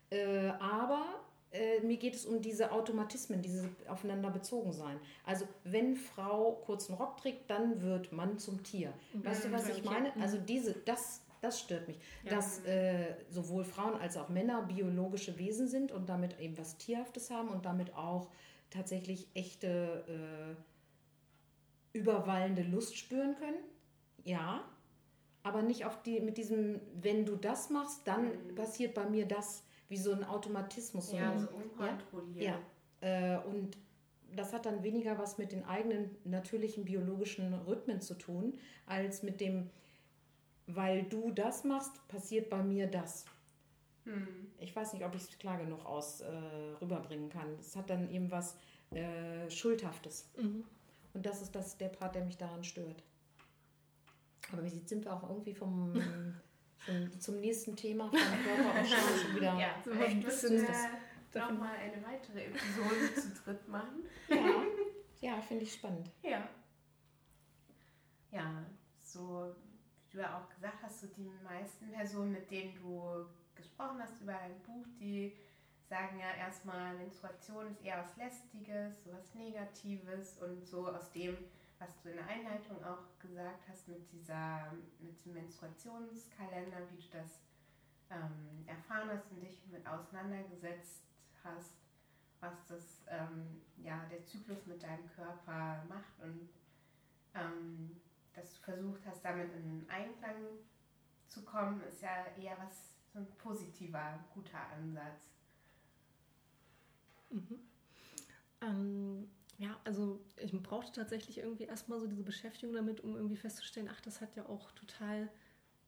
Äh, 0.09 0.51
aber 0.59 1.21
äh, 1.53 1.81
mir 1.81 1.97
geht 1.97 2.15
es 2.15 2.25
um 2.25 2.41
diese 2.41 2.71
Automatismen, 2.71 3.41
diese 3.41 3.69
aufeinander 3.87 4.31
bezogen 4.31 4.73
sein. 4.73 4.99
Also 5.23 5.47
wenn 5.63 5.95
Frau 5.95 6.53
kurzen 6.65 6.95
Rock 6.95 7.17
trägt, 7.17 7.49
dann 7.49 7.81
wird 7.81 8.11
Mann 8.11 8.39
zum 8.39 8.63
Tier. 8.63 8.93
Mhm. 9.13 9.25
Weißt 9.25 9.45
du, 9.45 9.51
was 9.51 9.69
ich 9.69 9.83
meine? 9.83 10.11
Also 10.19 10.37
diese, 10.37 10.73
das, 10.73 11.21
das 11.41 11.59
stört 11.59 11.87
mich, 11.87 11.99
ja. 12.23 12.35
dass 12.35 12.65
äh, 12.65 13.15
sowohl 13.29 13.63
Frauen 13.63 13.99
als 13.99 14.17
auch 14.17 14.29
Männer 14.29 14.63
biologische 14.63 15.37
Wesen 15.37 15.67
sind 15.67 15.91
und 15.91 16.09
damit 16.09 16.39
eben 16.39 16.57
was 16.57 16.77
Tierhaftes 16.77 17.29
haben 17.29 17.49
und 17.49 17.65
damit 17.65 17.95
auch 17.95 18.29
tatsächlich 18.71 19.27
echte 19.35 20.03
äh, 20.07 20.55
überwallende 21.93 22.63
Lust 22.63 22.97
spüren 22.97 23.35
können. 23.37 23.63
Ja, 24.23 24.63
aber 25.43 25.61
nicht 25.61 25.85
auf 25.85 26.01
die, 26.03 26.19
mit 26.21 26.37
diesem, 26.37 26.79
wenn 27.01 27.25
du 27.25 27.35
das 27.35 27.69
machst, 27.69 28.07
dann 28.07 28.25
mhm. 28.25 28.55
passiert 28.55 28.93
bei 28.93 29.07
mir 29.07 29.25
das, 29.25 29.63
wie 29.89 29.97
so 29.97 30.11
ein 30.11 30.23
Automatismus. 30.23 31.11
Ja, 31.11 31.37
so 31.37 31.49
unkontrolliert. 31.49 32.41
Ja, 32.41 32.59
ja. 33.01 33.37
Äh, 33.37 33.45
und 33.45 33.77
das 34.35 34.53
hat 34.53 34.65
dann 34.65 34.83
weniger 34.83 35.19
was 35.19 35.37
mit 35.37 35.51
den 35.51 35.65
eigenen 35.65 36.15
natürlichen 36.23 36.85
biologischen 36.85 37.53
Rhythmen 37.53 38.01
zu 38.01 38.15
tun, 38.15 38.57
als 38.85 39.21
mit 39.21 39.41
dem, 39.41 39.69
weil 40.65 41.03
du 41.03 41.31
das 41.31 41.65
machst, 41.65 42.07
passiert 42.07 42.49
bei 42.49 42.63
mir 42.63 42.87
das. 42.87 43.25
Hm. 44.05 44.27
Ich 44.59 44.75
weiß 44.75 44.93
nicht, 44.93 45.05
ob 45.05 45.13
ich 45.13 45.21
es 45.21 45.37
klar 45.37 45.57
genug 45.57 45.85
aus 45.85 46.21
äh, 46.21 46.27
rüberbringen 46.81 47.29
kann. 47.29 47.47
Es 47.59 47.75
hat 47.75 47.89
dann 47.89 48.09
eben 48.09 48.31
was 48.31 48.57
äh, 48.91 49.49
Schuldhaftes. 49.49 50.29
Mhm. 50.37 50.63
Und 51.13 51.25
das 51.25 51.41
ist 51.41 51.53
das, 51.53 51.77
der 51.77 51.89
Part, 51.89 52.15
der 52.15 52.25
mich 52.25 52.37
daran 52.37 52.63
stört. 52.63 53.03
Aber 54.51 54.63
wie 54.63 54.69
sieht, 54.69 54.89
sind 54.89 55.05
wir 55.05 55.13
auch 55.13 55.29
irgendwie 55.29 55.53
vom, 55.53 55.93
vom 56.77 57.19
zum 57.19 57.39
nächsten 57.39 57.75
Thema 57.75 58.09
vom 58.09 58.19
Körper 58.19 58.81
auch 58.81 58.85
schon 58.85 59.35
wieder. 59.35 59.57
Ja, 59.57 59.75
ein 60.05 60.21
bisschen 60.21 60.65
äh, 60.65 61.39
nochmal 61.39 61.75
eine 61.75 62.03
weitere 62.03 62.45
Episode 62.45 63.13
zu 63.15 63.43
dritt 63.43 63.67
machen. 63.67 64.03
Ja, 64.29 64.63
ja 65.21 65.41
finde 65.41 65.63
ich 65.63 65.73
spannend. 65.73 66.09
Ja. 66.21 66.47
Ja, 68.31 68.65
so 69.01 69.55
wie 70.09 70.17
du 70.17 70.17
ja 70.19 70.39
auch 70.39 70.49
gesagt 70.49 70.81
hast, 70.81 71.01
so 71.01 71.07
die 71.07 71.31
meisten 71.43 71.91
Personen, 71.91 72.31
mit 72.31 72.49
denen 72.49 72.75
du 72.75 73.25
gesprochen 73.55 74.01
hast 74.01 74.21
über 74.21 74.33
dein 74.33 74.59
Buch, 74.63 74.85
die 74.99 75.33
sagen 75.93 76.17
ja 76.17 76.33
erstmal, 76.33 76.95
Menstruation 76.95 77.67
ist 77.67 77.79
eher 77.83 77.99
was 77.99 78.17
Lästiges, 78.17 79.07
was 79.11 79.35
Negatives 79.35 80.39
und 80.41 80.65
so 80.65 80.87
aus 80.87 81.11
dem, 81.11 81.37
was 81.77 82.01
du 82.01 82.09
in 82.09 82.15
der 82.15 82.27
Einleitung 82.27 82.83
auch 82.83 83.19
gesagt 83.19 83.67
hast 83.69 83.87
mit 83.87 84.11
dieser, 84.11 84.73
mit 84.99 85.23
dem 85.23 85.33
Menstruationskalender, 85.33 86.77
wie 86.89 86.99
du 86.99 87.09
das 87.11 87.41
ähm, 88.09 88.65
erfahren 88.65 89.11
hast 89.11 89.29
und 89.31 89.41
dich 89.41 89.61
mit 89.67 89.85
auseinandergesetzt 89.85 91.03
hast, 91.43 91.75
was 92.39 92.65
das, 92.67 93.05
ähm, 93.09 93.61
ja, 93.77 94.03
der 94.09 94.25
Zyklus 94.25 94.65
mit 94.65 94.81
deinem 94.81 95.07
Körper 95.11 95.83
macht 95.87 96.19
und 96.23 96.49
ähm, 97.35 98.01
dass 98.33 98.55
du 98.55 98.61
versucht 98.61 99.05
hast, 99.05 99.23
damit 99.23 99.53
in 99.53 99.87
Einklang 99.91 100.57
zu 101.27 101.45
kommen, 101.45 101.83
ist 101.83 102.01
ja 102.01 102.25
eher 102.35 102.57
was, 102.57 102.95
so 103.13 103.19
ein 103.19 103.27
positiver, 103.37 104.25
guter 104.33 104.59
Ansatz. 104.75 105.32
Mhm. 107.33 107.59
Ähm, 108.61 109.27
ja, 109.57 109.79
also 109.83 110.19
ich 110.37 110.51
brauchte 110.61 110.91
tatsächlich 110.91 111.39
irgendwie 111.39 111.63
erstmal 111.63 111.99
so 111.99 112.07
diese 112.07 112.23
Beschäftigung 112.23 112.75
damit, 112.75 113.01
um 113.01 113.15
irgendwie 113.15 113.35
festzustellen, 113.35 113.89
ach, 113.91 114.01
das 114.01 114.21
hat 114.21 114.35
ja 114.35 114.45
auch 114.47 114.71
total 114.71 115.29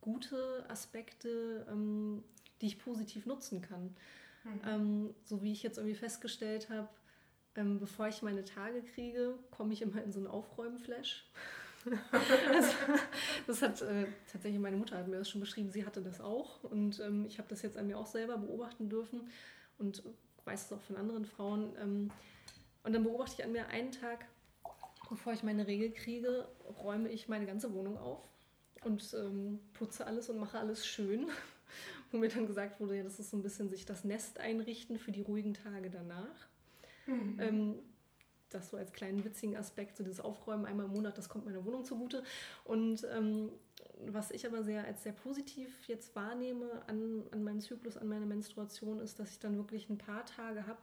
gute 0.01 0.65
Aspekte, 0.69 1.65
ähm, 1.69 2.23
die 2.61 2.67
ich 2.67 2.79
positiv 2.79 3.25
nutzen 3.25 3.61
kann. 3.61 3.95
Mhm. 4.43 4.61
Ähm, 4.65 5.15
so 5.23 5.41
wie 5.41 5.51
ich 5.51 5.63
jetzt 5.63 5.77
irgendwie 5.77 5.95
festgestellt 5.95 6.69
habe, 6.69 6.89
ähm, 7.55 7.79
bevor 7.79 8.07
ich 8.07 8.21
meine 8.21 8.43
Tage 8.43 8.81
kriege, 8.81 9.37
komme 9.51 9.73
ich 9.73 9.81
immer 9.81 10.03
in 10.03 10.11
so 10.11 10.19
einen 10.19 10.27
Aufräumen-Flash. 10.27 11.25
also, 12.11 12.73
das 13.47 13.61
hat 13.61 13.81
äh, 13.81 14.05
tatsächlich 14.31 14.59
meine 14.59 14.77
Mutter 14.77 14.97
hat 14.97 15.07
mir 15.07 15.17
das 15.17 15.29
schon 15.29 15.41
beschrieben. 15.41 15.71
Sie 15.71 15.85
hatte 15.85 16.01
das 16.01 16.21
auch 16.21 16.63
und 16.63 16.99
ähm, 16.99 17.25
ich 17.27 17.37
habe 17.37 17.47
das 17.49 17.61
jetzt 17.61 17.77
an 17.77 17.87
mir 17.87 17.97
auch 17.97 18.07
selber 18.07 18.37
beobachten 18.37 18.89
dürfen 18.89 19.29
und 19.77 20.03
weiß 20.45 20.65
es 20.65 20.73
auch 20.73 20.81
von 20.81 20.97
anderen 20.97 21.25
Frauen. 21.25 21.75
Ähm, 21.81 22.11
und 22.83 22.93
dann 22.93 23.03
beobachte 23.03 23.35
ich 23.37 23.45
an 23.45 23.51
mir 23.51 23.67
einen 23.67 23.91
Tag, 23.91 24.25
bevor 25.09 25.33
ich 25.33 25.43
meine 25.43 25.67
Regel 25.67 25.91
kriege, 25.91 26.47
räume 26.83 27.09
ich 27.09 27.27
meine 27.27 27.45
ganze 27.45 27.73
Wohnung 27.73 27.97
auf 27.97 28.21
und 28.83 29.13
ähm, 29.13 29.59
putze 29.73 30.05
alles 30.05 30.29
und 30.29 30.39
mache 30.39 30.59
alles 30.59 30.85
schön. 30.85 31.27
Wo 32.11 32.17
mir 32.17 32.29
dann 32.29 32.47
gesagt 32.47 32.79
wurde, 32.79 32.97
ja, 32.97 33.03
das 33.03 33.19
ist 33.19 33.31
so 33.31 33.37
ein 33.37 33.43
bisschen 33.43 33.69
sich 33.69 33.85
das 33.85 34.03
Nest 34.03 34.39
einrichten 34.39 34.99
für 34.99 35.11
die 35.11 35.21
ruhigen 35.21 35.55
Tage 35.55 35.89
danach. 35.89 36.47
Mhm. 37.07 37.37
Ähm, 37.39 37.79
das 38.49 38.69
so 38.69 38.77
als 38.77 38.93
kleinen 38.93 39.23
witzigen 39.25 39.57
Aspekt, 39.57 39.97
so 39.97 40.03
dieses 40.03 40.21
Aufräumen 40.21 40.65
einmal 40.65 40.85
im 40.85 40.93
Monat, 40.93 41.17
das 41.17 41.27
kommt 41.27 41.45
meiner 41.45 41.65
Wohnung 41.65 41.83
zugute. 41.83 42.23
Und 42.63 43.05
ähm, 43.11 43.51
was 44.07 44.31
ich 44.31 44.45
aber 44.45 44.63
sehr 44.63 44.85
als 44.85 45.03
sehr 45.03 45.13
positiv 45.13 45.87
jetzt 45.87 46.15
wahrnehme 46.15 46.83
an, 46.87 47.23
an 47.31 47.43
meinen 47.43 47.61
Zyklus, 47.61 47.97
an 47.97 48.07
meine 48.07 48.25
Menstruation, 48.25 48.99
ist, 48.99 49.19
dass 49.19 49.31
ich 49.31 49.39
dann 49.39 49.57
wirklich 49.57 49.89
ein 49.89 49.97
paar 49.97 50.25
Tage 50.25 50.67
habe, 50.67 50.81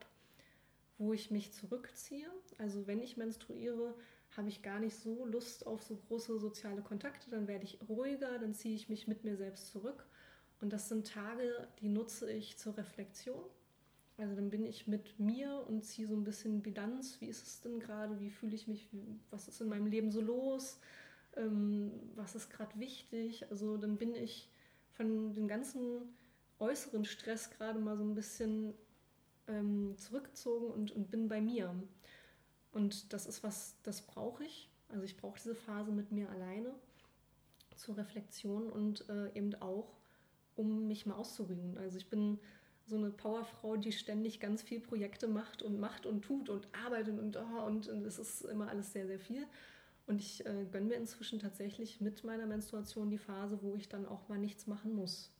wo 0.98 1.12
ich 1.12 1.30
mich 1.30 1.52
zurückziehe. 1.52 2.28
Also 2.58 2.86
wenn 2.86 3.00
ich 3.00 3.16
menstruiere, 3.16 3.94
habe 4.36 4.48
ich 4.48 4.62
gar 4.62 4.80
nicht 4.80 4.96
so 4.96 5.26
Lust 5.26 5.66
auf 5.66 5.82
so 5.82 5.96
große 5.96 6.38
soziale 6.38 6.82
Kontakte, 6.82 7.30
dann 7.30 7.48
werde 7.48 7.64
ich 7.64 7.78
ruhiger, 7.88 8.38
dann 8.38 8.54
ziehe 8.54 8.74
ich 8.74 8.88
mich 8.88 9.06
mit 9.06 9.24
mir 9.24 9.36
selbst 9.36 9.68
zurück. 9.68 10.06
Und 10.60 10.72
das 10.72 10.88
sind 10.88 11.06
Tage, 11.06 11.68
die 11.80 11.88
nutze 11.88 12.30
ich 12.30 12.56
zur 12.56 12.76
Reflexion. 12.76 13.42
Also 14.16 14.36
dann 14.36 14.50
bin 14.50 14.64
ich 14.64 14.86
mit 14.86 15.18
mir 15.18 15.64
und 15.66 15.84
ziehe 15.84 16.06
so 16.06 16.14
ein 16.14 16.24
bisschen 16.24 16.62
Bilanz. 16.62 17.20
Wie 17.20 17.26
ist 17.26 17.46
es 17.46 17.60
denn 17.60 17.80
gerade? 17.80 18.20
Wie 18.20 18.30
fühle 18.30 18.54
ich 18.54 18.68
mich? 18.68 18.88
Was 19.30 19.48
ist 19.48 19.60
in 19.60 19.68
meinem 19.68 19.86
Leben 19.86 20.12
so 20.12 20.20
los? 20.20 20.78
Ähm, 21.37 21.93
was 22.14 22.35
ist 22.35 22.51
gerade 22.51 22.78
wichtig? 22.78 23.51
Also 23.51 23.76
dann 23.76 23.97
bin 23.97 24.14
ich 24.14 24.49
von 24.93 25.33
dem 25.33 25.49
ganzen 25.49 26.14
äußeren 26.59 27.05
Stress 27.05 27.51
gerade 27.51 27.78
mal 27.78 27.97
so 27.97 28.05
ein 28.05 28.14
bisschen 28.14 28.74
ähm, 29.49 29.97
zurückgezogen 29.97 30.70
und, 30.70 30.93
und 30.93 31.11
bin 31.11 31.28
bei 31.28 31.41
mir. 31.41 31.74
Und 32.72 33.12
das 33.12 33.26
ist 33.26 33.43
was, 33.43 33.76
das 33.83 34.03
brauche 34.03 34.45
ich. 34.45 34.70
Also 34.89 35.05
ich 35.05 35.16
brauche 35.16 35.39
diese 35.39 35.55
Phase 35.55 35.91
mit 35.91 36.12
mir 36.12 36.28
alleine 36.30 36.74
zur 37.76 37.97
Reflexion 37.97 38.70
und 38.70 39.09
äh, 39.09 39.33
eben 39.35 39.55
auch, 39.57 39.89
um 40.55 40.87
mich 40.87 41.07
mal 41.07 41.14
auszuruhen. 41.14 41.78
Also 41.78 41.99
ich 41.99 42.09
bin 42.09 42.39
so 42.87 42.97
eine 42.97 43.11
Powerfrau, 43.11 43.76
die 43.76 43.93
ständig 43.93 44.41
ganz 44.41 44.62
viel 44.62 44.80
Projekte 44.80 45.28
macht 45.28 45.62
und 45.62 45.80
macht 45.80 46.05
und 46.05 46.22
tut 46.22 46.49
und 46.49 46.68
arbeitet 46.85 47.18
und 47.18 47.37
oh, 47.37 47.66
und 47.66 47.87
es 47.87 48.18
ist 48.18 48.43
immer 48.43 48.68
alles 48.68 48.93
sehr, 48.93 49.07
sehr 49.07 49.20
viel. 49.20 49.47
Und 50.07 50.20
ich 50.20 50.44
äh, 50.44 50.66
gönne 50.70 50.86
mir 50.86 50.96
inzwischen 50.96 51.38
tatsächlich 51.38 52.00
mit 52.00 52.24
meiner 52.24 52.46
Menstruation 52.46 53.11
die 53.11 53.18
Phase, 53.18 53.62
wo 53.62 53.74
ich 53.74 53.88
dann 53.88 54.07
auch 54.07 54.28
mal 54.28 54.38
nichts 54.38 54.66
machen 54.66 54.94
muss. 54.94 55.30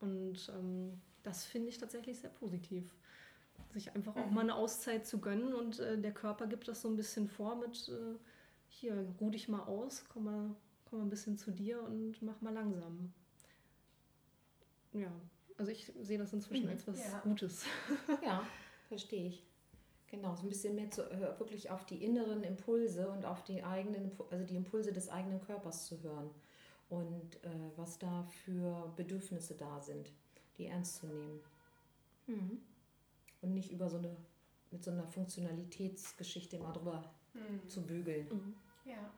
Und 0.00 0.50
ähm, 0.56 1.00
das 1.22 1.44
finde 1.44 1.68
ich 1.68 1.78
tatsächlich 1.78 2.18
sehr 2.18 2.30
positiv. 2.30 2.94
Sich 3.70 3.94
einfach 3.94 4.16
auch 4.16 4.30
mal 4.30 4.40
eine 4.40 4.54
Auszeit 4.54 5.06
zu 5.06 5.20
gönnen 5.20 5.52
und 5.52 5.78
äh, 5.78 5.98
der 6.00 6.12
Körper 6.12 6.46
gibt 6.46 6.66
das 6.68 6.82
so 6.82 6.88
ein 6.88 6.96
bisschen 6.96 7.28
vor 7.28 7.56
mit, 7.56 7.88
äh, 7.88 8.16
hier, 8.68 9.06
ruh 9.20 9.30
dich 9.30 9.48
mal 9.48 9.62
aus, 9.62 10.04
komm 10.08 10.24
mal, 10.24 10.56
komm 10.86 11.00
mal 11.00 11.04
ein 11.04 11.10
bisschen 11.10 11.36
zu 11.36 11.50
dir 11.50 11.82
und 11.82 12.20
mach 12.22 12.40
mal 12.40 12.52
langsam. 12.52 13.12
Ja, 14.92 15.12
also 15.56 15.70
ich 15.70 15.92
sehe 16.00 16.18
das 16.18 16.32
inzwischen 16.32 16.64
mhm. 16.64 16.70
als 16.70 16.86
was 16.88 16.98
ja. 16.98 17.20
Gutes. 17.20 17.64
Ja, 18.22 18.44
verstehe 18.88 19.28
ich. 19.28 19.49
Genau, 20.10 20.34
so 20.34 20.42
ein 20.42 20.48
bisschen 20.48 20.74
mehr 20.74 20.90
zu, 20.90 21.02
wirklich 21.38 21.70
auf 21.70 21.86
die 21.86 22.04
inneren 22.04 22.42
Impulse 22.42 23.08
und 23.10 23.24
auf 23.24 23.44
die 23.44 23.62
eigenen, 23.62 24.10
also 24.30 24.44
die 24.44 24.56
Impulse 24.56 24.92
des 24.92 25.08
eigenen 25.08 25.40
Körpers 25.40 25.86
zu 25.86 26.02
hören 26.02 26.30
und 26.88 27.36
äh, 27.44 27.48
was 27.76 27.98
da 27.98 28.24
für 28.24 28.92
Bedürfnisse 28.96 29.54
da 29.54 29.80
sind, 29.80 30.12
die 30.58 30.66
ernst 30.66 30.96
zu 30.96 31.06
nehmen. 31.06 31.40
Mhm. 32.26 32.60
Und 33.40 33.54
nicht 33.54 33.70
über 33.70 33.88
so 33.88 33.98
eine, 33.98 34.16
mit 34.72 34.84
so 34.84 34.90
einer 34.90 35.06
Funktionalitätsgeschichte 35.06 36.56
immer 36.56 36.72
drüber 36.72 37.14
mhm. 37.32 37.68
zu 37.68 37.86
bügeln. 37.86 38.26
Mhm. 38.28 38.54
Ja. 38.84 39.10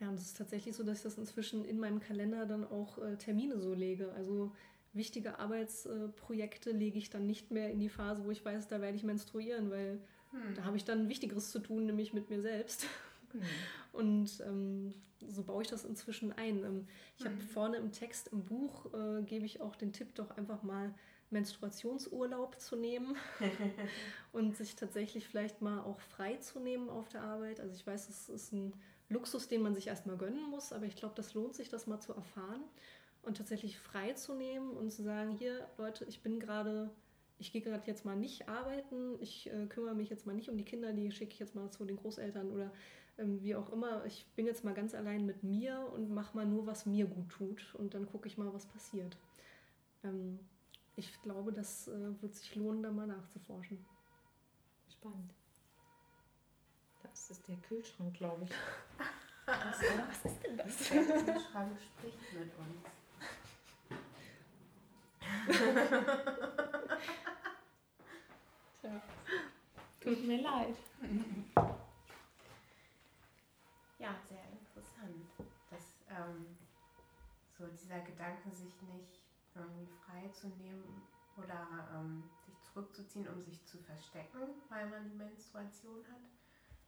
Ja, 0.00 0.08
und 0.08 0.16
es 0.16 0.26
ist 0.26 0.36
tatsächlich 0.36 0.74
so, 0.74 0.82
dass 0.82 0.98
ich 0.98 1.04
das 1.04 1.18
inzwischen 1.18 1.64
in 1.64 1.78
meinem 1.78 2.00
Kalender 2.00 2.46
dann 2.46 2.66
auch 2.66 2.98
äh, 2.98 3.16
Termine 3.16 3.60
so 3.60 3.72
lege. 3.72 4.12
Also 4.12 4.52
wichtige 4.94 5.38
Arbeitsprojekte 5.38 6.70
lege 6.70 6.98
ich 6.98 7.10
dann 7.10 7.26
nicht 7.26 7.50
mehr 7.50 7.70
in 7.70 7.80
die 7.80 7.88
Phase, 7.88 8.24
wo 8.24 8.30
ich 8.30 8.44
weiß, 8.44 8.68
da 8.68 8.80
werde 8.80 8.96
ich 8.96 9.04
menstruieren, 9.04 9.70
weil 9.70 10.00
hm. 10.30 10.54
da 10.54 10.64
habe 10.64 10.76
ich 10.76 10.84
dann 10.84 11.08
Wichtigeres 11.08 11.50
zu 11.50 11.58
tun, 11.58 11.86
nämlich 11.86 12.12
mit 12.12 12.30
mir 12.30 12.40
selbst. 12.40 12.86
Hm. 13.32 13.40
Und 13.92 14.40
ähm, 14.46 14.94
so 15.26 15.42
baue 15.42 15.62
ich 15.62 15.68
das 15.68 15.84
inzwischen 15.84 16.32
ein. 16.32 16.64
Ähm, 16.64 16.88
ich 17.18 17.24
hm. 17.24 17.32
habe 17.32 17.42
vorne 17.42 17.76
im 17.76 17.92
Text 17.92 18.28
im 18.28 18.44
Buch, 18.44 18.92
äh, 18.94 19.22
gebe 19.22 19.44
ich 19.44 19.60
auch 19.60 19.76
den 19.76 19.92
Tipp, 19.92 20.14
doch 20.14 20.30
einfach 20.36 20.62
mal 20.62 20.94
Menstruationsurlaub 21.30 22.60
zu 22.60 22.76
nehmen 22.76 23.16
und 24.32 24.56
sich 24.56 24.76
tatsächlich 24.76 25.26
vielleicht 25.26 25.62
mal 25.62 25.80
auch 25.80 26.00
frei 26.00 26.36
zu 26.36 26.60
nehmen 26.60 26.88
auf 26.88 27.08
der 27.08 27.22
Arbeit. 27.22 27.60
Also 27.60 27.74
ich 27.74 27.86
weiß, 27.86 28.08
es 28.08 28.28
ist 28.28 28.52
ein 28.52 28.72
Luxus, 29.08 29.48
den 29.48 29.62
man 29.62 29.74
sich 29.74 29.88
erstmal 29.88 30.16
gönnen 30.16 30.48
muss, 30.50 30.72
aber 30.72 30.86
ich 30.86 30.96
glaube, 30.96 31.14
das 31.16 31.34
lohnt 31.34 31.54
sich, 31.54 31.68
das 31.68 31.86
mal 31.86 32.00
zu 32.00 32.12
erfahren 32.12 32.62
und 33.24 33.36
tatsächlich 33.36 33.78
frei 33.78 34.12
zu 34.12 34.34
nehmen 34.34 34.70
und 34.70 34.90
zu 34.90 35.02
sagen, 35.02 35.30
hier 35.32 35.68
Leute, 35.78 36.04
ich 36.04 36.22
bin 36.22 36.40
gerade, 36.40 36.90
ich 37.38 37.52
gehe 37.52 37.62
gerade 37.62 37.86
jetzt 37.86 38.04
mal 38.04 38.16
nicht 38.16 38.48
arbeiten, 38.48 39.16
ich 39.20 39.50
äh, 39.52 39.66
kümmere 39.66 39.94
mich 39.94 40.10
jetzt 40.10 40.26
mal 40.26 40.34
nicht 40.34 40.48
um 40.48 40.56
die 40.56 40.64
Kinder, 40.64 40.92
die 40.92 41.10
schicke 41.10 41.32
ich 41.32 41.38
jetzt 41.38 41.54
mal 41.54 41.70
zu 41.70 41.84
den 41.84 41.96
Großeltern 41.96 42.50
oder 42.50 42.70
ähm, 43.18 43.40
wie 43.42 43.54
auch 43.54 43.72
immer. 43.72 44.04
Ich 44.06 44.26
bin 44.36 44.46
jetzt 44.46 44.64
mal 44.64 44.74
ganz 44.74 44.94
allein 44.94 45.26
mit 45.26 45.42
mir 45.42 45.88
und 45.94 46.10
mache 46.10 46.36
mal 46.36 46.46
nur, 46.46 46.66
was 46.66 46.86
mir 46.86 47.06
gut 47.06 47.28
tut 47.30 47.74
und 47.76 47.94
dann 47.94 48.06
gucke 48.06 48.28
ich 48.28 48.38
mal, 48.38 48.52
was 48.52 48.66
passiert. 48.66 49.16
Ähm, 50.02 50.38
ich 50.96 51.20
glaube, 51.22 51.52
das 51.52 51.88
äh, 51.88 52.22
wird 52.22 52.34
sich 52.34 52.54
lohnen, 52.54 52.82
da 52.82 52.90
mal 52.90 53.06
nachzuforschen. 53.06 53.84
Spannend. 54.88 55.32
Das 57.02 57.30
ist 57.30 57.46
der 57.48 57.56
Kühlschrank, 57.56 58.14
glaube 58.14 58.44
ich. 58.44 58.50
Was, 59.46 59.80
was 60.08 60.32
ist 60.32 60.42
denn 60.42 60.56
das? 60.56 60.88
Der 60.88 61.02
Kühlschrank 61.04 61.78
spricht 61.80 62.32
mit 62.32 62.50
uns. 62.58 63.03
Tja. 68.80 69.02
Tut 70.00 70.24
mir 70.26 70.40
leid. 70.42 70.76
Ja, 73.98 74.14
sehr 74.28 74.44
interessant. 74.52 75.26
Dass 75.70 76.04
ähm, 76.08 76.56
so 77.58 77.66
dieser 77.66 77.98
Gedanke, 78.00 78.50
sich 78.50 78.80
nicht 78.82 79.20
irgendwie 79.54 79.88
frei 80.04 80.28
zu 80.28 80.48
nehmen 80.48 81.02
oder 81.36 81.88
ähm, 81.94 82.24
sich 82.46 82.60
zurückzuziehen, 82.62 83.28
um 83.28 83.42
sich 83.42 83.62
zu 83.64 83.78
verstecken, 83.78 84.62
weil 84.68 84.88
man 84.88 85.08
die 85.08 85.16
Menstruation 85.16 86.04
hat, 86.08 86.22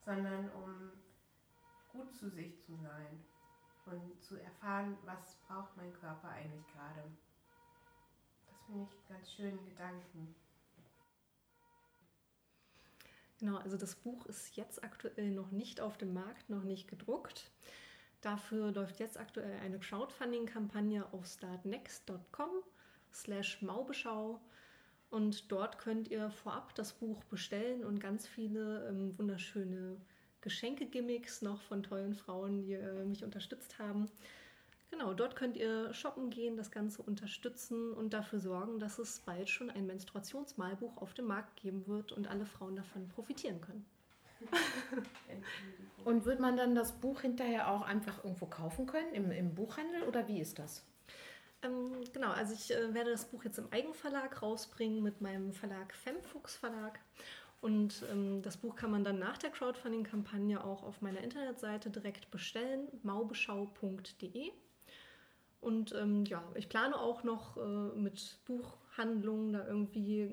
sondern 0.05 0.51
um 0.53 0.93
gut 1.93 2.15
zu 2.15 2.29
sich 2.31 2.63
zu 2.65 2.77
sein 2.77 3.25
und 3.87 4.23
zu 4.23 4.37
erfahren, 4.37 4.97
was 5.05 5.37
braucht 5.47 5.77
mein 5.77 5.93
Körper 5.93 6.29
eigentlich 6.29 6.67
gerade. 6.73 7.03
Finde 8.67 8.89
ich 8.91 9.09
ganz 9.09 9.33
schönen 9.33 9.64
Gedanken. 9.64 10.35
Genau, 13.39 13.59
also 13.59 13.77
das 13.77 13.95
Buch 13.95 14.27
ist 14.27 14.57
jetzt 14.57 14.83
aktuell 14.83 15.31
noch 15.31 15.51
nicht 15.51 15.81
auf 15.81 15.99
dem 15.99 16.14
Markt, 16.14 16.49
noch 16.49 16.64
nicht 16.64 16.89
gedruckt. 16.89 17.51
Dafür 18.23 18.73
läuft 18.73 18.99
jetzt 18.99 19.19
aktuell 19.19 19.59
eine 19.61 19.79
Crowdfunding-Kampagne 19.79 21.07
auf 21.12 21.27
startnext.com 21.27 22.51
slash 23.12 23.61
Maubeschau 23.62 24.41
und 25.11 25.53
dort 25.53 25.79
könnt 25.79 26.09
ihr 26.09 26.31
vorab 26.31 26.75
das 26.75 26.95
Buch 26.95 27.23
bestellen 27.25 27.85
und 27.85 28.01
ganz 28.01 28.27
viele 28.27 28.89
ähm, 28.89 29.17
wunderschöne 29.19 29.97
Geschenke-Gimmicks 30.41 31.43
noch 31.43 31.61
von 31.62 31.83
tollen 31.83 32.14
Frauen, 32.14 32.62
die 32.62 32.73
äh, 32.73 33.05
mich 33.05 33.23
unterstützt 33.23 33.79
haben. 33.79 34.11
Genau, 34.91 35.14
dort 35.14 35.37
könnt 35.37 35.57
ihr 35.57 35.93
shoppen 35.93 36.30
gehen, 36.30 36.57
das 36.57 36.70
Ganze 36.70 37.03
unterstützen 37.03 37.93
und 37.93 38.12
dafür 38.12 38.39
sorgen, 38.39 38.78
dass 38.78 38.99
es 38.99 39.20
bald 39.20 39.49
schon 39.49 39.68
ein 39.68 39.87
Menstruationsmalbuch 39.87 40.97
auf 40.99 41.12
dem 41.14 41.26
Markt 41.26 41.57
geben 41.57 41.87
wird 41.87 42.12
und 42.12 42.28
alle 42.28 42.47
Frauen 42.47 42.76
davon 42.76 43.09
profitieren 43.09 43.61
können. 43.61 43.84
und 46.05 46.24
wird 46.24 46.41
man 46.41 46.57
dann 46.57 46.74
das 46.74 46.93
Buch 47.01 47.22
hinterher 47.22 47.70
auch 47.70 47.82
einfach 47.82 48.22
irgendwo 48.22 48.47
kaufen 48.47 48.87
können, 48.87 49.12
im, 49.12 49.30
im 49.30 49.55
Buchhandel 49.55 50.03
oder 50.05 50.28
wie 50.28 50.41
ist 50.41 50.59
das? 50.59 50.84
Ähm, 51.62 51.93
genau, 52.12 52.30
also 52.30 52.55
ich 52.55 52.72
äh, 52.72 52.95
werde 52.95 53.11
das 53.11 53.24
Buch 53.26 53.45
jetzt 53.45 53.59
im 53.59 53.72
Eigenverlag 53.72 54.43
rausbringen 54.43 55.03
mit 55.03 55.20
meinem 55.20 55.53
Verlag 55.53 55.95
Femfuchs 55.95 56.57
Verlag. 56.57 57.01
Und 57.61 58.05
ähm, 58.12 58.43
das 58.43 58.59
Buch 58.59 58.76
kann 58.76 58.91
man 58.91 59.03
dann 59.03 59.18
nach 59.18 59.39
der 59.39 59.51
Crowdfunding-Kampagne 59.51 60.62
auch 60.62 60.82
auf 60.82 61.01
meiner 61.01 61.20
Internetseite 61.20 61.91
direkt 61.91 62.30
bestellen, 62.30 62.89
maubeschau.de. 63.03 64.53
Und 65.61 65.95
ähm, 65.95 66.25
ja, 66.27 66.43
ich 66.55 66.69
plane 66.69 66.99
auch 66.99 67.25
noch 67.25 67.57
äh, 67.57 67.99
mit 67.99 68.39
Buch 68.45 68.77
Handlungen, 68.97 69.53
da 69.53 69.67
irgendwie, 69.67 70.31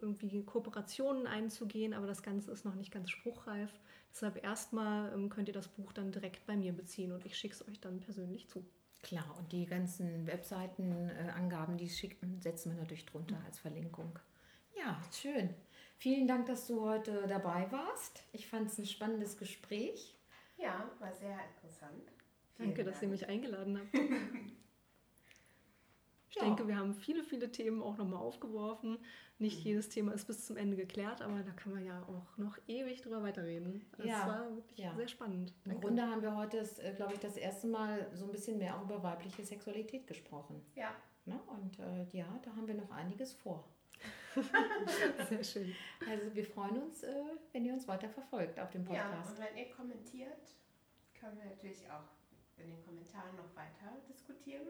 irgendwie 0.00 0.44
Kooperationen 0.44 1.26
einzugehen, 1.26 1.94
aber 1.94 2.06
das 2.06 2.22
Ganze 2.22 2.50
ist 2.50 2.64
noch 2.64 2.74
nicht 2.74 2.92
ganz 2.92 3.10
spruchreif. 3.10 3.70
Deshalb 4.12 4.42
erstmal 4.42 5.12
ähm, 5.12 5.28
könnt 5.28 5.48
ihr 5.48 5.54
das 5.54 5.68
Buch 5.68 5.92
dann 5.92 6.12
direkt 6.12 6.46
bei 6.46 6.56
mir 6.56 6.72
beziehen 6.72 7.12
und 7.12 7.24
ich 7.26 7.36
schicke 7.36 7.54
es 7.54 7.68
euch 7.68 7.80
dann 7.80 8.00
persönlich 8.00 8.48
zu. 8.48 8.64
Klar, 9.02 9.36
und 9.38 9.52
die 9.52 9.66
ganzen 9.66 10.26
Webseitenangaben, 10.26 11.74
äh, 11.74 11.78
die 11.78 11.90
schicken, 11.90 12.40
setzen 12.40 12.72
wir 12.72 12.78
natürlich 12.78 13.04
drunter 13.04 13.38
als 13.44 13.58
Verlinkung. 13.58 14.18
Ja, 14.76 15.00
schön. 15.12 15.50
Vielen 15.98 16.26
Dank, 16.26 16.46
dass 16.46 16.66
du 16.66 16.80
heute 16.80 17.26
dabei 17.28 17.70
warst. 17.70 18.24
Ich 18.32 18.46
fand 18.46 18.68
es 18.68 18.78
ein 18.78 18.86
spannendes 18.86 19.36
Gespräch. 19.36 20.16
Ja, 20.56 20.90
war 21.00 21.12
sehr 21.12 21.38
interessant. 21.54 22.13
Danke, 22.58 22.84
Dank. 22.84 22.88
dass 22.94 23.02
ihr 23.02 23.08
mich 23.08 23.28
eingeladen 23.28 23.78
habt. 23.78 23.94
Ich 26.34 26.40
ja. 26.40 26.46
denke, 26.48 26.66
wir 26.66 26.76
haben 26.76 26.94
viele, 26.94 27.22
viele 27.22 27.52
Themen 27.52 27.80
auch 27.80 27.96
nochmal 27.96 28.18
aufgeworfen. 28.18 28.98
Nicht 29.38 29.58
mhm. 29.58 29.66
jedes 29.66 29.88
Thema 29.88 30.10
ist 30.10 30.26
bis 30.26 30.44
zum 30.44 30.56
Ende 30.56 30.76
geklärt, 30.76 31.22
aber 31.22 31.44
da 31.44 31.52
kann 31.52 31.72
man 31.72 31.84
ja 31.84 32.02
auch 32.08 32.36
noch 32.36 32.58
ewig 32.66 33.02
drüber 33.02 33.22
weiterreden. 33.22 33.86
Das 33.96 34.06
ja. 34.06 34.26
war 34.26 34.52
wirklich 34.52 34.78
ja. 34.80 34.92
sehr 34.96 35.06
spannend. 35.06 35.52
Danke. 35.62 35.76
Im 35.76 35.80
Grunde 35.80 36.02
haben 36.02 36.22
wir 36.22 36.34
heute, 36.34 36.58
äh, 36.82 36.92
glaube 36.94 37.12
ich, 37.12 37.20
das 37.20 37.36
erste 37.36 37.68
Mal 37.68 38.10
so 38.14 38.24
ein 38.24 38.32
bisschen 38.32 38.58
mehr 38.58 38.76
auch 38.76 38.82
über 38.82 39.00
weibliche 39.00 39.44
Sexualität 39.44 40.08
gesprochen. 40.08 40.60
Ja. 40.74 40.90
Ne? 41.24 41.38
Und 41.46 41.78
äh, 41.78 42.04
ja, 42.10 42.26
da 42.42 42.50
haben 42.56 42.66
wir 42.66 42.74
noch 42.74 42.90
einiges 42.90 43.32
vor. 43.34 43.68
Sehr 45.28 45.44
schön. 45.44 45.72
Also 46.10 46.34
wir 46.34 46.44
freuen 46.44 46.82
uns, 46.82 47.04
äh, 47.04 47.14
wenn 47.52 47.64
ihr 47.64 47.74
uns 47.74 47.86
weiter 47.86 48.08
verfolgt 48.08 48.58
auf 48.58 48.70
dem 48.70 48.84
Podcast. 48.84 49.12
Ja, 49.12 49.30
und 49.30 49.38
wenn 49.38 49.56
ihr 49.56 49.70
kommentiert, 49.70 50.56
können 51.14 51.38
wir 51.38 51.44
natürlich 51.44 51.88
auch 51.88 52.23
in 52.56 52.68
den 52.68 52.84
Kommentaren 52.84 53.36
noch 53.36 53.54
weiter 53.56 54.00
diskutieren. 54.08 54.68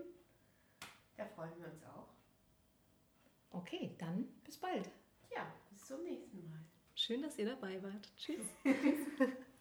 Da 1.17 1.27
freuen 1.27 1.59
wir 1.59 1.69
uns 1.69 1.83
auch. 1.85 2.09
Okay, 3.51 3.95
dann 3.99 4.27
bis 4.45 4.59
bald. 4.59 4.91
Ja, 5.35 5.47
bis 5.71 5.87
zum 5.87 6.03
nächsten 6.03 6.45
Mal. 6.45 6.59
Schön, 6.95 7.23
dass 7.23 7.39
ihr 7.39 7.47
dabei 7.47 7.83
wart. 7.83 8.09
Tschüss. 8.17 8.47